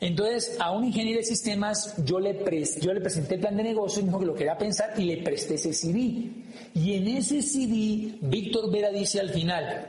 Entonces, 0.00 0.56
a 0.58 0.70
un 0.72 0.84
ingeniero 0.84 1.18
de 1.18 1.24
sistemas 1.24 1.94
yo 2.04 2.18
le, 2.18 2.42
yo 2.80 2.94
le 2.94 3.00
presenté 3.00 3.34
el 3.34 3.40
plan 3.40 3.56
de 3.56 3.62
negocio 3.62 4.00
y 4.00 4.04
me 4.04 4.08
dijo 4.08 4.20
que 4.20 4.26
lo 4.26 4.34
quería 4.34 4.56
pensar 4.56 4.94
y 4.96 5.04
le 5.04 5.22
presté 5.22 5.54
ese 5.54 5.74
CD. 5.74 6.30
Y 6.74 6.94
en 6.94 7.08
ese 7.08 7.42
CD, 7.42 8.16
Víctor 8.22 8.70
Vera 8.72 8.90
dice 8.90 9.20
al 9.20 9.28
final, 9.28 9.86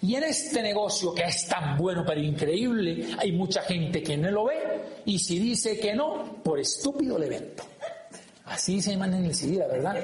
y 0.00 0.14
en 0.14 0.22
este 0.22 0.62
negocio 0.62 1.12
que 1.12 1.24
es 1.24 1.48
tan 1.48 1.76
bueno 1.76 2.04
pero 2.06 2.20
increíble, 2.20 3.08
hay 3.18 3.32
mucha 3.32 3.62
gente 3.62 4.00
que 4.02 4.16
no 4.16 4.30
lo 4.30 4.44
ve 4.44 4.56
y 5.04 5.18
si 5.18 5.40
dice 5.40 5.78
que 5.80 5.94
no, 5.94 6.40
por 6.44 6.60
estúpido 6.60 7.18
le 7.18 7.28
vendo. 7.28 7.64
Así 8.44 8.80
se 8.80 8.92
llaman 8.92 9.14
en 9.14 9.24
el 9.24 9.34
CD, 9.34 9.56
la 9.56 9.66
verdad. 9.66 9.96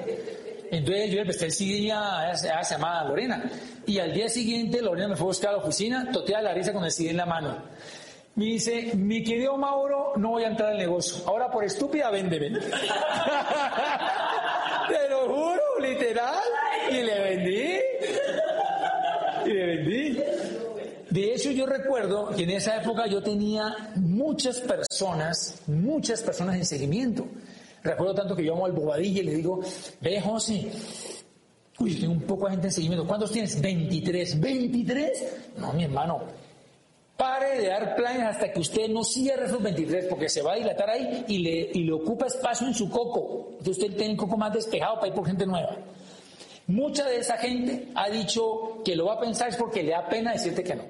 Entonces 0.70 1.11
yo 1.11 1.16
le 1.18 1.24
presté 1.24 1.47
el 1.47 1.53
CD 1.53 1.93
a, 1.93 2.32
esa 2.32 2.62
llamada 2.62 3.05
Lorena. 3.05 3.51
Y 3.87 3.99
al 3.99 4.12
día 4.12 4.28
siguiente 4.28 4.82
Lorena 4.82 5.09
me 5.09 5.16
fue 5.16 5.26
a 5.26 5.28
buscar 5.28 5.51
a 5.51 5.53
la 5.59 5.62
oficina, 5.62 6.11
totea 6.11 6.43
la 6.43 6.53
risa 6.53 6.72
con 6.72 6.85
el 6.85 6.91
CD 6.91 7.11
en 7.11 7.18
la 7.18 7.26
mano. 7.26 7.57
Me 8.37 8.47
dice, 8.47 8.97
mi 8.97 9.22
querido 9.22 9.57
Mauro, 9.57 10.14
no 10.16 10.30
voy 10.30 10.43
a 10.43 10.49
entrar 10.49 10.72
al 10.72 10.78
negocio. 10.78 11.22
Ahora 11.26 11.49
por 11.51 11.62
estúpida, 11.64 12.11
véndeme. 12.11 12.51
Te 14.89 15.09
lo 15.09 15.28
juro, 15.28 15.62
literal. 15.80 16.43
Y 16.91 17.03
le 17.03 17.20
vendí. 17.20 17.78
Y 19.47 19.51
le 19.51 19.66
vendí. 19.66 20.20
De 21.11 21.32
hecho, 21.32 21.53
yo 21.53 21.64
recuerdo 21.64 22.30
que 22.30 22.43
en 22.43 22.51
esa 22.51 22.76
época 22.76 23.07
yo 23.07 23.22
tenía 23.22 23.93
muchas 23.95 24.59
personas, 24.61 25.62
muchas 25.68 26.20
personas 26.22 26.57
en 26.57 26.66
seguimiento. 26.66 27.28
Recuerdo 27.85 28.16
tanto 28.16 28.35
que 28.35 28.43
yo 28.45 28.55
llamo 28.55 28.66
al 28.66 28.72
bobadilla 28.72 29.20
y 29.20 29.24
le 29.26 29.35
digo, 29.37 29.61
ve 30.01 30.20
José, 30.20 30.72
uy, 31.78 31.95
tengo 32.01 32.14
un 32.14 32.22
poco 32.22 32.47
de 32.47 32.53
gente 32.53 32.66
en 32.66 32.72
seguimiento. 32.72 33.07
¿Cuántos 33.07 33.30
tienes? 33.30 33.61
23. 33.61 34.41
¿23? 34.41 35.11
No, 35.59 35.72
mi 35.72 35.85
hermano. 35.85 36.43
Pare 37.17 37.61
de 37.61 37.69
dar 37.69 37.95
planes 37.95 38.25
hasta 38.25 38.53
que 38.53 38.61
usted 38.61 38.89
no 38.89 39.05
cierre 39.05 39.47
esos 39.47 39.62
23 39.62 40.07
porque 40.07 40.29
se 40.29 40.43
va 40.43 40.55
a 40.55 40.57
dilatar 40.57 40.91
ahí 40.91 41.25
y 41.29 41.39
le, 41.39 41.71
y 41.73 41.85
le 41.85 41.93
ocupa 41.93 42.27
espacio 42.27 42.67
en 42.67 42.75
su 42.75 42.91
coco. 42.91 43.51
Entonces 43.59 43.85
usted 43.85 43.97
tiene 43.97 44.12
un 44.12 44.17
coco 44.17 44.37
más 44.37 44.53
despejado 44.53 44.97
para 44.97 45.09
ir 45.09 45.15
por 45.15 45.27
gente 45.27 45.47
nueva. 45.47 45.77
Mucha 46.67 47.07
de 47.07 47.19
esa 47.19 47.37
gente 47.37 47.89
ha 47.95 48.09
dicho 48.09 48.83
que 48.85 48.97
lo 48.97 49.07
va 49.07 49.15
a 49.15 49.21
pensar 49.21 49.49
es 49.49 49.57
porque 49.57 49.83
le 49.83 49.93
da 49.93 50.09
pena 50.09 50.33
decirte 50.33 50.65
que 50.65 50.75
no. 50.75 50.83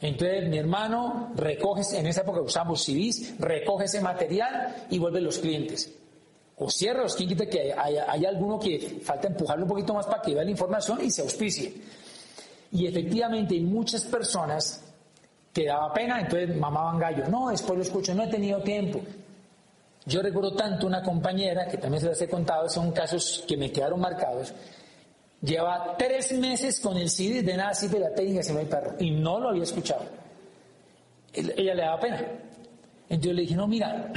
Entonces 0.00 0.48
mi 0.48 0.58
hermano 0.58 1.32
recoge, 1.36 1.82
en 1.96 2.06
esa 2.06 2.22
época 2.22 2.40
usamos 2.40 2.82
CDs, 2.82 3.38
recoge 3.38 3.84
ese 3.84 4.00
material 4.00 4.86
y 4.90 4.98
vuelve 4.98 5.20
los 5.20 5.38
clientes. 5.38 5.92
O 6.56 6.70
cierra 6.70 7.02
los 7.02 7.16
clientes 7.16 7.48
que 7.48 7.72
hay, 7.72 8.24
alguno 8.24 8.58
que 8.58 9.00
falta 9.02 9.28
empujarlo 9.28 9.64
un 9.64 9.68
poquito 9.68 9.94
más 9.94 10.06
para 10.06 10.22
que 10.22 10.34
vea 10.34 10.44
la 10.44 10.50
información 10.50 10.98
y 11.04 11.10
se 11.10 11.22
auspicie. 11.22 11.74
Y 12.72 12.86
efectivamente 12.86 13.58
muchas 13.60 14.04
personas 14.04 14.91
que 15.52 15.66
daba 15.66 15.92
pena, 15.92 16.20
entonces 16.20 16.56
mamaban 16.56 16.98
gallo. 16.98 17.28
No, 17.28 17.50
después 17.50 17.76
lo 17.76 17.82
escucho, 17.82 18.14
no 18.14 18.24
he 18.24 18.28
tenido 18.28 18.60
tiempo. 18.62 19.00
Yo 20.04 20.22
recuerdo 20.22 20.54
tanto 20.54 20.86
una 20.86 21.02
compañera, 21.02 21.66
que 21.68 21.76
también 21.76 22.00
se 22.00 22.08
las 22.08 22.20
he 22.20 22.28
contado, 22.28 22.68
son 22.68 22.90
casos 22.92 23.44
que 23.46 23.56
me 23.56 23.70
quedaron 23.70 24.00
marcados, 24.00 24.52
Lleva 25.42 25.96
tres 25.98 26.32
meses 26.38 26.78
con 26.78 26.96
el 26.96 27.10
CD 27.10 27.42
de 27.42 27.56
nada 27.56 27.74
sirve 27.74 27.98
la 27.98 28.14
técnica 28.14 28.44
si 28.44 28.52
no 28.52 28.60
perro. 28.60 28.94
Y 29.00 29.10
no 29.10 29.40
lo 29.40 29.48
había 29.48 29.64
escuchado. 29.64 30.04
Ella 31.32 31.74
le 31.74 31.82
daba 31.82 31.98
pena. 31.98 32.24
Entonces 33.08 33.34
le 33.34 33.42
dije, 33.42 33.56
no, 33.56 33.66
mira, 33.66 34.12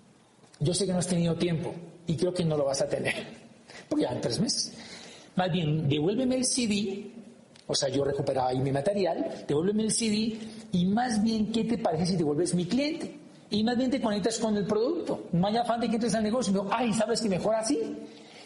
yo 0.60 0.72
sé 0.72 0.86
que 0.86 0.92
no 0.92 1.00
has 1.00 1.08
tenido 1.08 1.34
tiempo 1.34 1.74
y 2.06 2.16
creo 2.16 2.32
que 2.32 2.44
no 2.44 2.56
lo 2.56 2.66
vas 2.66 2.80
a 2.82 2.88
tener. 2.88 3.14
Porque 3.88 4.04
ya 4.04 4.12
en 4.12 4.20
tres 4.20 4.38
meses. 4.38 4.72
Más 5.34 5.50
bien, 5.50 5.88
devuélveme 5.88 6.36
el 6.36 6.44
CD, 6.44 7.10
o 7.66 7.74
sea, 7.74 7.88
yo 7.88 8.04
recuperaba 8.04 8.50
ahí 8.50 8.60
mi 8.60 8.70
material, 8.70 9.44
devuélveme 9.48 9.84
el 9.84 9.92
CD 9.92 10.38
y 10.72 10.86
más 10.86 11.22
bien, 11.22 11.52
¿qué 11.52 11.64
te 11.64 11.78
parece 11.78 12.06
si 12.06 12.16
devuelves 12.16 12.54
mi 12.54 12.66
cliente? 12.66 13.18
Y 13.50 13.64
más 13.64 13.76
bien 13.76 13.90
te 13.90 14.00
conectas 14.00 14.38
con 14.38 14.56
el 14.56 14.66
producto. 14.66 15.28
No 15.32 15.48
hay 15.48 15.56
afán 15.56 15.80
de 15.80 15.88
que 15.88 15.96
entres 15.96 16.14
al 16.14 16.22
negocio. 16.22 16.52
Digo, 16.52 16.68
ay, 16.70 16.92
¿sabes 16.92 17.20
que 17.20 17.28
mejor 17.28 17.56
así? 17.56 17.78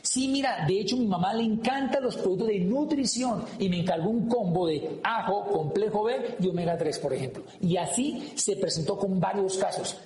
Sí, 0.01 0.29
mira, 0.29 0.65
de 0.67 0.81
hecho 0.81 0.97
mi 0.97 1.07
mamá 1.07 1.33
le 1.33 1.45
encantan 1.45 2.03
los 2.03 2.17
productos 2.17 2.49
de 2.49 2.61
nutrición 2.61 3.45
y 3.59 3.69
me 3.71 3.81
encargó 3.81 4.11
un 4.11 4.29
combo 4.29 4.67
de 4.67 5.01
ajo, 5.03 5.47
complejo 5.47 6.05
B 6.05 6.37
y 6.41 6.49
omega 6.49 6.77
3, 6.77 6.99
por 6.99 7.15
ejemplo. 7.15 7.45
Y 7.61 7.79
así 7.79 8.33
se 8.35 8.57
presentó 8.57 8.99
con 8.99 9.19
varios 9.19 9.57
casos 9.57 9.97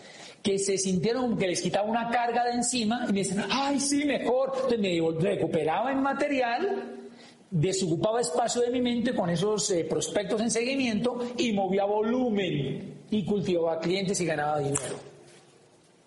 que 0.42 0.58
se 0.58 0.78
sintieron 0.78 1.36
que 1.36 1.48
les 1.48 1.60
quitaba 1.60 1.88
una 1.88 2.10
carga 2.10 2.44
de 2.44 2.52
encima 2.52 3.06
y 3.08 3.12
me 3.12 3.18
dicen, 3.20 3.44
ay, 3.50 3.80
sí, 3.80 4.04
mejor. 4.04 4.52
Entonces 4.54 4.78
me 4.78 5.00
recuperaba 5.20 5.90
en 5.90 6.00
material, 6.00 7.07
desocupaba 7.50 8.20
espacio 8.20 8.60
de 8.62 8.70
mi 8.70 8.80
mente 8.80 9.14
con 9.14 9.30
esos 9.30 9.70
eh, 9.70 9.84
prospectos 9.84 10.40
en 10.40 10.50
seguimiento 10.50 11.18
y 11.36 11.52
movía 11.52 11.84
volumen 11.84 13.04
y 13.10 13.24
cultivaba 13.24 13.80
clientes 13.80 14.20
y 14.20 14.26
ganaba 14.26 14.58
dinero. 14.58 14.98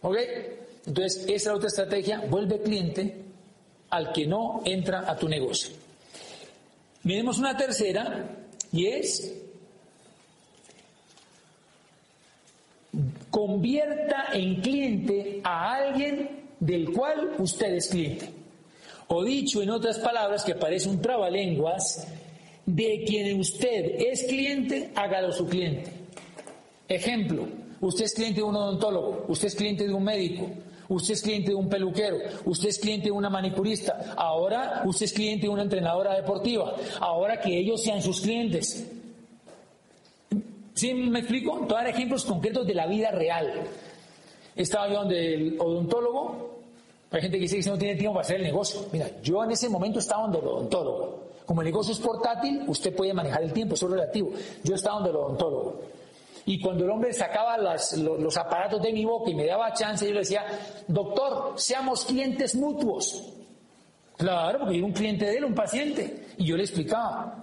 ¿Ok? 0.02 0.18
Entonces, 0.86 1.24
esa 1.24 1.34
es 1.34 1.46
la 1.46 1.56
otra 1.56 1.68
estrategia, 1.68 2.24
vuelve 2.30 2.62
cliente 2.62 3.24
al 3.89 4.12
que 4.12 4.26
no 4.26 4.62
entra 4.66 5.10
a 5.10 5.16
tu 5.16 5.28
negocio. 5.28 5.72
Miremos 7.04 7.39
una 7.39 7.58
tercera 7.58 8.38
y 8.72 8.88
es 8.88 9.34
convierta 13.30 14.26
en 14.34 14.62
cliente 14.62 15.42
a 15.44 15.74
alguien 15.76 16.46
del 16.60 16.92
cual 16.92 17.36
usted 17.39 17.74
es 17.76 17.88
cliente. 17.89 18.41
O 19.14 19.26
dicho 19.26 19.62
en 19.62 19.70
otras 19.70 19.99
palabras, 19.99 20.45
que 20.45 20.55
parece 20.55 20.88
un 20.88 21.01
trabalenguas, 21.01 22.07
de 22.66 23.03
quien 23.05 23.41
usted 23.41 23.95
es 23.99 24.24
cliente, 24.24 24.91
hágalo 24.95 25.34
su 25.34 25.45
cliente. 25.47 25.91
Ejemplo, 26.88 27.45
usted 27.82 28.05
es 28.05 28.14
cliente 28.14 28.39
de 28.39 28.45
un 28.45 28.55
odontólogo, 28.55 29.26
usted 29.28 29.47
es 29.47 29.55
cliente 29.55 29.86
de 29.86 29.93
un 29.93 30.05
médico, 30.05 30.49
usted 30.88 31.16
es 31.16 31.22
cliente 31.22 31.49
de 31.49 31.55
un 31.55 31.68
peluquero, 31.68 32.20
usted 32.45 32.70
es 32.70 32.80
cliente 32.80 33.07
de 33.07 33.12
una 33.12 33.30
manicurista, 33.30 34.14
ahora 34.16 34.84
usted 34.86 35.07
es 35.07 35.14
cliente 35.14 35.47
de 35.47 35.49
una 35.49 35.64
entrenadora 35.64 36.16
deportiva, 36.16 36.74
ahora 37.01 37.38
que 37.41 37.57
ellos 37.57 37.84
sean 37.84 38.01
sus 38.01 38.22
clientes. 38.22 38.88
¿Sí 40.74 40.93
me 40.93 41.20
explico? 41.20 41.66
Te 41.68 41.74
dar 41.74 41.88
ejemplos 41.88 42.24
concretos 42.24 42.66
de 42.66 42.76
la 42.76 42.88
vida 42.88 43.12
real. 43.12 43.51
Estaba 44.55 44.88
yo 44.88 44.99
donde 44.99 45.34
el 45.34 45.59
odontólogo, 45.59 46.61
hay 47.12 47.22
gente 47.22 47.38
que 47.38 47.41
dice 47.41 47.59
que 47.59 47.70
no 47.70 47.78
tiene 47.78 47.95
tiempo 47.95 48.14
para 48.14 48.24
hacer 48.24 48.38
el 48.38 48.43
negocio. 48.43 48.86
Mira, 48.91 49.09
yo 49.22 49.43
en 49.43 49.51
ese 49.51 49.68
momento 49.68 49.99
estaba 49.99 50.24
donde 50.24 50.39
el 50.39 50.47
odontólogo. 50.47 51.32
Como 51.45 51.62
el 51.62 51.66
negocio 51.66 51.91
es 51.91 51.99
portátil, 51.99 52.64
usted 52.68 52.95
puede 52.95 53.14
manejar 53.14 53.43
el 53.43 53.51
tiempo, 53.51 53.76
eso 53.76 53.88
es 53.88 53.91
relativo. 53.91 54.32
Yo 54.64 54.76
estaba 54.76 54.95
donde 54.95 55.09
el 55.09 55.16
odontólogo. 55.18 55.82
Y 56.45 56.62
cuando 56.62 56.86
el 56.86 56.89
hombre 56.89 57.12
sacaba 57.12 57.57
los, 57.57 58.38
aparatos 58.38 58.82
de 58.82 58.93
mi 58.93 59.03
boca 59.03 59.30
y 59.30 59.36
me 59.36 59.45
daba 59.45 59.74
chance, 59.74 60.07
yo 60.07 60.14
le 60.14 60.20
decía, 60.20 60.45
doctor, 60.88 61.53
seamos 61.57 62.05
clientes 62.05 62.55
mutuos. 62.55 63.34
Claro, 64.18 64.59
porque 64.59 64.76
yo 64.76 64.80
era 64.80 64.88
un 64.88 64.93
cliente 64.93 65.26
de 65.26 65.38
él, 65.38 65.45
un 65.45 65.53
paciente. 65.53 66.28
Y 66.38 66.45
yo 66.45 66.55
le 66.55 66.64
explicaba, 66.64 67.41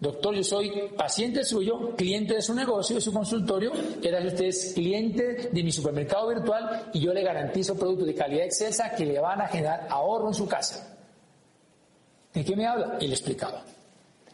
doctor, 0.00 0.34
yo 0.34 0.44
soy 0.44 0.70
paciente 0.96 1.44
suyo, 1.44 1.94
cliente 1.96 2.34
de 2.34 2.42
su 2.42 2.54
negocio, 2.54 2.96
de 2.96 3.02
su 3.02 3.12
consultorio, 3.12 3.72
era 4.02 4.24
usted 4.24 4.46
es 4.46 4.72
cliente 4.74 5.50
de 5.52 5.62
mi 5.62 5.72
supermercado 5.72 6.28
virtual 6.28 6.90
y 6.92 7.00
yo 7.00 7.12
le 7.12 7.22
garantizo 7.22 7.76
productos 7.76 8.06
de 8.06 8.14
calidad 8.14 8.44
excelsa 8.44 8.94
que 8.94 9.04
le 9.04 9.18
van 9.18 9.40
a 9.40 9.48
generar 9.48 9.86
ahorro 9.90 10.28
en 10.28 10.34
su 10.34 10.46
casa. 10.46 10.96
¿De 12.32 12.44
qué 12.44 12.54
me 12.54 12.66
habla? 12.66 12.98
Y 13.00 13.06
le 13.06 13.14
explicaba. 13.14 13.64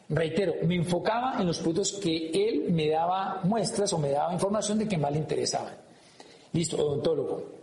Reitero, 0.09 0.55
me 0.67 0.77
enfocaba 0.77 1.37
en 1.41 1.47
los 1.47 1.59
puntos 1.61 1.93
que 1.93 2.31
él 2.31 2.67
me 2.71 2.91
daba 2.91 3.41
muestras 3.45 3.93
o 3.93 3.99
me 3.99 4.11
daba 4.11 4.33
información 4.33 4.79
de 4.79 4.87
que 4.87 4.99
más 4.99 5.13
le 5.13 5.19
interesaban. 5.19 5.75
Listo, 6.53 6.77
odontólogo. 6.77 7.55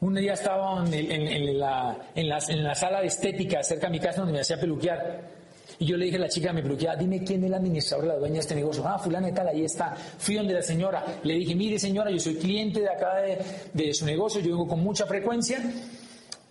Un 0.00 0.14
día 0.14 0.32
estaba 0.32 0.84
en, 0.84 1.58
la, 1.58 1.96
en, 2.14 2.28
la, 2.28 2.74
sala 2.74 3.00
de 3.00 3.06
estética 3.06 3.62
cerca 3.62 3.86
de 3.86 3.92
mi 3.92 4.00
casa 4.00 4.18
donde 4.18 4.32
me 4.32 4.40
hacía 4.40 4.58
peluquear. 4.58 5.39
Y 5.80 5.86
yo 5.86 5.96
le 5.96 6.04
dije 6.04 6.18
a 6.18 6.20
la 6.20 6.28
chica 6.28 6.52
mi 6.52 6.60
peluquear, 6.60 6.98
dime 6.98 7.24
quién 7.24 7.42
es 7.42 7.50
la 7.50 7.56
administradora, 7.56 8.08
la 8.08 8.18
dueña 8.18 8.34
de 8.34 8.40
este 8.40 8.54
negocio. 8.54 8.86
Ah, 8.86 8.98
fulana 8.98 9.30
y 9.30 9.32
tal, 9.32 9.48
ahí 9.48 9.64
está. 9.64 9.94
Fui 10.18 10.34
donde 10.34 10.52
la 10.52 10.60
señora. 10.60 11.02
Le 11.22 11.34
dije, 11.34 11.54
mire 11.54 11.78
señora, 11.78 12.10
yo 12.10 12.20
soy 12.20 12.34
cliente 12.34 12.80
de 12.80 12.90
acá 12.90 13.16
de, 13.22 13.38
de 13.72 13.94
su 13.94 14.04
negocio, 14.04 14.42
yo 14.42 14.50
vengo 14.50 14.68
con 14.68 14.80
mucha 14.80 15.06
frecuencia. 15.06 15.58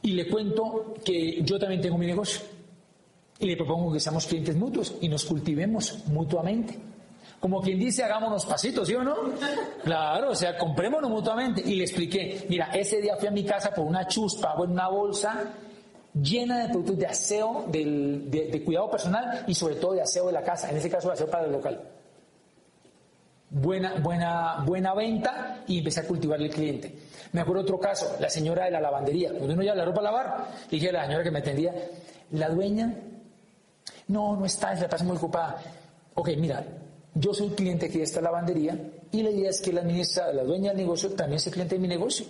Y 0.02 0.14
le 0.14 0.28
cuento 0.28 0.96
que 1.06 1.44
yo 1.44 1.60
también 1.60 1.80
tengo 1.80 1.96
mi 2.00 2.08
negocio. 2.08 2.42
Y 3.38 3.46
le 3.46 3.56
propongo 3.56 3.94
que 3.94 4.00
seamos 4.00 4.26
clientes 4.26 4.56
mutuos 4.56 4.96
y 5.00 5.08
nos 5.08 5.24
cultivemos 5.26 6.08
mutuamente. 6.08 6.80
Como 7.40 7.62
quien 7.62 7.78
dice, 7.78 8.04
hagámonos 8.04 8.48
pasitos, 8.48 8.88
¿sí 8.88 8.96
o 8.96 9.04
no? 9.04 9.16
Claro, 9.84 10.32
o 10.32 10.36
sea, 10.36 10.58
comprémonos 10.58 11.10
mutuamente. 11.10 11.62
Y 11.64 11.76
le 11.76 11.84
expliqué, 11.84 12.48
mira, 12.50 12.72
ese 12.74 13.00
día 13.00 13.16
fui 13.16 13.28
a 13.28 13.32
mi 13.32 13.44
casa 13.44 13.70
por 13.70 13.86
una 13.86 14.08
chuspa 14.08 14.56
o 14.56 14.66
en 14.66 14.72
una 14.72 14.90
bolsa 14.90 15.54
llena 16.14 16.64
de 16.64 16.70
productos 16.70 16.97
de 16.97 17.07
aseo, 17.07 17.66
de, 17.68 18.62
cuidado 18.66 18.89
personal 18.89 19.43
y 19.47 19.55
sobre 19.55 19.76
todo 19.76 19.93
de 19.93 20.01
aseo 20.01 20.28
de 20.28 20.34
la 20.34 20.43
casa, 20.43 20.70
en 20.70 20.78
ese 20.78 20.89
caso 20.89 21.07
de 21.07 21.14
aseo 21.14 21.30
para 21.30 21.45
el 21.45 21.51
local. 21.51 21.82
Buena, 23.51 23.95
buena, 23.99 24.64
buena 24.66 24.93
venta 24.93 25.64
y 25.68 25.80
empecé 25.80 26.01
a 26.01 26.07
cultivar 26.07 26.39
el 26.39 26.49
cliente. 26.49 26.93
Me 27.32 27.41
acuerdo 27.41 27.64
otro 27.64 27.80
caso, 27.80 28.16
la 28.20 28.30
señora 28.30 28.66
de 28.66 28.72
la 28.72 28.82
lavandería. 28.82 29.32
Cuando 29.32 29.53
uno 29.53 29.64
ya 29.64 29.74
la 29.74 29.86
ropa 29.86 30.01
a 30.01 30.03
lavar, 30.03 30.47
dije 30.70 30.89
a 30.89 30.93
la 30.93 31.05
señora 31.05 31.24
que 31.24 31.32
me 31.32 31.39
atendía, 31.39 31.74
la 32.32 32.49
dueña 32.49 32.93
no, 34.07 34.36
no 34.36 34.45
está, 34.45 34.76
se 34.76 34.84
la 34.84 34.89
pasa 34.89 35.03
muy 35.03 35.18
ocupada. 35.18 35.62
Ok, 36.14 36.30
mira, 36.38 36.64
yo 37.16 37.34
soy 37.34 37.49
cliente 37.49 37.88
aquí 37.88 37.97
de 37.97 38.03
esta 38.03 38.22
lavandería 38.22 38.78
y 39.12 39.24
la 39.24 39.32
idea 39.32 39.49
es 39.49 39.62
que 39.62 39.74
la 39.74 39.82
administra, 39.82 40.32
la 40.32 40.43
dueña 40.43 40.70
del 40.70 40.78
negocio 40.78 41.12
también 41.12 41.39
sea 41.39 41.51
cliente 41.51 41.76
de 41.76 41.82
mi 41.82 41.88
negocio. 41.88 42.26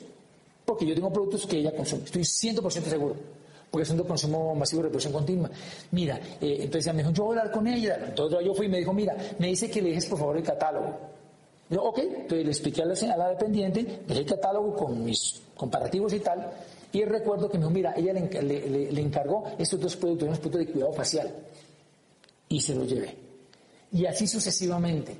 Porque 0.63 0.86
yo 0.86 0.95
tengo 0.95 1.11
productos 1.11 1.45
que 1.47 1.57
ella 1.57 1.75
consume. 1.75 2.03
Estoy 2.03 2.21
100% 2.21 2.84
seguro. 2.84 3.39
Porque 3.70 3.84
es 3.84 3.89
un 3.91 3.99
consumo 3.99 4.55
masivo 4.55 4.82
de 4.82 4.88
reproducción 4.88 5.13
continua. 5.13 5.49
Mira, 5.91 6.20
eh, 6.41 6.57
entonces 6.61 6.93
me 6.93 7.03
dijo, 7.03 7.13
yo 7.13 7.26
voy 7.26 7.38
a 7.38 7.41
hablar 7.41 7.53
con 7.53 7.67
ella. 7.67 7.99
Entonces 8.07 8.39
yo 8.43 8.53
fui 8.53 8.65
y 8.65 8.70
me 8.70 8.80
dijo, 8.80 8.93
mira, 8.93 9.15
me 9.38 9.47
dice 9.47 9.70
que 9.70 9.82
le 9.82 9.89
dejes 9.89 10.07
por 10.07 10.20
favor 10.20 10.38
el 10.38 10.43
catálogo. 10.43 10.97
Yo, 11.70 11.84
ok, 11.84 11.99
entonces 11.99 12.45
le 12.45 12.51
expliqué 12.51 12.82
a 12.82 12.86
la, 12.86 12.93
a 12.95 13.17
la 13.17 13.30
dependiente, 13.30 14.01
dejé 14.07 14.22
el 14.22 14.26
catálogo 14.26 14.76
con 14.76 15.03
mis 15.03 15.39
comparativos 15.55 16.11
y 16.13 16.20
tal, 16.20 16.51
y 16.91 17.05
recuerdo 17.05 17.49
que 17.49 17.57
me 17.57 17.65
dijo, 17.65 17.72
mira, 17.72 17.93
ella 17.95 18.13
le, 18.13 18.99
encargó 18.99 19.43
estos 19.59 19.80
dos 19.80 19.95
productos, 19.95 20.28
unos 20.28 20.39
productos 20.39 20.65
de 20.65 20.72
cuidado 20.72 20.93
facial, 20.93 21.32
y 22.47 22.59
se 22.59 22.74
los 22.74 22.89
llevé. 22.89 23.15
Y 23.91 24.05
así 24.05 24.28
sucesivamente. 24.28 25.15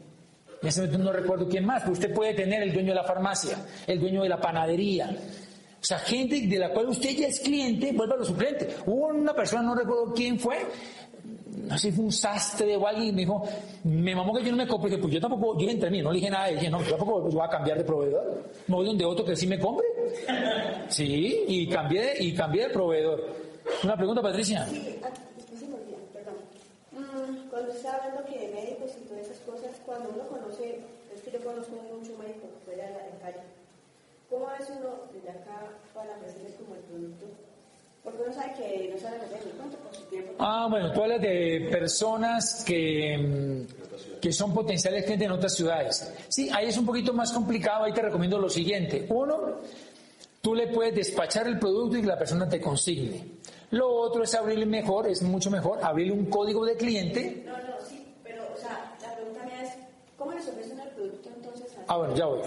En 0.62 0.68
ese 0.68 0.82
momento 0.82 1.04
no 1.04 1.12
recuerdo 1.14 1.47
quién 1.47 1.66
más, 1.66 1.82
pero 1.82 1.93
usted 1.93 2.14
puede 2.14 2.34
tener 2.34 2.64
el 2.64 2.74
dueño 2.74 2.89
de 2.89 2.95
la 2.95 3.04
farmacia, 3.04 3.58
el 3.86 4.00
dueño 4.00 4.24
de 4.24 4.30
la 4.30 4.41
panadería. 4.41 5.16
O 5.82 5.84
sea, 5.84 5.98
gente 6.00 6.42
de 6.42 6.60
la 6.60 6.72
cual 6.72 6.90
usted 6.90 7.12
ya 7.12 7.28
es 7.28 7.40
cliente, 7.40 7.94
vuelva 7.94 8.16
a 8.16 8.18
los 8.18 8.28
suplentes. 8.28 8.76
Hubo 8.86 9.08
una 9.08 9.34
persona, 9.34 9.62
no 9.62 9.76
recuerdo 9.76 10.14
quién 10.14 10.38
fue, 10.38 10.58
no 11.70 11.78
sé 11.78 11.90
si 11.90 11.96
fue 11.96 12.06
un 12.06 12.12
sastre 12.12 12.76
o 12.76 12.88
alguien, 12.88 13.16
me 13.16 13.22
dijo, 13.22 13.44
me 13.84 14.16
mamó 14.16 14.34
que 14.34 14.44
yo 14.44 14.52
no 14.52 14.58
me 14.58 14.68
compre, 14.68 14.98
pues 14.98 15.14
yo 15.14 15.22
tampoco, 15.22 15.60
yo 15.60 15.70
entre 15.70 15.90
mí, 15.90 16.02
no 16.02 16.12
le 16.12 16.18
dije 16.20 16.30
nada, 16.30 16.48
dije, 16.48 16.70
no, 16.70 16.82
yo 16.84 16.96
tampoco 16.96 17.22
voy 17.22 17.42
a 17.42 17.50
cambiar 17.50 17.78
de 17.78 17.84
proveedor, 17.84 18.44
me 18.68 18.76
voy 18.76 18.86
donde 18.88 19.06
otro 19.06 19.26
que 19.26 19.36
sí 19.36 19.48
me 19.48 19.60
compre. 19.60 19.86
Sí, 20.88 21.46
y 21.48 21.68
cambié, 21.68 22.14
y 22.20 22.34
cambié 22.34 22.68
de 22.68 22.70
proveedor. 22.74 23.36
Una 23.84 23.96
pregunta, 23.96 24.22
Patricia. 24.22 24.66
Sí, 24.66 25.00
ah, 25.04 25.10
perdón. 26.14 26.36
Mm, 26.92 27.50
cuando 27.50 27.72
está 27.72 27.96
hablando 27.96 28.26
que 28.26 28.40
de 28.40 28.54
médicos 28.54 28.92
y 29.00 29.08
todas 29.08 29.26
esas 29.26 29.38
cosas, 29.40 29.72
cuando 29.86 30.10
uno 30.10 30.28
conoce, 30.28 30.80
es 31.14 31.22
que 31.22 31.32
yo 31.32 31.44
conozco 31.44 31.76
mucho 31.94 32.18
médico 32.18 32.48
fuera 32.66 32.88
de 32.88 32.94
la 32.94 33.20
calle, 33.22 33.44
¿cómo 34.30 34.48
es 34.60 34.70
uno 34.70 34.90
desde 35.14 35.30
acá 35.30 35.68
para 35.94 36.16
ofrecerles 36.18 36.54
como 36.56 36.76
el 36.76 36.82
producto? 36.82 37.26
Porque 38.04 38.22
uno 38.24 38.34
sabe 38.34 38.54
que 38.54 38.92
no 38.94 39.00
sabe 39.00 39.20
vender 39.20 39.40
cuánto 39.58 39.78
por 39.78 39.94
su 39.94 40.04
tiempo. 40.04 40.34
Ah, 40.40 40.68
bueno, 40.70 40.92
tú 40.94 41.04
hablas 41.04 41.22
de 41.22 41.68
personas 41.70 42.64
que, 42.66 43.18
mm, 43.18 44.20
que 44.20 44.32
son 44.32 44.54
potenciales 44.54 45.04
clientes 45.04 45.26
en 45.26 45.32
otras 45.32 45.54
ciudades. 45.54 46.14
Sí, 46.30 46.50
ahí 46.54 46.68
es 46.68 46.78
un 46.78 46.86
poquito 46.86 47.14
más 47.14 47.32
complicado, 47.34 47.84
ahí 47.84 47.94
te 47.94 48.02
recomiendo 48.02 48.40
lo 48.40 48.50
siguiente. 48.50 49.06
Uno, 49.10 49.58
tú 50.42 50.56
le 50.56 50.68
puedes 50.68 50.96
despachar 50.96 51.48
el 51.48 51.60
producto 51.60 51.98
y 51.98 52.02
que 52.02 52.08
la 52.08 52.18
persona 52.18 52.48
te 52.48 52.62
consigne. 52.62 53.40
Lo 53.72 53.92
otro 53.92 54.24
es 54.24 54.34
abrirle 54.34 54.66
mejor, 54.66 55.08
es 55.08 55.22
mucho 55.22 55.52
mejor, 55.52 55.80
abrirle 55.84 56.14
un 56.14 56.26
código 56.26 56.66
de 56.66 56.76
cliente. 56.76 57.44
No, 57.46 57.52
no, 57.58 57.80
sí, 57.88 58.16
pero, 58.24 58.44
o 58.54 58.58
sea, 58.58 58.96
la 59.02 59.16
pregunta 59.16 59.44
mía 59.44 59.62
es, 59.62 59.74
¿cómo 60.18 60.32
les 60.32 60.48
ofrecen 60.48 60.80
el 60.80 60.90
producto 60.90 61.30
entonces 61.36 61.68
Ah, 61.88 61.98
bueno, 61.98 62.16
ya 62.16 62.26
voy. 62.26 62.42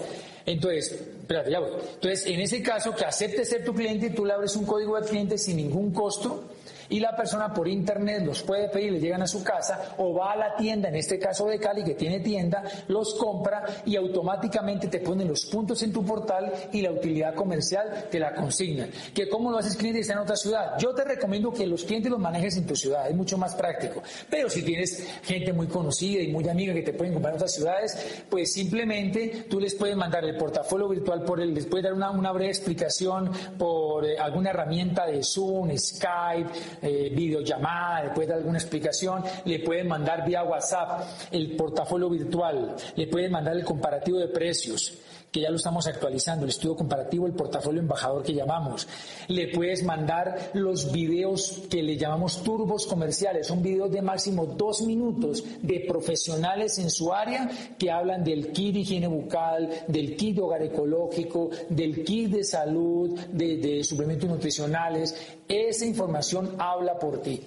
Entonces, 0.45 0.99
espérate, 1.23 1.51
ya 1.51 1.59
voy. 1.59 1.71
Entonces, 1.95 2.25
en 2.27 2.39
ese 2.39 2.61
caso, 2.61 2.93
que 2.95 3.05
acepte 3.05 3.45
ser 3.45 3.63
tu 3.65 3.73
cliente, 3.73 4.09
tú 4.11 4.25
le 4.25 4.33
abres 4.33 4.55
un 4.55 4.65
código 4.65 4.99
de 4.99 5.07
cliente 5.07 5.37
sin 5.37 5.57
ningún 5.57 5.91
costo 5.91 6.43
y 6.89 6.99
la 6.99 7.15
persona 7.15 7.53
por 7.53 7.67
internet 7.67 8.23
los 8.25 8.43
puede 8.43 8.69
pedir, 8.69 8.93
le 8.93 8.99
llegan 8.99 9.21
a 9.21 9.27
su 9.27 9.43
casa 9.43 9.95
o 9.97 10.13
va 10.13 10.33
a 10.33 10.35
la 10.35 10.55
tienda, 10.55 10.89
en 10.89 10.95
este 10.95 11.19
caso 11.19 11.47
de 11.47 11.59
Cali 11.59 11.83
que 11.83 11.95
tiene 11.95 12.19
tienda, 12.19 12.63
los 12.87 13.15
compra 13.15 13.63
y 13.85 13.95
automáticamente 13.95 14.87
te 14.87 14.99
ponen 14.99 15.27
los 15.27 15.45
puntos 15.45 15.81
en 15.83 15.91
tu 15.91 16.05
portal 16.05 16.51
y 16.71 16.81
la 16.81 16.91
utilidad 16.91 17.33
comercial 17.35 18.07
te 18.09 18.19
la 18.19 18.33
consignan. 18.33 18.89
Que 19.13 19.29
cómo 19.29 19.51
lo 19.51 19.57
haces 19.57 19.75
cliente 19.75 20.01
está 20.01 20.13
en 20.13 20.19
otra 20.19 20.35
ciudad. 20.35 20.77
Yo 20.79 20.93
te 20.93 21.03
recomiendo 21.03 21.51
que 21.51 21.65
los 21.65 21.83
clientes 21.83 22.11
los 22.11 22.19
manejes 22.19 22.57
en 22.57 22.65
tu 22.65 22.75
ciudad, 22.75 23.09
es 23.09 23.15
mucho 23.15 23.37
más 23.37 23.55
práctico. 23.55 24.01
Pero 24.29 24.49
si 24.49 24.63
tienes 24.63 25.05
gente 25.23 25.53
muy 25.53 25.67
conocida 25.67 26.21
y 26.21 26.31
muy 26.31 26.47
amiga 26.47 26.73
que 26.73 26.81
te 26.81 26.93
pueden 26.93 27.13
comprar 27.13 27.33
en 27.33 27.37
otras 27.37 27.53
ciudades, 27.53 28.23
pues 28.29 28.53
simplemente 28.53 29.45
tú 29.49 29.59
les 29.59 29.75
puedes 29.75 29.95
mandar 29.95 30.23
el 30.25 30.37
portafolio 30.37 30.87
virtual 30.87 31.23
por 31.23 31.39
él, 31.39 31.53
les 31.53 31.65
puedes 31.65 31.83
dar 31.83 31.93
una, 31.93 32.31
breve 32.31 32.49
explicación 32.49 33.31
por 33.57 34.05
eh, 34.05 34.17
alguna 34.17 34.49
herramienta 34.49 35.05
de 35.05 35.23
Zoom, 35.23 35.77
Skype, 35.77 36.49
eh, 36.81 37.11
videollamada, 37.13 38.03
después 38.03 38.27
de 38.27 38.33
alguna 38.33 38.57
explicación, 38.57 39.23
le 39.45 39.59
pueden 39.59 39.87
mandar 39.87 40.25
vía 40.25 40.43
WhatsApp 40.43 41.01
el 41.31 41.55
portafolio 41.55 42.09
virtual, 42.09 42.75
le 42.95 43.07
pueden 43.07 43.31
mandar 43.31 43.55
el 43.55 43.63
comparativo 43.63 44.19
de 44.19 44.27
precios 44.27 44.97
que 45.33 45.41
ya 45.41 45.49
lo 45.49 45.55
estamos 45.55 45.87
actualizando, 45.87 46.45
el 46.45 46.51
estudio 46.51 46.75
comparativo, 46.75 47.25
el 47.25 47.33
portafolio 47.33 47.81
embajador 47.81 48.21
que 48.21 48.35
llamamos. 48.35 48.87
Le 49.27 49.47
puedes 49.47 49.83
mandar 49.83 50.51
los 50.53 50.91
videos 50.91 51.63
que 51.71 51.81
le 51.81 51.97
llamamos 51.97 52.43
turbos 52.43 52.85
comerciales, 52.85 53.47
son 53.47 53.63
videos 53.63 53.91
de 53.91 54.03
máximo 54.03 54.45
dos 54.45 54.83
minutos 54.83 55.43
de 55.63 55.85
profesionales 55.87 56.77
en 56.77 56.91
su 56.91 57.11
área 57.11 57.49
que 57.79 57.89
hablan 57.89 58.23
del 58.23 58.51
kit 58.51 58.75
de 58.75 58.79
higiene 58.81 59.07
bucal, 59.07 59.71
del 59.87 60.15
kit 60.15 60.35
de 60.35 60.41
hogar 60.43 60.61
ecológico, 60.61 61.49
del 61.67 62.03
kit 62.03 62.29
de 62.29 62.43
salud, 62.43 63.19
de, 63.31 63.57
de 63.57 63.83
suplementos 63.83 64.29
nutricionales. 64.29 65.15
Esa 65.47 65.85
información 65.87 66.55
habla 66.59 66.99
por 66.99 67.23
ti. 67.23 67.41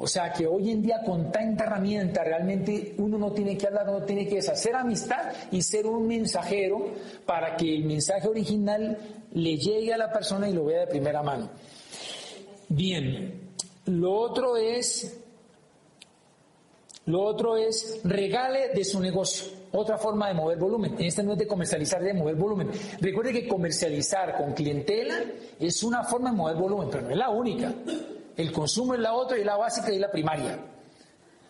O 0.00 0.06
sea 0.06 0.32
que 0.32 0.46
hoy 0.46 0.70
en 0.70 0.80
día 0.80 1.02
con 1.04 1.32
tanta 1.32 1.64
herramienta 1.64 2.22
realmente 2.22 2.94
uno 2.98 3.18
no 3.18 3.32
tiene 3.32 3.58
que 3.58 3.66
hablar, 3.66 3.88
uno 3.88 4.04
tiene 4.04 4.28
que 4.28 4.36
deshacer 4.36 4.76
amistad 4.76 5.32
y 5.50 5.60
ser 5.60 5.86
un 5.86 6.06
mensajero 6.06 6.94
para 7.26 7.56
que 7.56 7.74
el 7.74 7.84
mensaje 7.84 8.28
original 8.28 8.96
le 9.32 9.56
llegue 9.56 9.92
a 9.92 9.98
la 9.98 10.12
persona 10.12 10.48
y 10.48 10.52
lo 10.52 10.64
vea 10.64 10.80
de 10.80 10.86
primera 10.86 11.20
mano. 11.22 11.50
Bien, 12.68 13.50
lo 13.86 14.12
otro 14.12 14.56
es, 14.56 15.20
lo 17.06 17.22
otro 17.22 17.56
es 17.56 18.00
regale 18.04 18.68
de 18.74 18.84
su 18.84 19.00
negocio. 19.00 19.58
Otra 19.72 19.98
forma 19.98 20.28
de 20.28 20.34
mover 20.34 20.58
volumen. 20.58 20.94
En 20.94 21.06
este 21.06 21.22
no 21.22 21.32
es 21.32 21.38
de 21.38 21.46
comercializar, 21.46 22.02
de 22.02 22.14
mover 22.14 22.36
volumen. 22.36 22.70
Recuerde 23.00 23.32
que 23.32 23.48
comercializar 23.48 24.36
con 24.36 24.52
clientela 24.52 25.24
es 25.58 25.82
una 25.82 26.04
forma 26.04 26.30
de 26.30 26.36
mover 26.36 26.56
volumen, 26.56 26.88
pero 26.88 27.02
no 27.02 27.10
es 27.10 27.16
la 27.16 27.30
única. 27.30 27.74
El 28.38 28.52
consumo 28.52 28.94
es 28.94 29.00
la 29.00 29.14
otra 29.14 29.36
y 29.36 29.42
la 29.42 29.56
básica 29.56 29.92
y 29.92 29.98
la 29.98 30.12
primaria. 30.12 30.56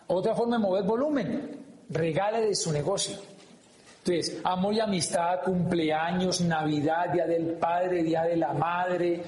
Otra 0.07 0.33
forma 0.33 0.57
de 0.57 0.63
mover 0.63 0.83
volumen, 0.83 1.65
regale 1.87 2.47
de 2.47 2.55
su 2.55 2.71
negocio. 2.71 3.15
Entonces, 4.03 4.41
amor 4.43 4.73
y 4.73 4.79
amistad, 4.79 5.41
cumpleaños, 5.45 6.41
Navidad, 6.41 7.13
Día 7.13 7.27
del 7.27 7.57
Padre, 7.59 8.01
Día 8.01 8.23
de 8.23 8.37
la 8.37 8.53
Madre, 8.53 9.21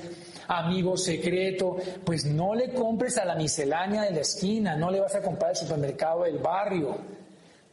amigo 0.48 0.98
secreto, 0.98 1.78
pues 2.04 2.26
no 2.26 2.56
le 2.56 2.74
compres 2.74 3.20
a 3.20 3.26
la 3.26 3.36
miscelánea 3.36 4.02
de 4.06 4.12
la 4.12 4.22
esquina, 4.22 4.76
no 4.76 4.90
le 4.90 5.00
vas 5.00 5.14
a 5.14 5.22
comprar 5.22 5.52
al 5.52 5.56
supermercado 5.56 6.24
del 6.24 6.40
barrio. 6.40 6.98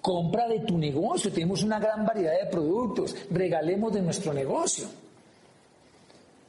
Compra 0.02 0.46
de 0.48 0.60
tu 0.60 0.76
negocio, 0.76 1.32
tenemos 1.32 1.62
una 1.62 1.78
gran 1.78 2.04
variedad 2.04 2.38
de 2.38 2.50
productos, 2.50 3.16
regalemos 3.30 3.90
de 3.94 4.02
nuestro 4.02 4.34
negocio. 4.34 4.86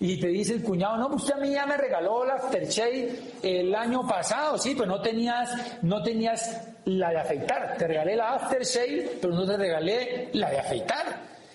Y 0.01 0.17
te 0.19 0.27
dice 0.27 0.53
el 0.53 0.63
cuñado, 0.63 0.97
no, 0.97 1.09
pues 1.09 1.23
usted 1.23 1.35
a 1.35 1.39
mí 1.39 1.51
ya 1.51 1.65
me 1.65 1.75
regaló 1.75 2.23
la 2.23 2.35
aftershave 2.35 3.19
el 3.43 3.75
año 3.75 4.07
pasado, 4.07 4.57
sí, 4.57 4.73
pero 4.73 4.87
no 4.87 5.01
tenías, 5.01 5.81
no 5.81 6.01
tenías 6.01 6.57
la 6.85 7.09
de 7.09 7.17
afeitar. 7.17 7.75
Te 7.77 7.87
regalé 7.87 8.15
la 8.15 8.35
aftershave, 8.35 9.17
pero 9.21 9.33
no 9.33 9.45
te 9.45 9.57
regalé 9.57 10.29
la 10.33 10.49
de 10.51 10.59
afeitar. 10.59 11.05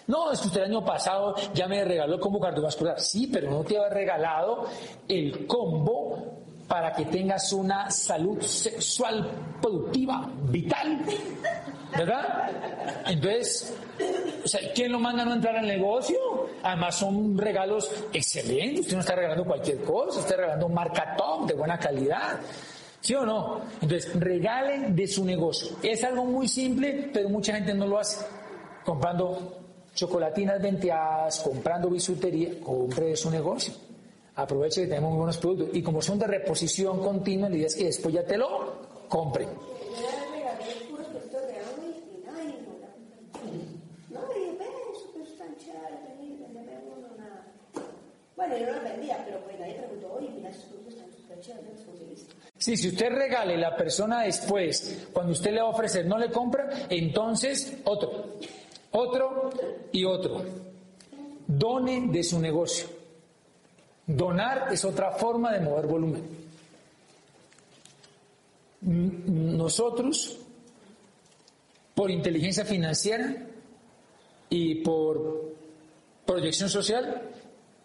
No, 0.07 0.31
es 0.31 0.41
que 0.41 0.49
usted 0.49 0.61
el 0.61 0.71
año 0.73 0.85
pasado 0.85 1.35
ya 1.55 1.67
me 1.67 1.83
regaló 1.85 2.15
el 2.15 2.21
combo 2.21 2.39
cardiovascular. 2.39 3.01
Sí, 3.01 3.29
pero 3.33 3.51
no 3.51 3.65
te 3.65 3.79
había 3.79 3.89
regalado 3.89 4.67
el 5.09 5.47
combo 5.47 6.45
para 6.69 6.93
que 6.93 7.05
tengas 7.07 7.53
una 7.53 7.91
salud 7.91 8.41
sexual 8.41 9.31
productiva, 9.61 10.31
vital. 10.51 11.05
¿Verdad? 11.97 12.51
Entonces, 13.07 13.73
o 14.45 14.49
sea, 14.49 14.61
¿quién 14.75 14.91
lo 14.91 14.99
manda 14.99 15.23
a 15.23 15.27
no 15.27 15.35
entrar 15.35 15.57
al 15.57 15.67
negocio? 15.67 16.17
Además 16.63 16.97
son 16.97 17.39
regalos 17.39 17.91
excelentes. 18.13 18.81
Usted 18.81 18.95
no 18.95 19.01
está 19.01 19.15
regalando 19.15 19.45
cualquier 19.45 19.83
cosa, 19.83 20.21
está 20.21 20.37
regalando 20.37 20.69
marca 20.69 21.15
top 21.17 21.47
de 21.47 21.55
buena 21.55 21.79
calidad. 21.79 22.41
¿Sí 23.01 23.15
o 23.15 23.25
no? 23.25 23.61
Entonces, 23.83 24.19
regalen 24.19 24.97
de 24.97 25.07
su 25.07 25.25
negocio. 25.25 25.77
Es 25.83 26.03
algo 26.05 26.25
muy 26.25 26.49
simple, 26.49 27.11
pero 27.13 27.29
mucha 27.29 27.55
gente 27.55 27.75
no 27.75 27.87
lo 27.87 27.99
hace. 27.99 28.25
Comprando 28.85 29.61
chocolatinas 29.95 30.61
venteadas, 30.61 31.41
comprando 31.41 31.91
bisutería, 31.91 32.59
compre 32.61 33.07
de 33.07 33.17
su 33.17 33.31
negocio. 33.31 33.75
Aproveche 34.37 34.83
que 34.83 34.89
tenemos 34.89 35.11
muy 35.11 35.19
buenos 35.19 35.39
productos. 35.39 35.69
Y 35.77 35.83
como 35.83 36.03
son 36.03 36.19
de 36.19 36.27
reposición 36.27 37.01
continua, 37.01 37.49
la 37.49 37.57
idea 37.57 37.67
es 37.69 37.77
que 37.77 37.85
después 37.85 38.15
ya 38.15 38.25
te 38.25 38.37
lo 38.37 39.07
compren. 39.09 39.49
Sí, 52.59 52.77
si 52.79 52.89
usted 52.89 53.11
regale 53.11 53.59
la 53.59 53.77
persona 53.77 54.23
después, 54.23 55.09
cuando 55.13 55.33
usted 55.33 55.53
le 55.53 55.61
va 55.61 55.67
a 55.67 55.71
ofrecer, 55.71 56.07
no 56.07 56.17
le 56.17 56.31
compra, 56.31 56.87
entonces 56.89 57.77
otro, 57.85 58.39
otro 58.91 59.51
y 59.93 60.05
otro. 60.05 60.43
Done 61.47 62.09
de 62.11 62.23
su 62.23 62.41
negocio. 62.41 63.04
Donar 64.07 64.69
es 64.73 64.85
otra 64.85 65.13
forma 65.13 65.53
de 65.53 65.61
mover 65.61 65.87
volumen. 65.87 66.23
Nosotros, 68.83 70.39
por 71.95 72.11
inteligencia 72.11 72.65
financiera 72.65 73.35
y 74.51 74.77
por 74.83 75.55
proyección 76.27 76.69
social, 76.69 77.31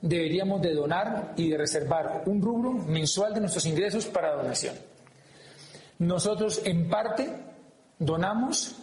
deberíamos 0.01 0.61
de 0.61 0.73
donar 0.73 1.33
y 1.37 1.49
de 1.49 1.57
reservar 1.57 2.23
un 2.25 2.41
rubro 2.41 2.71
mensual 2.73 3.33
de 3.33 3.41
nuestros 3.41 3.65
ingresos 3.65 4.05
para 4.05 4.35
donación. 4.35 4.75
Nosotros 5.99 6.61
en 6.65 6.89
parte 6.89 7.29
donamos 7.97 8.75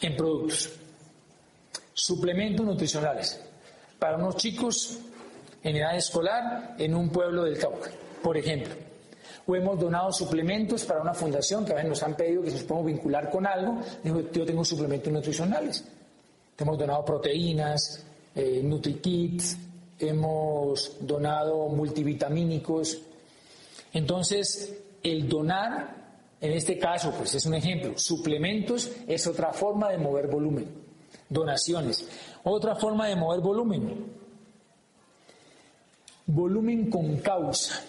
en 0.00 0.16
productos. 0.16 0.70
suplementos 1.92 2.64
nutricionales 2.64 3.40
para 3.98 4.16
unos 4.16 4.36
chicos 4.36 4.98
en 5.68 5.76
edad 5.76 5.96
escolar 5.96 6.74
en 6.78 6.94
un 6.94 7.10
pueblo 7.10 7.44
del 7.44 7.58
Cauca, 7.58 7.90
por 8.22 8.36
ejemplo. 8.38 8.74
O 9.46 9.54
hemos 9.54 9.78
donado 9.78 10.10
suplementos 10.12 10.84
para 10.84 11.00
una 11.02 11.12
fundación 11.12 11.64
que 11.64 11.72
a 11.72 11.76
veces 11.76 11.90
nos 11.90 12.02
han 12.02 12.14
pedido 12.14 12.42
que 12.42 12.50
nos 12.50 12.62
podemos 12.62 12.86
vincular 12.86 13.30
con 13.30 13.46
algo. 13.46 13.78
Digo, 14.02 14.22
yo 14.32 14.46
tengo 14.46 14.64
suplementos 14.64 15.12
nutricionales. 15.12 15.84
Hemos 16.56 16.78
donado 16.78 17.04
proteínas, 17.04 18.04
eh, 18.34 18.62
NutriKits, 18.62 19.58
hemos 19.98 20.96
donado 21.00 21.68
multivitamínicos. 21.68 23.00
Entonces, 23.92 24.74
el 25.02 25.28
donar, 25.28 25.94
en 26.40 26.52
este 26.52 26.78
caso, 26.78 27.12
pues 27.12 27.34
es 27.34 27.44
un 27.44 27.54
ejemplo, 27.54 27.92
suplementos 27.98 28.90
es 29.06 29.26
otra 29.26 29.52
forma 29.52 29.90
de 29.90 29.98
mover 29.98 30.28
volumen, 30.28 30.66
donaciones. 31.28 32.06
Otra 32.44 32.74
forma 32.74 33.08
de 33.08 33.16
mover 33.16 33.40
volumen, 33.40 34.27
volumen 36.28 36.90
con 36.90 37.16
causa. 37.18 37.82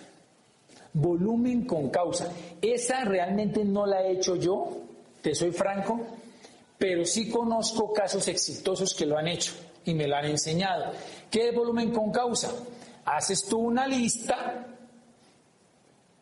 Volumen 0.94 1.66
con 1.66 1.90
causa. 1.90 2.32
Esa 2.62 3.06
realmente 3.06 3.64
no 3.64 3.86
la 3.86 4.02
he 4.02 4.14
hecho 4.14 4.36
yo, 4.36 4.78
te 5.22 5.36
soy 5.36 5.52
franco, 5.52 6.00
pero 6.78 7.06
sí 7.06 7.30
conozco 7.30 7.94
casos 7.94 8.28
exitosos 8.28 8.96
que 8.96 9.06
lo 9.06 9.18
han 9.18 9.28
hecho 9.28 9.54
y 9.86 9.94
me 9.94 10.08
lo 10.08 10.16
han 10.16 10.26
enseñado. 10.26 10.92
¿Qué 11.30 11.50
es 11.50 11.56
volumen 11.56 11.92
con 11.92 12.12
causa? 12.12 12.52
Haces 13.06 13.46
tú 13.46 13.60
una 13.60 13.88
lista 13.88 14.66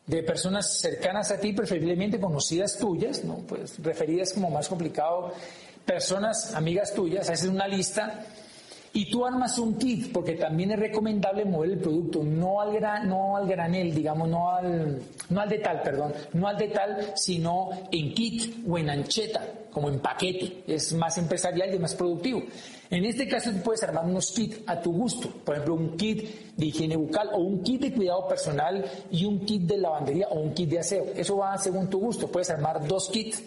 de 0.06 0.24
personas 0.24 0.80
cercanas 0.80 1.32
a 1.32 1.40
ti, 1.40 1.54
preferiblemente 1.54 2.20
conocidas 2.20 2.78
tuyas, 2.78 3.24
¿no? 3.24 3.36
Pues 3.48 3.82
referidas 3.84 4.34
como 4.34 4.50
más 4.50 4.68
complicado, 4.68 5.34
personas, 5.86 6.54
amigas 6.56 6.94
tuyas, 6.94 7.30
haces 7.30 7.50
una 7.50 7.68
lista 7.68 8.26
y 8.98 9.06
tú 9.12 9.24
armas 9.28 9.60
un 9.60 9.76
kit, 9.76 10.12
porque 10.12 10.34
también 10.34 10.72
es 10.72 10.80
recomendable 10.80 11.46
mover 11.46 11.70
el 11.70 11.78
producto, 11.78 12.24
no 12.24 12.60
al, 12.60 12.74
gran, 12.74 13.08
no 13.08 13.38
al 13.38 13.48
granel, 13.48 13.94
digamos, 13.94 14.28
no 14.28 14.50
al, 14.50 15.00
no 15.30 15.40
al 15.40 15.48
de 15.48 15.60
tal, 15.60 15.84
perdón, 15.84 16.14
no 16.34 16.48
al 16.48 16.58
de 16.58 16.70
tal, 16.70 17.12
sino 17.14 17.70
en 17.92 18.12
kit 18.16 18.56
o 18.68 18.76
en 18.76 18.90
ancheta, 18.90 19.46
como 19.70 19.90
en 19.90 20.00
paquete. 20.00 20.64
Es 20.66 20.94
más 20.94 21.16
empresarial 21.20 21.76
y 21.76 21.78
más 21.78 21.94
productivo. 21.94 22.42
En 22.90 23.06
este 23.06 23.28
caso 23.28 23.52
tú 23.52 23.58
puedes 23.60 23.84
armar 23.84 24.04
unos 24.04 24.32
kits 24.32 24.62
a 24.66 24.82
tu 24.82 24.92
gusto, 24.92 25.30
por 25.46 25.54
ejemplo 25.54 25.76
un 25.76 25.96
kit 25.96 26.56
de 26.56 26.66
higiene 26.66 26.96
bucal 26.96 27.30
o 27.34 27.38
un 27.38 27.62
kit 27.62 27.80
de 27.80 27.94
cuidado 27.94 28.28
personal 28.28 28.84
y 29.12 29.26
un 29.26 29.46
kit 29.46 29.62
de 29.62 29.78
lavandería 29.78 30.28
o 30.30 30.40
un 30.40 30.56
kit 30.56 30.72
de 30.72 30.80
aseo. 30.80 31.06
Eso 31.16 31.38
va 31.38 31.56
según 31.60 31.88
tu 31.88 32.00
gusto, 32.00 32.32
puedes 32.32 32.50
armar 32.50 32.88
dos 32.88 33.10
kits. 33.10 33.44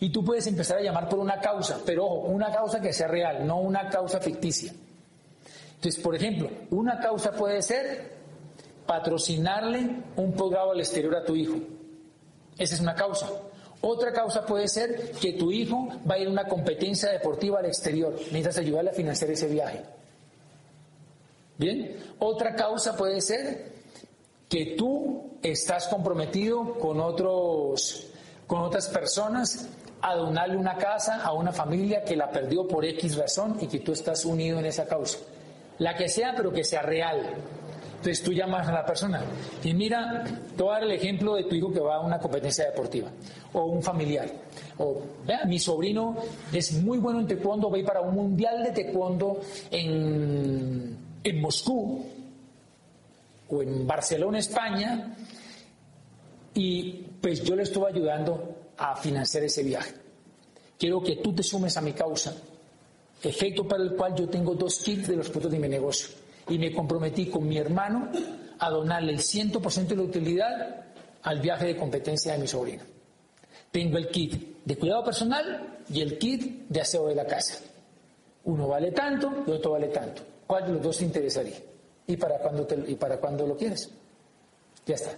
Y 0.00 0.10
tú 0.10 0.24
puedes 0.24 0.46
empezar 0.46 0.78
a 0.78 0.82
llamar 0.82 1.08
por 1.08 1.18
una 1.18 1.40
causa, 1.40 1.80
pero 1.84 2.06
ojo, 2.06 2.28
una 2.28 2.50
causa 2.52 2.80
que 2.80 2.92
sea 2.92 3.08
real, 3.08 3.46
no 3.46 3.60
una 3.60 3.88
causa 3.88 4.20
ficticia. 4.20 4.72
Entonces, 5.76 6.02
por 6.02 6.14
ejemplo, 6.14 6.50
una 6.70 6.98
causa 6.98 7.32
puede 7.32 7.62
ser 7.62 8.14
patrocinarle 8.86 10.02
un 10.16 10.32
posgrado 10.32 10.72
al 10.72 10.80
exterior 10.80 11.16
a 11.16 11.24
tu 11.24 11.36
hijo. 11.36 11.56
Esa 12.58 12.74
es 12.74 12.80
una 12.80 12.94
causa. 12.94 13.28
Otra 13.80 14.12
causa 14.12 14.46
puede 14.46 14.66
ser 14.68 15.12
que 15.12 15.34
tu 15.34 15.52
hijo 15.52 15.88
va 16.08 16.14
a 16.14 16.18
ir 16.18 16.28
a 16.28 16.30
una 16.30 16.48
competencia 16.48 17.10
deportiva 17.10 17.58
al 17.58 17.66
exterior. 17.66 18.14
Necesitas 18.14 18.58
ayudarle 18.58 18.90
a 18.90 18.94
financiar 18.94 19.30
ese 19.30 19.46
viaje. 19.46 19.84
Bien. 21.58 21.98
Otra 22.18 22.54
causa 22.54 22.96
puede 22.96 23.20
ser 23.20 23.72
que 24.48 24.74
tú 24.76 25.38
estás 25.42 25.88
comprometido 25.88 26.78
con 26.78 27.00
otros, 27.00 28.06
con 28.46 28.62
otras 28.62 28.88
personas 28.88 29.68
a 30.04 30.14
donarle 30.16 30.58
una 30.58 30.76
casa 30.76 31.22
a 31.22 31.32
una 31.32 31.50
familia 31.50 32.04
que 32.04 32.14
la 32.14 32.30
perdió 32.30 32.68
por 32.68 32.84
X 32.84 33.16
razón 33.16 33.56
y 33.58 33.66
que 33.66 33.78
tú 33.78 33.92
estás 33.92 34.26
unido 34.26 34.58
en 34.58 34.66
esa 34.66 34.86
causa. 34.86 35.18
La 35.78 35.96
que 35.96 36.10
sea, 36.10 36.34
pero 36.36 36.52
que 36.52 36.62
sea 36.62 36.82
real. 36.82 37.22
Entonces 37.96 38.22
tú 38.22 38.34
llamas 38.34 38.68
a 38.68 38.72
la 38.72 38.84
persona 38.84 39.22
y 39.62 39.72
mira, 39.72 40.22
te 40.54 40.62
voy 40.62 40.72
a 40.72 40.74
dar 40.74 40.82
el 40.82 40.92
ejemplo 40.92 41.36
de 41.36 41.44
tu 41.44 41.54
hijo 41.54 41.72
que 41.72 41.80
va 41.80 41.96
a 41.96 42.00
una 42.00 42.18
competencia 42.18 42.66
deportiva 42.66 43.08
o 43.54 43.64
un 43.64 43.82
familiar. 43.82 44.28
O 44.76 45.00
vea, 45.26 45.46
mi 45.46 45.58
sobrino 45.58 46.16
es 46.52 46.72
muy 46.82 46.98
bueno 46.98 47.20
en 47.20 47.26
taekwondo, 47.26 47.70
va 47.70 47.78
para 47.86 48.02
un 48.02 48.14
mundial 48.14 48.62
de 48.62 48.72
taekwondo 48.72 49.40
en, 49.70 50.98
en 51.24 51.40
Moscú 51.40 52.04
o 53.48 53.62
en 53.62 53.86
Barcelona, 53.86 54.38
España, 54.38 55.16
y 56.52 56.92
pues 57.22 57.42
yo 57.42 57.56
le 57.56 57.62
estuve 57.62 57.88
ayudando 57.88 58.63
a 58.76 58.96
financiar 58.96 59.44
ese 59.44 59.62
viaje. 59.62 59.94
Quiero 60.78 61.02
que 61.02 61.16
tú 61.16 61.34
te 61.34 61.42
sumes 61.42 61.76
a 61.76 61.80
mi 61.80 61.92
causa, 61.92 62.34
efecto 63.22 63.66
para 63.66 63.82
el 63.82 63.94
cual 63.94 64.14
yo 64.14 64.28
tengo 64.28 64.54
dos 64.54 64.78
kits 64.78 65.08
de 65.08 65.16
los 65.16 65.28
productos 65.28 65.52
de 65.52 65.58
mi 65.58 65.68
negocio. 65.68 66.08
Y 66.48 66.58
me 66.58 66.72
comprometí 66.72 67.26
con 67.26 67.48
mi 67.48 67.56
hermano 67.56 68.10
a 68.58 68.70
donarle 68.70 69.12
el 69.12 69.18
100% 69.18 69.86
de 69.86 69.96
la 69.96 70.02
utilidad 70.02 70.84
al 71.22 71.40
viaje 71.40 71.66
de 71.66 71.76
competencia 71.76 72.32
de 72.32 72.38
mi 72.38 72.46
sobrino. 72.46 72.82
Tengo 73.70 73.98
el 73.98 74.08
kit 74.08 74.64
de 74.64 74.76
cuidado 74.76 75.04
personal 75.04 75.78
y 75.88 76.00
el 76.00 76.18
kit 76.18 76.68
de 76.68 76.80
aseo 76.80 77.08
de 77.08 77.14
la 77.14 77.26
casa. 77.26 77.60
Uno 78.44 78.68
vale 78.68 78.92
tanto 78.92 79.44
y 79.46 79.50
otro 79.50 79.72
vale 79.72 79.88
tanto. 79.88 80.22
¿Cuál 80.46 80.66
de 80.66 80.72
los 80.74 80.82
dos 80.82 80.98
te 80.98 81.04
interesaría? 81.04 81.56
¿Y 82.06 82.16
para 82.16 82.38
cuándo, 82.38 82.68
y 82.86 82.94
para 82.96 83.18
cuándo 83.18 83.46
lo 83.46 83.56
quieres? 83.56 83.88
Ya 84.84 84.94
está. 84.94 85.16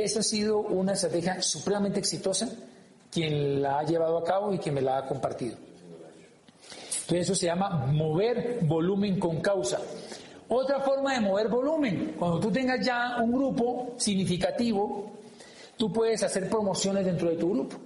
Esa 0.00 0.20
ha 0.20 0.22
sido 0.22 0.60
una 0.60 0.94
estrategia 0.94 1.42
supremamente 1.42 1.98
exitosa 1.98 2.48
quien 3.10 3.60
la 3.60 3.80
ha 3.80 3.82
llevado 3.82 4.16
a 4.16 4.24
cabo 4.24 4.54
y 4.54 4.58
quien 4.58 4.74
me 4.74 4.80
la 4.80 4.98
ha 4.98 5.06
compartido. 5.06 5.56
Entonces 7.02 7.20
eso 7.20 7.34
se 7.34 7.46
llama 7.46 7.86
mover 7.92 8.60
volumen 8.62 9.20
con 9.20 9.42
causa. 9.42 9.80
Otra 10.48 10.80
forma 10.80 11.14
de 11.14 11.20
mover 11.20 11.48
volumen, 11.48 12.14
cuando 12.18 12.40
tú 12.40 12.50
tengas 12.50 12.84
ya 12.84 13.16
un 13.22 13.32
grupo 13.32 13.94
significativo, 13.98 15.12
tú 15.76 15.92
puedes 15.92 16.22
hacer 16.22 16.48
promociones 16.48 17.04
dentro 17.04 17.28
de 17.28 17.36
tu 17.36 17.50
grupo. 17.50 17.76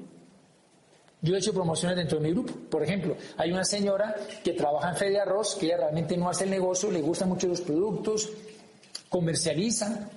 Yo 1.23 1.35
he 1.35 1.39
hecho 1.39 1.53
promociones 1.53 1.97
dentro 1.97 2.19
de 2.21 2.29
mi 2.29 2.33
grupo. 2.33 2.53
Por 2.71 2.85
ejemplo, 2.85 3.17
hay 3.37 3.51
una 3.51 3.65
señora 3.65 4.15
que 4.45 4.53
trabaja 4.53 4.91
en 4.91 4.97
Fede 4.97 5.21
Arroz, 5.21 5.57
que 5.57 5.67
ella 5.67 5.79
realmente 5.79 6.17
no 6.17 6.29
hace 6.29 6.45
el 6.45 6.51
negocio, 6.51 6.89
le 6.91 7.01
gustan 7.01 7.31
mucho 7.31 7.49
los 7.49 7.63
productos, 7.63 8.31
comercializa, 9.09 10.09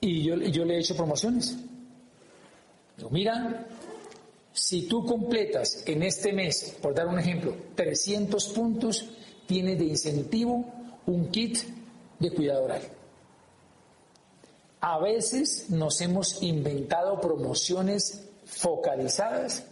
y 0.00 0.22
yo, 0.22 0.36
le 0.36 0.76
he 0.76 0.78
hecho 0.78 0.96
promociones. 0.96 1.56
Digo, 2.96 3.10
mira, 3.10 3.66
si 4.52 4.88
tú 4.88 5.04
completas 5.04 5.82
en 5.86 6.02
este 6.02 6.32
mes, 6.32 6.76
por 6.80 6.94
dar 6.94 7.06
un 7.06 7.18
ejemplo, 7.18 7.54
300 7.74 8.48
puntos, 8.48 9.04
tienes 9.46 9.78
de 9.78 9.84
incentivo 9.84 10.64
un 11.06 11.28
kit 11.28 11.58
de 12.18 12.30
cuidado 12.30 12.64
oral. 12.64 12.82
A 14.80 14.98
veces 14.98 15.70
nos 15.70 16.00
hemos 16.00 16.42
inventado 16.42 17.20
promociones 17.20 18.22
focalizadas 18.44 19.64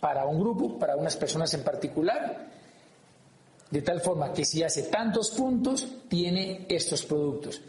para 0.00 0.26
un 0.26 0.38
grupo, 0.38 0.78
para 0.78 0.96
unas 0.96 1.16
personas 1.16 1.52
en 1.54 1.64
particular, 1.64 2.48
de 3.70 3.82
tal 3.82 4.00
forma 4.00 4.32
que 4.32 4.44
si 4.44 4.62
hace 4.62 4.84
tantos 4.84 5.30
puntos, 5.30 5.86
tiene 6.08 6.66
estos 6.68 7.04
productos. 7.04 7.60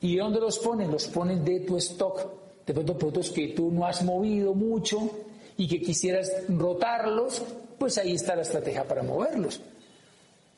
¿Y 0.00 0.16
dónde 0.16 0.40
los 0.40 0.58
ponen? 0.58 0.90
Los 0.90 1.06
ponen 1.08 1.44
de 1.44 1.60
tu 1.60 1.76
stock, 1.76 2.20
de 2.66 2.74
pronto 2.74 2.96
productos 2.96 3.30
que 3.30 3.48
tú 3.48 3.70
no 3.70 3.86
has 3.86 4.04
movido 4.04 4.54
mucho 4.54 5.10
y 5.56 5.66
que 5.66 5.80
quisieras 5.80 6.30
rotarlos, 6.48 7.42
pues 7.78 7.98
ahí 7.98 8.12
está 8.12 8.36
la 8.36 8.42
estrategia 8.42 8.86
para 8.86 9.02
moverlos. 9.02 9.60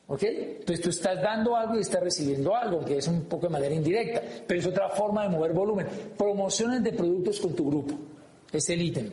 ¿Ok? 0.07 0.23
Entonces 0.23 0.81
tú 0.81 0.89
estás 0.89 1.21
dando 1.21 1.55
algo 1.55 1.77
y 1.77 1.81
estás 1.81 2.03
recibiendo 2.03 2.53
algo, 2.55 2.83
que 2.83 2.97
es 2.97 3.07
un 3.07 3.23
poco 3.23 3.47
de 3.47 3.53
manera 3.53 3.73
indirecta, 3.73 4.21
pero 4.45 4.59
es 4.59 4.67
otra 4.67 4.89
forma 4.89 5.23
de 5.23 5.29
mover 5.29 5.53
volumen. 5.53 5.87
Promociones 6.17 6.83
de 6.83 6.91
productos 6.91 7.39
con 7.39 7.55
tu 7.55 7.69
grupo. 7.69 7.95
Es 8.51 8.69
el 8.69 8.81
ítem. 8.81 9.09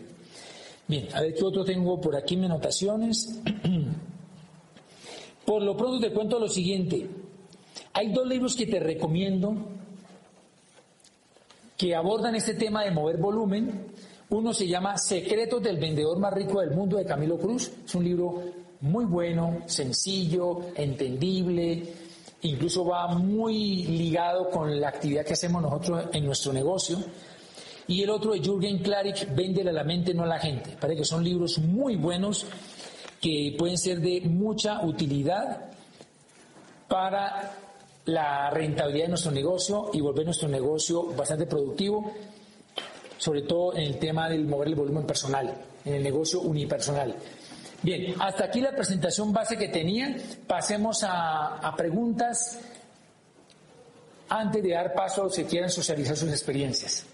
Bien, 0.89 1.07
a 1.15 1.21
ver 1.21 1.35
qué 1.35 1.45
otro 1.45 1.65
tengo 1.65 2.01
por 2.01 2.17
aquí, 2.17 2.37
mis 2.37 2.47
anotaciones. 2.47 3.41
por 5.47 5.63
lo 5.63 5.77
pronto 5.77 6.01
te 6.01 6.13
cuento 6.13 6.39
lo 6.39 6.49
siguiente. 6.49 7.07
Hay 7.93 8.13
dos 8.13 8.27
libros 8.27 8.57
que 8.57 8.67
te 8.67 8.81
recomiendo 8.81 9.55
que 11.79 11.95
abordan 11.95 12.35
este 12.35 12.55
tema 12.55 12.83
de 12.83 12.91
mover 12.91 13.19
volumen. 13.19 13.87
Uno 14.31 14.53
se 14.53 14.67
llama 14.67 14.99
Secretos 14.99 15.63
del 15.63 15.79
vendedor 15.79 16.19
más 16.19 16.35
rico 16.35 16.61
del 16.61 16.73
mundo 16.73 16.99
de 16.99 17.07
Camilo 17.07 17.39
Cruz. 17.39 17.71
Es 17.87 17.95
un 17.95 18.03
libro 18.03 18.43
muy 18.81 19.05
bueno, 19.05 19.63
sencillo, 19.67 20.73
entendible, 20.75 21.83
incluso 22.43 22.85
va 22.85 23.07
muy 23.15 23.85
ligado 23.85 24.51
con 24.51 24.81
la 24.81 24.89
actividad 24.89 25.25
que 25.25 25.35
hacemos 25.35 25.63
nosotros 25.63 26.07
en 26.13 26.27
nuestro 26.27 26.53
negocio. 26.53 26.99
Y 27.87 28.03
el 28.03 28.11
otro 28.11 28.33
de 28.33 28.41
Jürgen 28.41 28.81
Klarik, 28.81 29.33
Véndele 29.35 29.71
a 29.71 29.73
la 29.73 29.85
mente, 29.85 30.13
no 30.13 30.25
a 30.25 30.27
la 30.27 30.41
gente. 30.41 30.77
Parece 30.81 30.99
que 30.99 31.05
son 31.05 31.23
libros 31.23 31.59
muy 31.59 31.95
buenos 31.95 32.45
que 33.21 33.55
pueden 33.57 33.79
ser 33.79 34.01
de 34.01 34.21
mucha 34.23 34.85
utilidad 34.85 35.71
para 36.89 37.68
la 38.09 38.51
rentabilidad 38.51 39.05
de 39.05 39.11
nuestro 39.11 39.31
negocio 39.31 39.91
y 39.93 40.01
volver 40.01 40.25
nuestro 40.25 40.49
negocio 40.49 41.05
bastante 41.15 41.47
productivo, 41.47 42.11
sobre 43.19 43.43
todo 43.43 43.75
en 43.75 43.83
el 43.83 43.99
tema 43.99 44.29
del 44.29 44.47
mover 44.47 44.69
el 44.69 44.75
volumen 44.75 45.05
personal, 45.05 45.55
en 45.85 45.95
el 45.95 46.03
negocio 46.03 46.41
unipersonal. 46.41 47.15
Bien, 47.83 48.15
hasta 48.19 48.45
aquí 48.45 48.61
la 48.61 48.73
presentación 48.73 49.33
base 49.33 49.57
que 49.57 49.69
tenía. 49.69 50.17
Pasemos 50.47 51.05
a, 51.05 51.59
a 51.59 51.77
preguntas 51.77 52.59
antes 54.31 54.63
de 54.63 54.71
dar 54.71 54.95
paso 54.95 55.29
si 55.29 55.45
quieren 55.45 55.71
socializar 55.71 56.17
sus 56.17 56.31
experiencias. 56.31 57.05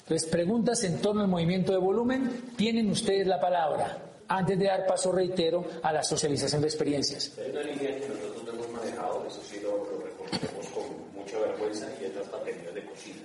Entonces, 0.00 0.28
preguntas 0.28 0.82
en 0.82 1.00
torno 1.00 1.22
al 1.22 1.28
movimiento 1.28 1.72
de 1.72 1.78
volumen, 1.78 2.52
tienen 2.56 2.90
ustedes 2.90 3.26
la 3.26 3.40
palabra. 3.40 3.98
Antes 4.28 4.58
de 4.58 4.66
dar 4.66 4.86
paso, 4.86 5.12
reitero, 5.12 5.64
a 5.82 5.92
la 5.92 6.02
socialización 6.02 6.62
de 6.62 6.68
experiencias. 6.68 7.32
Hay 7.38 7.50
una 7.50 7.62
línea 7.62 7.98
que 7.98 8.08
nosotros 8.08 8.54
hemos 8.54 8.70
manejado, 8.70 9.24
eso 9.26 9.40
sí 9.44 9.60
lo, 9.62 9.70
lo 9.70 10.04
reconocemos 10.04 10.66
con 10.68 10.84
mucha 11.14 11.31
vergüenza, 11.42 11.88
y 12.00 12.04
es 12.04 12.14
las 12.14 12.30
baterías 12.30 12.74
de 12.74 12.84
cocina. 12.84 13.22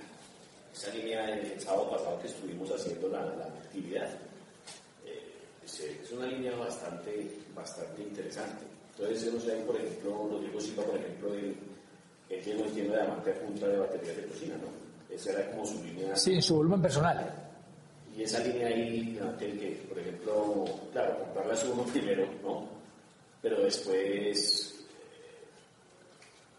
Esa 0.74 0.90
línea 0.94 1.28
el 1.30 1.60
sábado 1.60 1.90
pasado 1.90 2.20
que 2.20 2.28
estuvimos 2.28 2.70
haciendo 2.70 3.08
la, 3.08 3.24
la 3.24 3.46
actividad, 3.46 4.08
eh, 5.04 5.32
es, 5.64 6.12
una 6.12 6.26
línea 6.26 6.54
bastante, 6.56 7.38
bastante 7.54 8.02
interesante. 8.02 8.64
Entonces, 8.96 9.32
no 9.32 9.40
sé, 9.40 9.52
por 9.66 9.76
ejemplo, 9.76 10.28
Rodrigo 10.30 10.60
Silva, 10.60 10.84
por 10.84 10.96
ejemplo, 10.96 11.34
él, 11.34 11.56
él 12.28 12.42
tiene, 12.42 12.62
tiene 12.70 12.88
la 12.90 13.02
diamante 13.04 13.34
junta 13.44 13.68
de 13.68 13.78
baterías 13.78 14.16
de 14.16 14.26
cocina, 14.26 14.54
¿no? 14.56 15.14
Esa 15.14 15.32
era 15.32 15.50
como 15.50 15.64
su 15.64 15.82
línea. 15.82 16.14
Sí, 16.16 16.40
su 16.42 16.56
volumen 16.56 16.82
personal. 16.82 17.48
Y 18.16 18.22
esa 18.22 18.40
línea 18.40 18.66
ahí, 18.68 19.16
que, 19.38 19.84
por 19.88 19.98
ejemplo, 19.98 20.64
claro, 20.92 21.18
comprarla 21.18 21.54
es 21.54 21.64
uno 21.64 21.82
primero, 21.92 22.26
¿no? 22.42 22.68
Pero 23.40 23.62
después. 23.62 24.77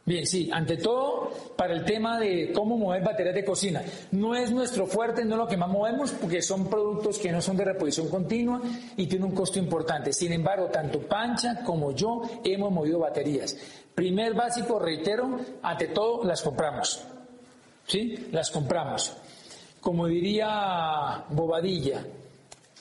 Bien, 0.09 0.25
sí, 0.25 0.49
ante 0.51 0.75
todo, 0.77 1.29
para 1.55 1.71
el 1.71 1.85
tema 1.85 2.19
de 2.19 2.51
cómo 2.51 2.79
mover 2.79 3.03
baterías 3.03 3.35
de 3.35 3.45
cocina. 3.45 3.83
No 4.09 4.33
es 4.33 4.49
nuestro 4.49 4.87
fuerte, 4.87 5.23
no 5.23 5.35
es 5.35 5.37
lo 5.37 5.47
que 5.47 5.55
más 5.55 5.69
movemos, 5.69 6.13
porque 6.13 6.41
son 6.41 6.67
productos 6.67 7.19
que 7.19 7.31
no 7.31 7.43
son 7.43 7.55
de 7.57 7.65
reposición 7.65 8.09
continua 8.09 8.59
y 8.97 9.05
tienen 9.05 9.29
un 9.29 9.35
costo 9.35 9.59
importante. 9.59 10.11
Sin 10.11 10.33
embargo, 10.33 10.65
tanto 10.65 11.01
Pancha 11.01 11.63
como 11.63 11.91
yo 11.91 12.23
hemos 12.43 12.71
movido 12.71 12.97
baterías. 12.97 13.55
Primer 13.93 14.33
básico, 14.33 14.79
reitero, 14.79 15.41
ante 15.61 15.89
todo 15.89 16.23
las 16.23 16.41
compramos. 16.41 17.05
¿sí? 17.85 18.29
Las 18.31 18.49
compramos. 18.49 19.15
Como 19.79 20.07
diría 20.07 21.23
Bobadilla, 21.29 22.03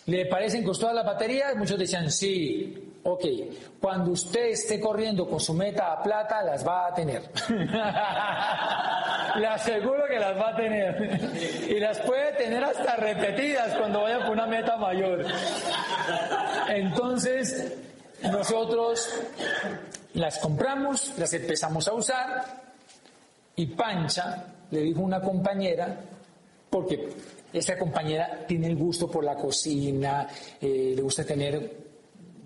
¿le 0.07 0.25
parecen 0.25 0.65
costosas 0.65 0.95
las 0.95 1.05
baterías? 1.05 1.55
Muchos 1.57 1.79
decían, 1.79 2.11
sí. 2.11 2.88
Ok, 3.11 3.25
cuando 3.81 4.11
usted 4.11 4.49
esté 4.49 4.79
corriendo 4.79 5.27
con 5.27 5.41
su 5.41 5.55
meta 5.55 5.93
a 5.93 6.03
plata, 6.03 6.43
las 6.43 6.67
va 6.67 6.89
a 6.89 6.95
tener. 6.95 7.23
Le 9.41 9.47
aseguro 9.47 10.05
que 10.07 10.19
las 10.19 10.37
va 10.37 10.51
a 10.51 10.57
tener. 10.57 11.19
Y 11.71 11.81
las 11.81 12.01
puede 12.01 12.33
tener 12.33 12.63
hasta 12.63 12.97
repetidas 12.97 13.75
cuando 13.79 14.03
vaya 14.03 14.19
por 14.19 14.33
una 14.33 14.47
meta 14.47 14.77
mayor. 14.77 15.25
Entonces, 16.69 17.73
nosotros 18.25 19.09
las 20.13 20.39
compramos, 20.39 21.15
las 21.17 21.33
empezamos 21.33 21.89
a 21.89 21.95
usar 21.95 22.45
y 23.57 23.65
Pancha 23.69 24.45
le 24.71 24.81
dijo 24.81 25.01
una 25.01 25.23
compañera, 25.23 25.99
porque 26.69 27.09
esa 27.55 27.79
compañera 27.79 28.45
tiene 28.47 28.67
el 28.67 28.77
gusto 28.77 29.11
por 29.11 29.25
la 29.25 29.35
cocina, 29.35 30.29
eh, 30.61 30.93
le 30.95 31.01
gusta 31.01 31.25
tener 31.25 31.88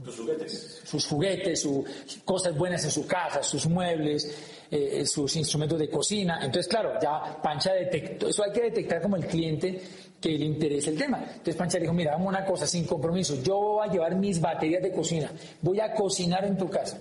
sus 0.04 0.16
juguetes, 0.16 0.80
sus 0.84 1.06
juguetes, 1.06 1.60
sus 1.60 1.84
cosas 2.24 2.56
buenas 2.56 2.84
en 2.84 2.90
su 2.90 3.06
casa, 3.06 3.42
sus 3.42 3.66
muebles, 3.66 4.34
eh, 4.70 5.04
sus 5.06 5.36
instrumentos 5.36 5.78
de 5.78 5.88
cocina. 5.88 6.38
Entonces, 6.42 6.68
claro, 6.68 6.94
ya 7.00 7.40
Pancha 7.42 7.72
detectó, 7.72 8.28
eso 8.28 8.44
hay 8.44 8.52
que 8.52 8.62
detectar 8.62 9.02
como 9.02 9.16
el 9.16 9.26
cliente 9.26 9.80
que 10.20 10.30
le 10.30 10.44
interesa 10.44 10.90
el 10.90 10.98
tema. 10.98 11.18
Entonces 11.18 11.56
Pancha 11.56 11.78
dijo, 11.78 11.92
mira, 11.92 12.12
vamos 12.12 12.28
una 12.28 12.44
cosa, 12.44 12.66
sin 12.66 12.84
compromiso, 12.84 13.42
yo 13.42 13.56
voy 13.56 13.88
a 13.88 13.92
llevar 13.92 14.14
mis 14.16 14.40
baterías 14.40 14.82
de 14.82 14.92
cocina, 14.92 15.30
voy 15.60 15.80
a 15.80 15.92
cocinar 15.94 16.44
en 16.44 16.56
tu 16.56 16.68
casa, 16.68 17.00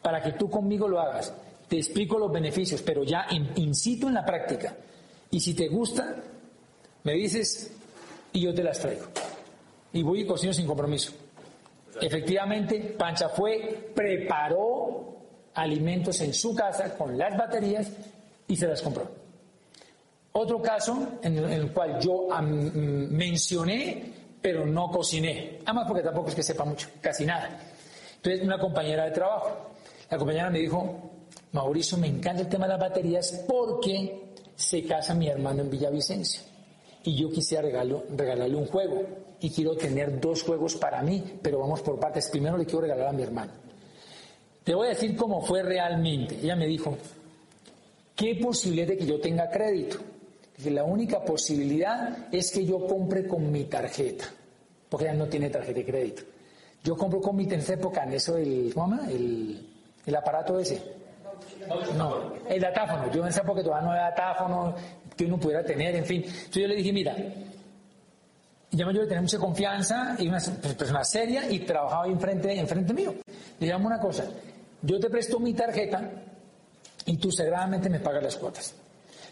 para 0.00 0.22
que 0.22 0.32
tú 0.32 0.50
conmigo 0.50 0.88
lo 0.88 1.00
hagas 1.00 1.32
te 1.72 1.78
explico 1.78 2.18
los 2.18 2.30
beneficios, 2.30 2.82
pero 2.82 3.02
ya 3.02 3.26
incito 3.56 4.06
en 4.06 4.12
la 4.12 4.26
práctica. 4.26 4.76
Y 5.30 5.40
si 5.40 5.54
te 5.54 5.68
gusta, 5.68 6.16
me 7.02 7.14
dices 7.14 7.72
y 8.30 8.42
yo 8.42 8.52
te 8.52 8.62
las 8.62 8.78
traigo. 8.78 9.06
Y 9.94 10.02
voy 10.02 10.20
y 10.20 10.26
cocino 10.26 10.52
sin 10.52 10.66
compromiso. 10.66 11.12
Efectivamente, 12.00 12.94
Pancha 12.98 13.28
fue, 13.28 13.90
preparó 13.94 15.16
alimentos 15.54 16.20
en 16.20 16.32
su 16.32 16.54
casa 16.54 16.96
con 16.96 17.16
las 17.18 17.36
baterías 17.36 17.90
y 18.48 18.56
se 18.56 18.66
las 18.66 18.80
compró. 18.80 19.08
Otro 20.32 20.62
caso 20.62 21.18
en 21.22 21.36
el, 21.38 21.72
cual 21.72 22.00
yo 22.00 22.28
mencioné, 22.40 24.12
pero 24.40 24.64
no 24.64 24.90
cociné. 24.90 25.58
Además 25.66 25.84
porque 25.86 26.02
tampoco 26.02 26.30
es 26.30 26.34
que 26.34 26.42
sepa 26.42 26.64
mucho, 26.64 26.88
casi 27.00 27.26
nada. 27.26 27.50
Entonces, 28.16 28.42
una 28.42 28.58
compañera 28.58 29.04
de 29.04 29.10
trabajo. 29.10 29.72
La 30.10 30.16
compañera 30.16 30.48
me 30.48 30.60
dijo, 30.60 31.10
Mauricio, 31.52 31.98
me 31.98 32.06
encanta 32.06 32.42
el 32.42 32.48
tema 32.48 32.66
de 32.66 32.72
las 32.72 32.80
baterías 32.80 33.44
porque 33.46 34.32
se 34.54 34.84
casa 34.84 35.14
mi 35.14 35.28
hermano 35.28 35.62
en 35.62 35.70
Villavicencio 35.70 36.51
y 37.04 37.16
yo 37.16 37.30
quisiera 37.30 37.62
regalarle 37.62 38.56
un 38.56 38.66
juego 38.66 39.02
y 39.40 39.50
quiero 39.50 39.76
tener 39.76 40.20
dos 40.20 40.42
juegos 40.42 40.76
para 40.76 41.02
mí, 41.02 41.38
pero 41.42 41.58
vamos 41.58 41.82
por 41.82 41.98
partes. 41.98 42.28
Primero 42.28 42.56
le 42.56 42.64
quiero 42.64 42.82
regalar 42.82 43.08
a 43.08 43.12
mi 43.12 43.22
hermano. 43.22 43.52
Te 44.62 44.74
voy 44.74 44.86
a 44.86 44.90
decir 44.90 45.16
cómo 45.16 45.42
fue 45.42 45.62
realmente. 45.62 46.36
Ella 46.40 46.54
me 46.54 46.66
dijo, 46.66 46.96
¿qué 48.14 48.36
posibilidad 48.36 48.86
de 48.86 48.98
que 48.98 49.06
yo 49.06 49.20
tenga 49.20 49.50
crédito? 49.50 49.96
Dije, 50.56 50.70
la 50.70 50.84
única 50.84 51.24
posibilidad 51.24 52.32
es 52.32 52.52
que 52.52 52.64
yo 52.64 52.86
compre 52.86 53.26
con 53.26 53.50
mi 53.50 53.64
tarjeta, 53.64 54.26
porque 54.88 55.06
ella 55.06 55.14
no 55.14 55.26
tiene 55.26 55.50
tarjeta 55.50 55.80
de 55.80 55.84
crédito. 55.84 56.22
Yo 56.84 56.96
compro 56.96 57.20
con 57.20 57.36
mi, 57.36 57.44
esa 57.44 57.74
época, 57.74 58.04
en 58.04 58.12
eso, 58.12 58.36
el, 58.36 58.72
¿cómo 58.74 59.00
El, 59.08 59.66
el 60.06 60.16
aparato 60.16 60.58
ese 60.58 61.02
no, 61.96 62.32
el 62.48 62.60
datáfono. 62.60 63.10
Yo 63.10 63.22
en 63.22 63.28
esa 63.28 63.42
época 63.42 63.62
todavía 63.62 63.86
no 63.86 63.92
había 63.92 64.10
datáfono 64.10 64.74
que 65.16 65.24
uno 65.24 65.38
pudiera 65.38 65.64
tener, 65.64 65.94
en 65.96 66.04
fin. 66.04 66.22
Entonces 66.22 66.62
yo 66.62 66.68
le 66.68 66.76
dije, 66.76 66.92
mira, 66.92 67.16
ya 68.70 68.86
yo 68.86 68.92
le 68.92 69.06
tenía 69.06 69.20
mucha 69.20 69.38
confianza 69.38 70.16
y 70.18 70.28
una 70.28 70.38
persona 70.78 71.04
seria 71.04 71.50
y 71.50 71.60
trabajaba 71.60 72.04
ahí 72.04 72.12
enfrente, 72.12 72.58
enfrente 72.58 72.94
mío. 72.94 73.14
Le 73.60 73.66
dije, 73.66 73.76
una 73.76 74.00
cosa, 74.00 74.24
yo 74.80 74.98
te 74.98 75.10
presto 75.10 75.38
mi 75.38 75.52
tarjeta 75.52 76.10
y 77.06 77.16
tú 77.18 77.30
sagradamente 77.30 77.90
me 77.90 78.00
pagas 78.00 78.22
las 78.22 78.36
cuotas. 78.36 78.74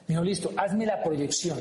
Me 0.07 0.15
dijo, 0.15 0.25
listo, 0.25 0.53
hazme 0.57 0.85
la 0.85 1.03
proyección 1.03 1.59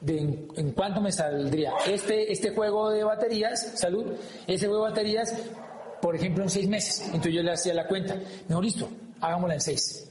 de 0.00 0.18
en, 0.18 0.72
cuánto 0.72 1.00
me 1.00 1.10
saldría 1.10 1.72
este, 1.86 2.30
este 2.30 2.50
juego 2.50 2.90
de 2.90 3.04
baterías, 3.04 3.72
salud, 3.76 4.12
ese 4.46 4.66
juego 4.66 4.84
de 4.84 4.90
baterías, 4.90 5.34
por 6.02 6.14
ejemplo, 6.14 6.44
en 6.44 6.50
seis 6.50 6.68
meses. 6.68 7.02
Entonces 7.06 7.34
yo 7.34 7.42
le 7.42 7.52
hacía 7.52 7.72
la 7.72 7.86
cuenta. 7.86 8.14
Me 8.14 8.48
dijo, 8.48 8.60
listo, 8.60 8.88
hagámosla 9.20 9.54
en 9.54 9.60
seis. 9.60 10.10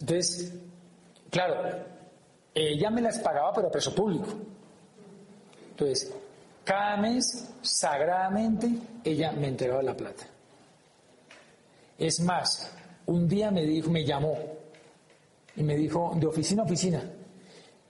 Entonces, 0.00 0.52
claro, 1.34 1.84
ella 2.54 2.90
me 2.90 3.00
las 3.00 3.18
pagaba, 3.18 3.52
pero 3.52 3.66
a 3.66 3.70
precio 3.70 3.92
público. 3.92 4.28
Entonces, 5.70 6.14
cada 6.62 6.96
mes, 6.96 7.52
sagradamente, 7.60 8.70
ella 9.02 9.32
me 9.32 9.48
entregaba 9.48 9.82
la 9.82 9.96
plata. 9.96 10.24
Es 11.98 12.20
más, 12.20 12.72
un 13.06 13.26
día 13.28 13.50
me 13.50 13.64
dijo, 13.64 13.90
me 13.90 14.04
llamó 14.04 14.38
y 15.56 15.64
me 15.64 15.76
dijo, 15.76 16.12
de 16.14 16.26
oficina 16.26 16.62
a 16.62 16.66
oficina, 16.66 17.02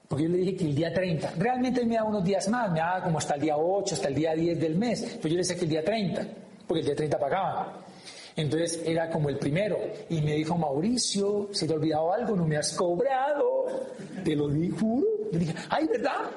porque 0.09 0.25
yo 0.25 0.31
le 0.31 0.39
dije 0.39 0.57
que 0.57 0.65
el 0.65 0.75
día 0.75 0.93
30, 0.93 1.35
realmente 1.37 1.85
me 1.85 1.97
da 1.97 2.05
unos 2.05 2.25
días 2.25 2.49
más, 2.49 2.73
me 2.73 2.79
daba 2.79 3.03
como 3.03 3.19
hasta 3.19 3.35
el 3.35 3.43
día 3.43 3.59
8, 3.59 3.95
hasta 3.95 4.09
el 4.09 4.15
día 4.15 4.35
10 4.35 4.59
del 4.59 4.77
mes, 4.77 5.19
pero 5.21 5.29
yo 5.29 5.35
le 5.35 5.43
decía 5.43 5.57
que 5.57 5.65
el 5.65 5.71
día 5.71 5.85
30, 5.85 6.27
porque 6.67 6.81
el 6.81 6.87
día 6.87 6.97
30 6.97 7.19
pagaban. 7.19 7.84
Entonces 8.37 8.83
era 8.85 9.11
como 9.11 9.29
el 9.29 9.39
primero. 9.39 9.79
Y 10.09 10.21
me 10.21 10.35
dijo, 10.35 10.57
Mauricio, 10.57 11.49
¿se 11.53 11.67
te 11.67 11.73
ha 11.73 11.77
olvidado 11.77 12.13
algo? 12.13 12.37
No 12.37 12.47
me 12.47 12.57
has 12.57 12.73
cobrado. 12.75 13.67
Te 14.25 14.35
lo 14.35 14.49
di, 14.49 14.71
juro. 14.71 15.07
Le 15.33 15.39
dije, 15.39 15.55
ay, 15.71 15.87
¿verdad? 15.87 16.31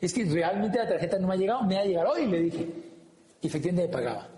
Es 0.00 0.12
que 0.12 0.24
realmente 0.24 0.78
la 0.78 0.88
tarjeta 0.88 1.18
no 1.18 1.28
me 1.28 1.34
ha 1.34 1.36
llegado, 1.36 1.62
me 1.62 1.78
ha 1.78 1.84
llegado 1.84 2.10
hoy, 2.12 2.26
le 2.26 2.40
dije. 2.40 2.68
Y 3.40 3.46
efectivamente 3.46 3.88
me 3.88 3.92
pagaba. 3.92 4.28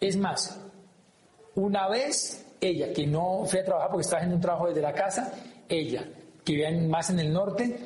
Es 0.00 0.16
más, 0.16 0.58
una 1.54 1.88
vez 1.88 2.46
ella, 2.60 2.92
que 2.92 3.06
no 3.06 3.44
fue 3.46 3.60
a 3.60 3.64
trabajar 3.64 3.90
porque 3.90 4.02
estaba 4.02 4.18
haciendo 4.20 4.36
un 4.36 4.42
trabajo 4.42 4.68
desde 4.68 4.80
la 4.80 4.92
casa, 4.92 5.32
ella, 5.68 6.04
que 6.44 6.52
vivía 6.52 6.70
más 6.88 7.10
en 7.10 7.20
el 7.20 7.32
norte, 7.32 7.78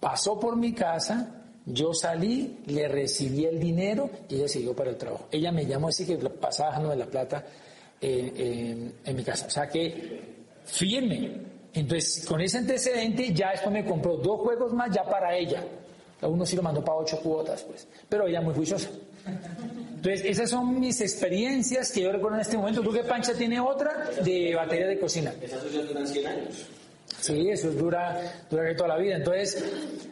pasó 0.00 0.38
por 0.38 0.56
mi 0.56 0.72
casa, 0.72 1.35
yo 1.66 1.92
salí, 1.92 2.60
le 2.66 2.86
recibí 2.86 3.44
el 3.44 3.58
dinero 3.58 4.08
y 4.28 4.36
ella 4.36 4.48
siguió 4.48 4.74
para 4.74 4.90
el 4.90 4.96
trabajo. 4.96 5.26
Ella 5.32 5.50
me 5.50 5.66
llamó 5.66 5.88
así 5.88 6.06
que 6.06 6.16
dejando 6.16 6.90
de 6.90 6.96
la 6.96 7.06
plata 7.06 7.44
en, 8.00 8.94
mi 9.14 9.24
casa. 9.24 9.46
O 9.46 9.50
sea 9.50 9.68
que 9.68 10.20
firme. 10.64 11.56
Entonces, 11.74 12.24
con 12.24 12.40
ese 12.40 12.58
antecedente, 12.58 13.34
ya 13.34 13.50
después 13.50 13.72
me 13.72 13.84
compró 13.84 14.16
dos 14.16 14.40
juegos 14.40 14.72
más 14.72 14.90
ya 14.94 15.02
para 15.02 15.36
ella. 15.36 15.62
Uno 16.22 16.46
sí 16.46 16.56
lo 16.56 16.62
mandó 16.62 16.82
para 16.84 16.98
ocho 16.98 17.20
cuotas, 17.20 17.62
pues. 17.64 17.86
Pero 18.08 18.26
ella 18.26 18.40
muy 18.40 18.54
juiciosa. 18.54 18.88
Entonces, 19.26 20.24
esas 20.24 20.48
son 20.48 20.78
mis 20.78 21.00
experiencias 21.00 21.90
que 21.90 22.02
yo 22.02 22.12
recuerdo 22.12 22.36
en 22.36 22.42
este 22.42 22.56
momento. 22.56 22.80
¿Tú 22.80 22.92
qué 22.92 23.02
Pancha 23.02 23.34
tiene 23.34 23.58
otra 23.58 24.08
de 24.24 24.54
batería 24.54 24.86
de 24.86 25.00
cocina? 25.00 25.34
Esa 25.42 25.56
asociación 25.56 25.88
duran 25.88 26.06
100 26.06 26.26
años. 26.26 26.66
Sí, 27.26 27.50
eso 27.50 27.72
dura, 27.72 28.20
dura 28.48 28.76
toda 28.76 28.90
la 28.90 28.98
vida. 28.98 29.16
Entonces, 29.16 29.64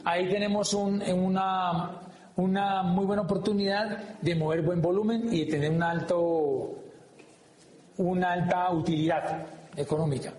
ahí 0.04 0.28
tenemos 0.28 0.74
un, 0.74 1.00
una, 1.00 1.92
una 2.34 2.82
muy 2.82 3.06
buena 3.06 3.22
oportunidad 3.22 4.18
de 4.20 4.34
mover 4.34 4.62
buen 4.62 4.82
volumen 4.82 5.32
y 5.32 5.44
de 5.44 5.50
tener 5.52 5.70
un 5.70 5.82
alto, 5.84 6.74
una 7.98 8.32
alta 8.32 8.72
utilidad 8.72 9.46
económica. 9.76 10.32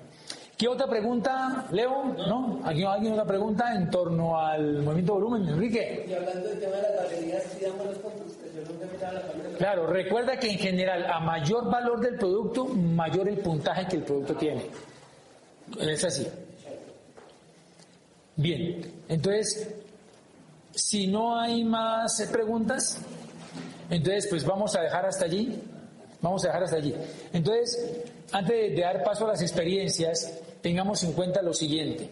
¿Qué 0.57 0.67
otra 0.67 0.85
pregunta, 0.87 1.65
Leo? 1.71 2.13
¿No? 2.27 2.59
¿Aquí 2.65 2.83
alguien 2.83 3.13
otra 3.13 3.25
pregunta 3.25 3.73
en 3.73 3.89
torno 3.89 4.37
al 4.37 4.81
movimiento 4.81 5.15
de 5.15 5.21
volumen, 5.21 5.47
Enrique? 5.47 6.05
Y 6.09 6.13
hablando 6.13 6.49
del 6.49 6.59
tema 6.59 6.75
de 6.75 6.81
las 6.81 7.03
baterías, 7.03 7.43
si 7.43 7.63
damos 7.63 7.85
los 7.85 7.97
puntos, 7.99 8.33
que 8.33 8.53
yo 8.53 8.69
nunca 8.69 8.85
me 8.85 9.13
la 9.13 9.21
cámara. 9.21 9.49
Claro, 9.57 9.87
recuerda 9.87 10.37
que 10.37 10.51
en 10.51 10.57
general, 10.57 11.05
a 11.09 11.21
mayor 11.21 11.71
valor 11.71 12.01
del 12.01 12.15
producto, 12.15 12.65
mayor 12.65 13.29
el 13.29 13.37
puntaje 13.37 13.87
que 13.87 13.95
el 13.95 14.03
producto 14.03 14.35
tiene. 14.35 14.65
Es 15.79 16.03
así. 16.03 16.27
Bien, 18.37 18.81
entonces, 19.07 19.75
si 20.71 21.07
no 21.07 21.39
hay 21.39 21.63
más 21.63 22.21
preguntas, 22.31 22.99
entonces 23.89 24.27
pues 24.27 24.45
vamos 24.45 24.75
a 24.75 24.81
dejar 24.81 25.05
hasta 25.05 25.25
allí. 25.25 25.61
Vamos 26.21 26.43
a 26.43 26.47
dejar 26.47 26.63
hasta 26.63 26.77
allí. 26.77 26.95
Entonces, 27.33 28.01
antes 28.31 28.75
de 28.75 28.81
dar 28.81 29.03
paso 29.03 29.25
a 29.25 29.29
las 29.29 29.41
experiencias, 29.43 30.39
tengamos 30.61 31.03
en 31.03 31.13
cuenta 31.13 31.41
lo 31.43 31.53
siguiente. 31.53 32.09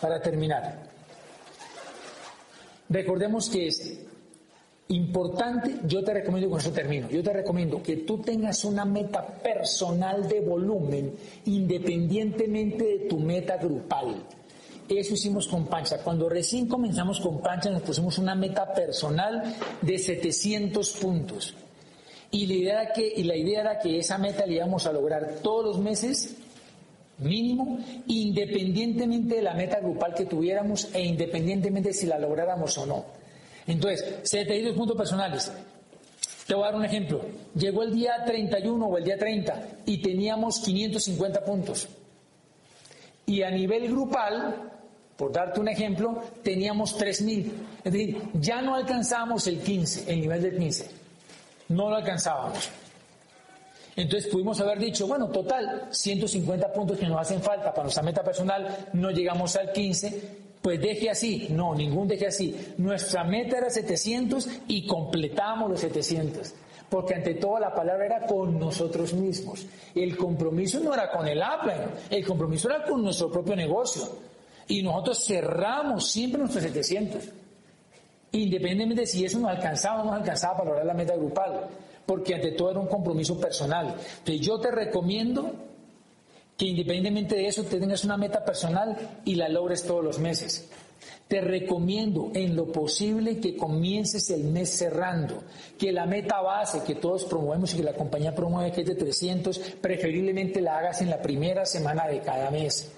Para 0.00 0.20
terminar, 0.20 0.80
recordemos 2.88 3.50
que 3.50 3.66
es 3.66 3.98
importante, 4.88 5.80
yo 5.86 6.04
te 6.04 6.14
recomiendo, 6.14 6.50
con 6.50 6.60
eso 6.60 6.70
termino, 6.70 7.08
yo 7.08 7.22
te 7.22 7.32
recomiendo 7.32 7.82
que 7.82 7.98
tú 7.98 8.18
tengas 8.18 8.64
una 8.64 8.84
meta 8.84 9.26
personal 9.26 10.28
de 10.28 10.40
volumen 10.40 11.14
independientemente 11.46 12.84
de 12.84 12.98
tu 13.08 13.18
meta 13.18 13.56
grupal. 13.56 14.22
Eso 14.98 15.14
hicimos 15.14 15.48
con 15.48 15.66
Pancha. 15.66 15.98
Cuando 15.98 16.28
recién 16.28 16.66
comenzamos 16.68 17.20
con 17.20 17.40
Pancha 17.40 17.70
nos 17.70 17.82
pusimos 17.82 18.18
una 18.18 18.34
meta 18.34 18.72
personal 18.72 19.54
de 19.80 19.98
700 19.98 20.90
puntos. 20.92 21.54
Y 22.30 22.46
la 22.46 22.54
idea 22.54 22.82
era 22.82 22.92
que, 22.92 23.12
y 23.16 23.24
la 23.24 23.36
idea 23.36 23.60
era 23.60 23.78
que 23.78 23.98
esa 23.98 24.18
meta 24.18 24.46
la 24.46 24.52
íbamos 24.52 24.86
a 24.86 24.92
lograr 24.92 25.36
todos 25.42 25.64
los 25.64 25.78
meses 25.78 26.36
mínimo, 27.18 27.78
independientemente 28.06 29.36
de 29.36 29.42
la 29.42 29.54
meta 29.54 29.80
grupal 29.80 30.14
que 30.14 30.24
tuviéramos 30.24 30.88
e 30.94 31.02
independientemente 31.02 31.90
de 31.90 31.94
si 31.94 32.06
la 32.06 32.18
lográramos 32.18 32.76
o 32.78 32.86
no. 32.86 33.04
Entonces, 33.66 34.20
72 34.22 34.74
puntos 34.74 34.96
personales. 34.96 35.52
Te 36.46 36.54
voy 36.54 36.64
a 36.64 36.66
dar 36.66 36.76
un 36.76 36.84
ejemplo. 36.84 37.20
Llegó 37.54 37.82
el 37.82 37.94
día 37.94 38.24
31 38.26 38.84
o 38.84 38.98
el 38.98 39.04
día 39.04 39.16
30 39.16 39.62
y 39.86 39.98
teníamos 39.98 40.60
550 40.60 41.44
puntos. 41.44 41.88
Y 43.26 43.42
a 43.42 43.50
nivel 43.50 43.88
grupal, 43.88 44.72
por 45.16 45.32
darte 45.32 45.60
un 45.60 45.68
ejemplo, 45.68 46.22
teníamos 46.42 46.98
3.000. 46.98 47.50
Es 47.84 47.92
decir, 47.92 48.22
ya 48.34 48.62
no 48.62 48.74
alcanzamos 48.74 49.46
el 49.46 49.60
15, 49.60 50.12
el 50.12 50.20
nivel 50.20 50.42
del 50.42 50.58
15 50.58 51.02
no 51.72 51.90
lo 51.90 51.96
alcanzábamos. 51.96 52.70
Entonces 53.94 54.30
pudimos 54.30 54.60
haber 54.60 54.78
dicho, 54.78 55.06
bueno, 55.06 55.28
total, 55.28 55.88
150 55.90 56.72
puntos 56.72 56.98
que 56.98 57.06
nos 57.06 57.20
hacen 57.20 57.42
falta 57.42 57.70
para 57.70 57.84
nuestra 57.84 58.02
meta 58.02 58.22
personal, 58.22 58.88
no 58.94 59.10
llegamos 59.10 59.54
al 59.56 59.70
15, 59.72 60.22
pues 60.62 60.80
deje 60.80 61.10
así. 61.10 61.48
No, 61.50 61.74
ningún 61.74 62.08
deje 62.08 62.28
así. 62.28 62.74
Nuestra 62.78 63.24
meta 63.24 63.58
era 63.58 63.68
700 63.68 64.48
y 64.68 64.86
completamos 64.86 65.70
los 65.70 65.80
700. 65.80 66.54
Porque 66.88 67.14
ante 67.14 67.34
todo 67.34 67.58
la 67.58 67.74
palabra 67.74 68.06
era 68.06 68.26
con 68.26 68.58
nosotros 68.58 69.12
mismos. 69.12 69.66
El 69.94 70.16
compromiso 70.16 70.80
no 70.80 70.92
era 70.92 71.10
con 71.10 71.26
el 71.26 71.42
Apple, 71.42 71.86
el 72.10 72.24
compromiso 72.24 72.68
era 72.68 72.84
con 72.84 73.02
nuestro 73.02 73.30
propio 73.30 73.56
negocio. 73.56 74.31
Y 74.68 74.82
nosotros 74.82 75.24
cerramos 75.24 76.10
siempre 76.10 76.40
nuestros 76.40 76.64
700 76.64 77.42
independientemente 78.32 79.02
de 79.02 79.06
si 79.06 79.24
eso 79.24 79.38
nos 79.38 79.50
alcanzaba 79.50 80.00
o 80.00 80.04
no 80.04 80.10
nos 80.10 80.20
alcanzaba 80.20 80.58
para 80.58 80.70
lograr 80.70 80.86
la 80.86 80.94
meta 80.94 81.14
grupal, 81.14 81.68
porque 82.06 82.34
ante 82.34 82.52
todo 82.52 82.70
era 82.70 82.80
un 82.80 82.88
compromiso 82.88 83.38
personal. 83.38 83.94
Entonces 84.18 84.40
yo 84.40 84.58
te 84.58 84.70
recomiendo 84.70 85.52
que 86.56 86.66
independientemente 86.66 87.36
de 87.36 87.46
eso 87.46 87.62
te 87.64 87.78
tengas 87.78 88.04
una 88.04 88.16
meta 88.16 88.44
personal 88.44 89.20
y 89.24 89.34
la 89.34 89.48
logres 89.48 89.84
todos 89.84 90.02
los 90.02 90.18
meses. 90.18 90.68
Te 91.28 91.40
recomiendo 91.40 92.30
en 92.34 92.54
lo 92.54 92.70
posible 92.70 93.38
que 93.38 93.56
comiences 93.56 94.30
el 94.30 94.44
mes 94.44 94.70
cerrando, 94.70 95.42
que 95.78 95.90
la 95.90 96.06
meta 96.06 96.40
base 96.40 96.82
que 96.84 96.94
todos 96.94 97.24
promovemos 97.24 97.72
y 97.72 97.78
que 97.78 97.82
la 97.82 97.94
compañía 97.94 98.34
promueve 98.34 98.70
que 98.70 98.82
es 98.82 98.86
de 98.86 98.94
300, 98.94 99.58
preferiblemente 99.80 100.60
la 100.60 100.78
hagas 100.78 101.00
en 101.00 101.10
la 101.10 101.20
primera 101.20 101.64
semana 101.64 102.06
de 102.06 102.20
cada 102.20 102.50
mes 102.50 102.92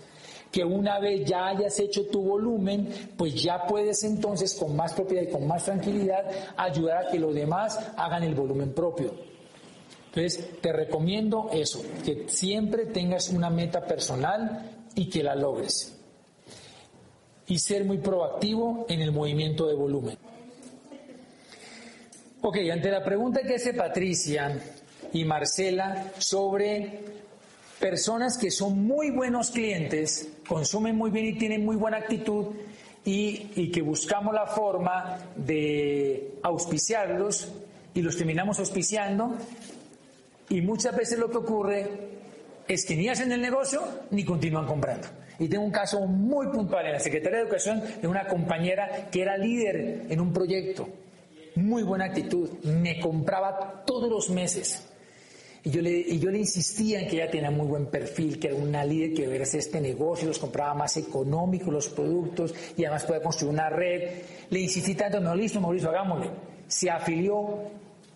que 0.55 0.65
una 0.65 1.01
vez 1.01 1.25
ya 1.25 1.49
hayas 1.49 1.81
hecho 1.81 2.07
tu 2.07 2.23
volumen, 2.23 2.89
pues 3.17 3.35
ya 3.43 3.67
puedes 3.67 4.05
entonces 4.05 4.55
con 4.55 4.77
más 4.77 4.93
propiedad 4.93 5.25
y 5.25 5.33
con 5.33 5.49
más 5.49 5.65
tranquilidad 5.65 6.31
ayudar 6.57 7.07
a 7.07 7.11
que 7.11 7.19
los 7.19 7.35
demás 7.35 7.77
hagan 7.97 8.23
el 8.23 8.37
volumen 8.37 8.73
propio. 8.73 9.13
Entonces, 10.07 10.61
te 10.61 10.73
recomiendo 10.73 11.51
eso, 11.53 11.83
que 12.05 12.29
siempre 12.29 12.87
tengas 12.87 13.31
una 13.31 13.51
meta 13.51 13.85
personal 13.85 14.71
y 14.95 15.11
que 15.11 15.25
la 15.25 15.35
logres. 15.35 15.99
Y 17.49 17.59
ser 17.59 17.85
muy 17.85 17.99
proactivo 17.99 18.87
en 18.89 19.01
el 19.01 19.11
movimiento 19.11 19.67
de 19.67 19.75
volumen. 19.75 20.17
Ok, 22.43 22.59
ante 22.73 22.93
la 22.93 23.03
pregunta 23.03 23.43
que 23.43 23.57
hace 23.57 23.75
Patricia 23.75 24.57
y 25.13 25.25
Marcela 25.25 26.13
sobre 26.19 27.01
personas 27.81 28.39
que 28.39 28.53
son 28.53 28.87
muy 28.87 29.11
buenos 29.11 29.51
clientes, 29.51 30.29
consumen 30.47 30.97
muy 30.97 31.11
bien 31.11 31.27
y 31.27 31.39
tienen 31.39 31.65
muy 31.65 31.77
buena 31.77 31.99
actitud 31.99 32.47
y, 33.05 33.71
que 33.71 33.83
buscamos 33.83 34.35
la 34.35 34.47
forma 34.47 35.19
de 35.37 36.39
auspiciarlos 36.43 37.53
y 37.93 38.03
los 38.03 38.17
terminamos 38.17 38.59
auspiciando. 38.59 39.35
Y 40.49 40.61
muchas 40.61 40.97
veces 40.97 41.19
lo 41.19 41.31
que 41.31 41.37
ocurre 41.39 41.91
es 42.67 42.85
que 42.85 42.97
ni 42.97 43.09
hacen 43.09 43.33
el 43.33 43.41
negocio 43.41 43.83
ni 44.11 44.25
continúan 44.25 44.67
comprando. 44.67 45.09
Y 45.39 45.49
tengo 45.49 45.65
un 45.65 45.73
caso 45.73 46.07
muy 46.07 46.47
puntual. 46.49 46.87
En 46.87 46.93
la 46.93 47.01
Secretaría 47.01 47.39
de 47.39 47.45
Educación 47.45 47.83
de 48.01 48.09
una 48.09 48.27
compañera 48.27 49.09
que 49.11 49.23
era 49.23 49.37
líder 49.37 50.07
en 50.09 50.21
un 50.21 50.33
proyecto, 50.33 50.89
muy 51.57 51.83
buena 51.83 52.07
actitud, 52.07 52.51
me 52.65 53.01
compraba 53.01 53.85
todos 53.87 54.09
los 54.09 54.31
meses 54.31 54.89
y 55.67 55.71
yo, 55.71 55.81
le, 55.81 55.91
y 55.91 56.21
insistía 56.37 57.01
en 57.01 57.09
que 57.09 57.17
ella 57.17 57.31
tenía 57.31 57.51
muy 57.51 57.67
buen 57.67 57.87
perfil, 57.87 58.39
que 58.39 58.49
era 58.49 58.57
una 58.57 58.85
líder 58.85 59.15
que 59.15 59.43
hacer 59.43 59.61
este 59.61 59.81
negocio, 59.81 60.29
los 60.29 60.39
compraba 60.39 60.75
más 60.75 60.99
económicos 60.99 61.73
los 61.73 61.89
productos 61.89 62.55
y 62.77 62.85
además 62.85 63.07
puede 63.07 63.23
construir 63.23 63.55
una 63.55 63.71
red. 63.71 64.11
Le 64.51 64.61
insistí 64.61 64.95
tanto, 64.95 65.21
no, 65.21 65.35
listo, 65.35 65.63
Mauricio, 65.63 65.89
hagámosle. 65.89 66.29
Se 66.69 66.91
afilió 66.91 67.61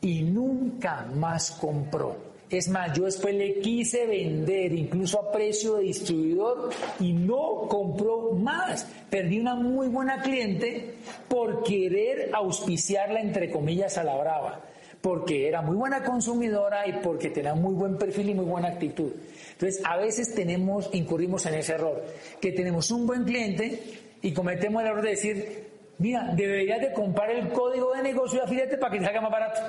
y 0.02 0.24
nunca 0.24 1.06
más 1.14 1.52
compró. 1.52 2.28
Es 2.50 2.68
más, 2.68 2.94
yo 2.96 3.04
después 3.04 3.34
le 3.34 3.60
quise 3.60 4.06
vender 4.06 4.74
incluso 4.74 5.18
a 5.18 5.32
precio 5.32 5.76
de 5.76 5.84
distribuidor 5.84 6.68
y 7.00 7.14
no 7.14 7.66
compró 7.66 8.32
más. 8.32 8.86
Perdí 9.08 9.40
una 9.40 9.54
muy 9.54 9.88
buena 9.88 10.20
cliente 10.20 10.96
por 11.28 11.62
querer 11.62 12.30
auspiciarla 12.34 13.20
entre 13.22 13.50
comillas 13.50 13.96
a 13.96 14.04
la 14.04 14.16
brava 14.16 14.67
porque 15.00 15.48
era 15.48 15.62
muy 15.62 15.76
buena 15.76 16.02
consumidora 16.02 16.86
y 16.86 16.92
porque 16.94 17.30
tenía 17.30 17.54
muy 17.54 17.74
buen 17.74 17.96
perfil 17.96 18.30
y 18.30 18.34
muy 18.34 18.44
buena 18.44 18.68
actitud. 18.68 19.12
Entonces, 19.52 19.82
a 19.84 19.96
veces 19.96 20.34
tenemos, 20.34 20.90
incurrimos 20.92 21.46
en 21.46 21.54
ese 21.54 21.74
error, 21.74 22.04
que 22.40 22.52
tenemos 22.52 22.90
un 22.90 23.06
buen 23.06 23.24
cliente 23.24 24.00
y 24.22 24.32
cometemos 24.32 24.82
el 24.82 24.88
error 24.88 25.02
de 25.02 25.10
decir, 25.10 25.68
mira, 25.98 26.32
deberías 26.34 26.80
de 26.80 26.92
comprar 26.92 27.30
el 27.30 27.48
código 27.48 27.94
de 27.94 28.02
negocio 28.02 28.40
de 28.40 28.44
afiliate 28.44 28.78
para 28.78 28.92
que 28.92 28.98
te 28.98 29.04
salga 29.04 29.20
más 29.20 29.30
barato. 29.30 29.60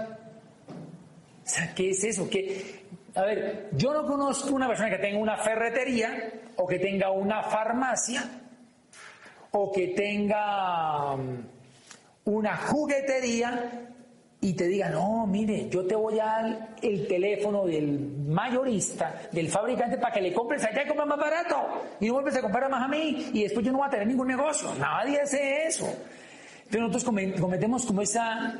O 1.45 1.51
sea, 1.51 1.73
¿qué 1.73 1.89
es 1.91 2.03
eso? 2.03 2.29
¿Qué? 2.29 2.83
A 3.15 3.23
ver, 3.23 3.69
yo 3.73 3.93
no 3.93 4.05
conozco 4.05 4.53
una 4.53 4.67
persona 4.67 4.89
que 4.89 4.97
tenga 4.97 5.17
una 5.17 5.37
ferretería 5.37 6.31
o 6.57 6.67
que 6.67 6.77
tenga 6.79 7.11
una 7.11 7.43
farmacia 7.43 8.23
o 9.51 9.71
que 9.71 9.87
tenga 9.87 11.15
um, 11.15 11.43
una 12.25 12.55
juguetería 12.55 13.88
y 14.41 14.53
te 14.53 14.67
diga, 14.67 14.89
no, 14.89 15.27
mire, 15.27 15.67
yo 15.69 15.85
te 15.85 15.95
voy 15.95 16.17
a 16.19 16.25
dar 16.25 16.69
el 16.81 17.07
teléfono 17.07 17.65
del 17.65 17.99
mayorista, 17.99 19.21
del 19.33 19.49
fabricante, 19.49 19.97
para 19.97 20.13
que 20.13 20.21
le 20.21 20.31
compres 20.31 20.63
allá 20.63 20.83
y 20.83 20.87
compras 20.87 21.07
más 21.09 21.19
barato. 21.19 21.55
Y 21.99 22.07
no 22.07 22.13
vuelves 22.13 22.37
a 22.37 22.41
comprar 22.41 22.69
más 22.69 22.83
a 22.83 22.87
mí 22.87 23.31
y 23.33 23.43
después 23.43 23.65
yo 23.65 23.73
no 23.73 23.79
voy 23.79 23.87
a 23.87 23.89
tener 23.89 24.07
ningún 24.07 24.27
negocio. 24.27 24.73
Nadie 24.79 25.19
hace 25.19 25.67
eso. 25.67 25.85
Entonces 26.69 27.03
nosotros 27.03 27.37
cometemos 27.41 27.85
como 27.85 28.01
esa, 28.01 28.57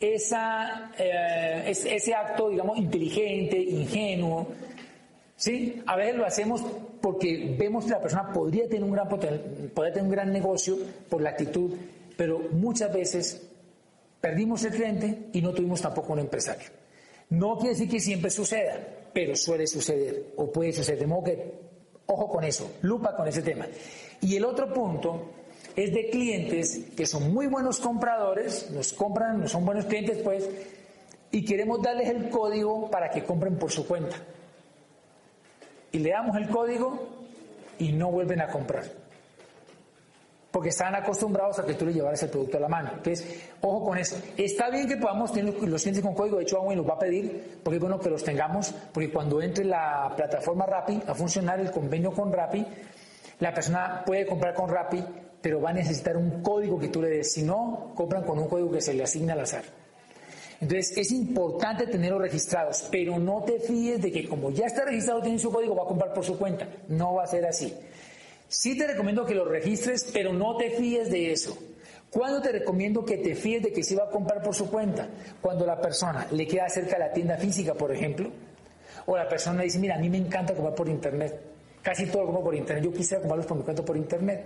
esa, 0.00 0.90
eh, 0.98 1.62
ese 1.68 2.14
acto, 2.14 2.48
digamos, 2.48 2.76
inteligente, 2.76 3.58
ingenuo. 3.58 4.48
¿Sí? 5.36 5.80
A 5.86 5.94
veces 5.94 6.16
lo 6.16 6.26
hacemos 6.26 6.64
porque 7.00 7.54
vemos 7.56 7.84
que 7.84 7.90
la 7.90 8.00
persona 8.00 8.32
podría 8.32 8.68
tener 8.68 8.82
un 8.82 8.92
gran, 8.92 9.08
podría 9.08 9.92
tener 9.92 10.02
un 10.02 10.10
gran 10.10 10.32
negocio 10.32 10.76
por 11.08 11.20
la 11.20 11.30
actitud, 11.30 11.72
pero 12.16 12.40
muchas 12.52 12.92
veces 12.92 13.51
Perdimos 14.22 14.62
el 14.62 14.70
cliente 14.70 15.30
y 15.32 15.42
no 15.42 15.52
tuvimos 15.52 15.82
tampoco 15.82 16.12
un 16.12 16.20
empresario. 16.20 16.68
No 17.30 17.56
quiere 17.56 17.70
decir 17.70 17.90
que 17.90 17.98
siempre 17.98 18.30
suceda, 18.30 18.78
pero 19.12 19.34
suele 19.34 19.66
suceder 19.66 20.34
o 20.36 20.52
puede 20.52 20.72
suceder. 20.72 21.00
De 21.00 21.06
modo 21.08 21.24
que, 21.24 21.54
ojo 22.06 22.28
con 22.28 22.44
eso, 22.44 22.70
lupa 22.82 23.16
con 23.16 23.26
ese 23.26 23.42
tema. 23.42 23.66
Y 24.20 24.36
el 24.36 24.44
otro 24.44 24.72
punto 24.72 25.32
es 25.74 25.92
de 25.92 26.08
clientes 26.08 26.92
que 26.96 27.04
son 27.04 27.34
muy 27.34 27.48
buenos 27.48 27.80
compradores, 27.80 28.70
nos 28.70 28.92
compran, 28.92 29.40
no 29.40 29.48
son 29.48 29.66
buenos 29.66 29.86
clientes, 29.86 30.18
pues, 30.18 30.48
y 31.32 31.44
queremos 31.44 31.82
darles 31.82 32.08
el 32.08 32.30
código 32.30 32.88
para 32.92 33.10
que 33.10 33.24
compren 33.24 33.56
por 33.56 33.72
su 33.72 33.88
cuenta. 33.88 34.14
Y 35.90 35.98
le 35.98 36.10
damos 36.10 36.36
el 36.36 36.48
código 36.48 37.08
y 37.76 37.90
no 37.90 38.12
vuelven 38.12 38.40
a 38.40 38.46
comprar 38.46 39.02
porque 40.52 40.68
están 40.68 40.94
acostumbrados 40.94 41.58
a 41.58 41.64
que 41.64 41.74
tú 41.74 41.86
le 41.86 41.94
llevaras 41.94 42.22
el 42.22 42.28
producto 42.28 42.58
a 42.58 42.60
la 42.60 42.68
mano. 42.68 42.90
Entonces, 42.94 43.26
ojo 43.62 43.86
con 43.86 43.98
eso. 43.98 44.16
Está 44.36 44.68
bien 44.68 44.86
que 44.86 44.98
podamos 44.98 45.32
tener 45.32 45.54
los 45.54 45.82
clientes 45.82 46.04
con 46.04 46.14
código, 46.14 46.36
de 46.36 46.42
hecho, 46.42 46.62
y 46.70 46.76
los 46.76 46.86
va 46.86 46.94
a 46.94 46.98
pedir, 46.98 47.58
porque 47.64 47.76
es 47.76 47.80
bueno 47.80 47.98
que 47.98 48.10
los 48.10 48.22
tengamos, 48.22 48.72
porque 48.92 49.10
cuando 49.10 49.40
entre 49.40 49.64
la 49.64 50.12
plataforma 50.14 50.66
Rappi 50.66 51.02
a 51.06 51.14
funcionar 51.14 51.58
el 51.58 51.70
convenio 51.70 52.12
con 52.12 52.30
Rappi, 52.30 52.64
la 53.40 53.54
persona 53.54 54.02
puede 54.04 54.26
comprar 54.26 54.52
con 54.52 54.68
Rappi, 54.68 55.02
pero 55.40 55.60
va 55.60 55.70
a 55.70 55.72
necesitar 55.72 56.18
un 56.18 56.42
código 56.42 56.78
que 56.78 56.88
tú 56.88 57.00
le 57.00 57.08
des. 57.08 57.32
Si 57.32 57.42
no, 57.42 57.92
compran 57.94 58.22
con 58.22 58.38
un 58.38 58.46
código 58.46 58.70
que 58.70 58.82
se 58.82 58.92
le 58.92 59.02
asigna 59.02 59.32
al 59.32 59.40
azar. 59.40 59.64
Entonces, 60.60 60.96
es 60.96 61.10
importante 61.10 61.86
tenerlos 61.86 62.20
registrados, 62.20 62.86
pero 62.92 63.18
no 63.18 63.42
te 63.42 63.58
fíes 63.58 64.00
de 64.00 64.12
que 64.12 64.28
como 64.28 64.50
ya 64.50 64.66
está 64.66 64.84
registrado, 64.84 65.22
tiene 65.22 65.38
su 65.38 65.50
código, 65.50 65.74
va 65.74 65.82
a 65.82 65.86
comprar 65.86 66.12
por 66.12 66.24
su 66.24 66.38
cuenta. 66.38 66.68
No 66.88 67.14
va 67.14 67.24
a 67.24 67.26
ser 67.26 67.46
así. 67.46 67.74
Sí 68.52 68.76
te 68.76 68.86
recomiendo 68.86 69.24
que 69.24 69.34
lo 69.34 69.46
registres, 69.46 70.10
pero 70.12 70.30
no 70.30 70.58
te 70.58 70.72
fíes 70.72 71.10
de 71.10 71.32
eso. 71.32 71.56
¿Cuándo 72.10 72.42
te 72.42 72.52
recomiendo 72.52 73.02
que 73.02 73.16
te 73.16 73.34
fíes 73.34 73.62
de 73.62 73.72
que 73.72 73.82
se 73.82 73.96
va 73.96 74.04
a 74.04 74.10
comprar 74.10 74.42
por 74.42 74.54
su 74.54 74.70
cuenta? 74.70 75.08
Cuando 75.40 75.64
la 75.64 75.80
persona 75.80 76.26
le 76.30 76.46
queda 76.46 76.68
cerca 76.68 76.98
de 76.98 76.98
la 76.98 77.12
tienda 77.14 77.38
física, 77.38 77.72
por 77.72 77.90
ejemplo, 77.90 78.30
o 79.06 79.16
la 79.16 79.26
persona 79.26 79.62
dice, 79.62 79.78
mira, 79.78 79.94
a 79.94 79.98
mí 79.98 80.10
me 80.10 80.18
encanta 80.18 80.52
comprar 80.52 80.74
por 80.74 80.86
internet. 80.90 81.34
Casi 81.80 82.04
todo 82.08 82.24
lo 82.24 82.26
compro 82.26 82.44
por 82.44 82.54
internet. 82.54 82.84
Yo 82.84 82.92
quisiera 82.92 83.22
comprarlos 83.22 83.46
por 83.46 83.56
mi 83.56 83.62
cuenta 83.62 83.82
por 83.82 83.96
internet. 83.96 84.44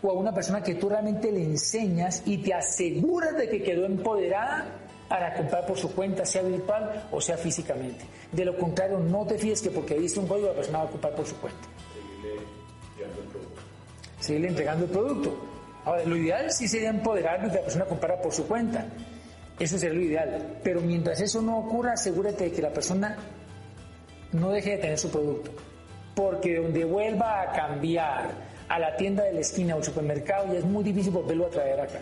O 0.00 0.10
a 0.10 0.14
una 0.14 0.32
persona 0.32 0.62
que 0.62 0.76
tú 0.76 0.88
realmente 0.88 1.30
le 1.30 1.42
enseñas 1.42 2.22
y 2.24 2.38
te 2.38 2.54
aseguras 2.54 3.36
de 3.36 3.50
que 3.50 3.62
quedó 3.62 3.84
empoderada 3.84 4.64
para 5.10 5.34
comprar 5.34 5.66
por 5.66 5.76
su 5.76 5.94
cuenta, 5.94 6.24
sea 6.24 6.40
virtual 6.40 7.06
o 7.12 7.20
sea 7.20 7.36
físicamente. 7.36 8.02
De 8.32 8.46
lo 8.46 8.56
contrario, 8.56 8.98
no 8.98 9.26
te 9.26 9.36
fíes 9.36 9.60
que 9.60 9.70
porque 9.70 9.92
viste 9.98 10.20
un 10.20 10.26
código 10.26 10.48
la 10.48 10.54
persona 10.54 10.78
va 10.78 10.84
a 10.84 10.90
comprar 10.90 11.14
por 11.14 11.26
su 11.26 11.36
cuenta 11.36 11.68
seguirle 14.22 14.48
entregando 14.48 14.84
el 14.84 14.90
producto. 14.90 15.36
Ahora, 15.84 16.04
lo 16.04 16.16
ideal 16.16 16.50
sí 16.52 16.68
sería 16.68 16.90
empoderarlo 16.90 17.48
y 17.48 17.50
que 17.50 17.56
la 17.56 17.62
persona 17.62 17.84
comprara 17.86 18.20
por 18.20 18.32
su 18.32 18.46
cuenta. 18.46 18.86
Eso 19.58 19.78
sería 19.78 19.94
lo 19.94 20.04
ideal. 20.04 20.58
Pero 20.62 20.80
mientras 20.80 21.20
eso 21.20 21.42
no 21.42 21.58
ocurra, 21.58 21.94
asegúrate 21.94 22.44
de 22.44 22.52
que 22.52 22.62
la 22.62 22.70
persona 22.70 23.16
no 24.32 24.50
deje 24.50 24.70
de 24.70 24.78
tener 24.78 24.98
su 24.98 25.10
producto. 25.10 25.50
Porque 26.14 26.56
donde 26.56 26.84
vuelva 26.84 27.42
a 27.42 27.52
cambiar 27.52 28.30
a 28.68 28.78
la 28.78 28.96
tienda 28.96 29.24
de 29.24 29.32
la 29.32 29.40
esquina 29.40 29.74
o 29.74 29.78
el 29.78 29.84
supermercado, 29.84 30.52
ya 30.52 30.60
es 30.60 30.64
muy 30.64 30.84
difícil 30.84 31.12
volverlo 31.12 31.46
a 31.46 31.50
traer 31.50 31.80
acá. 31.80 32.00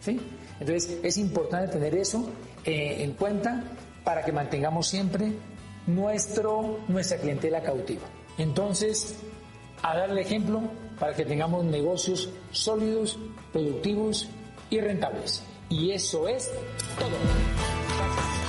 ¿Sí? 0.00 0.20
Entonces 0.58 0.98
es 1.02 1.16
importante 1.16 1.72
tener 1.72 1.94
eso 1.94 2.28
eh, 2.64 2.96
en 3.04 3.12
cuenta 3.12 3.62
para 4.02 4.24
que 4.24 4.32
mantengamos 4.32 4.88
siempre 4.88 5.32
nuestro, 5.86 6.80
nuestra 6.88 7.18
clientela 7.18 7.62
cautiva. 7.62 8.02
Entonces, 8.36 9.16
a 9.82 9.96
darle 9.96 10.22
ejemplo 10.22 10.62
para 11.02 11.16
que 11.16 11.24
tengamos 11.24 11.64
negocios 11.64 12.28
sólidos, 12.52 13.18
productivos 13.52 14.28
y 14.70 14.78
rentables. 14.80 15.42
Y 15.68 15.90
eso 15.90 16.28
es 16.28 16.48
todo. 16.96 18.41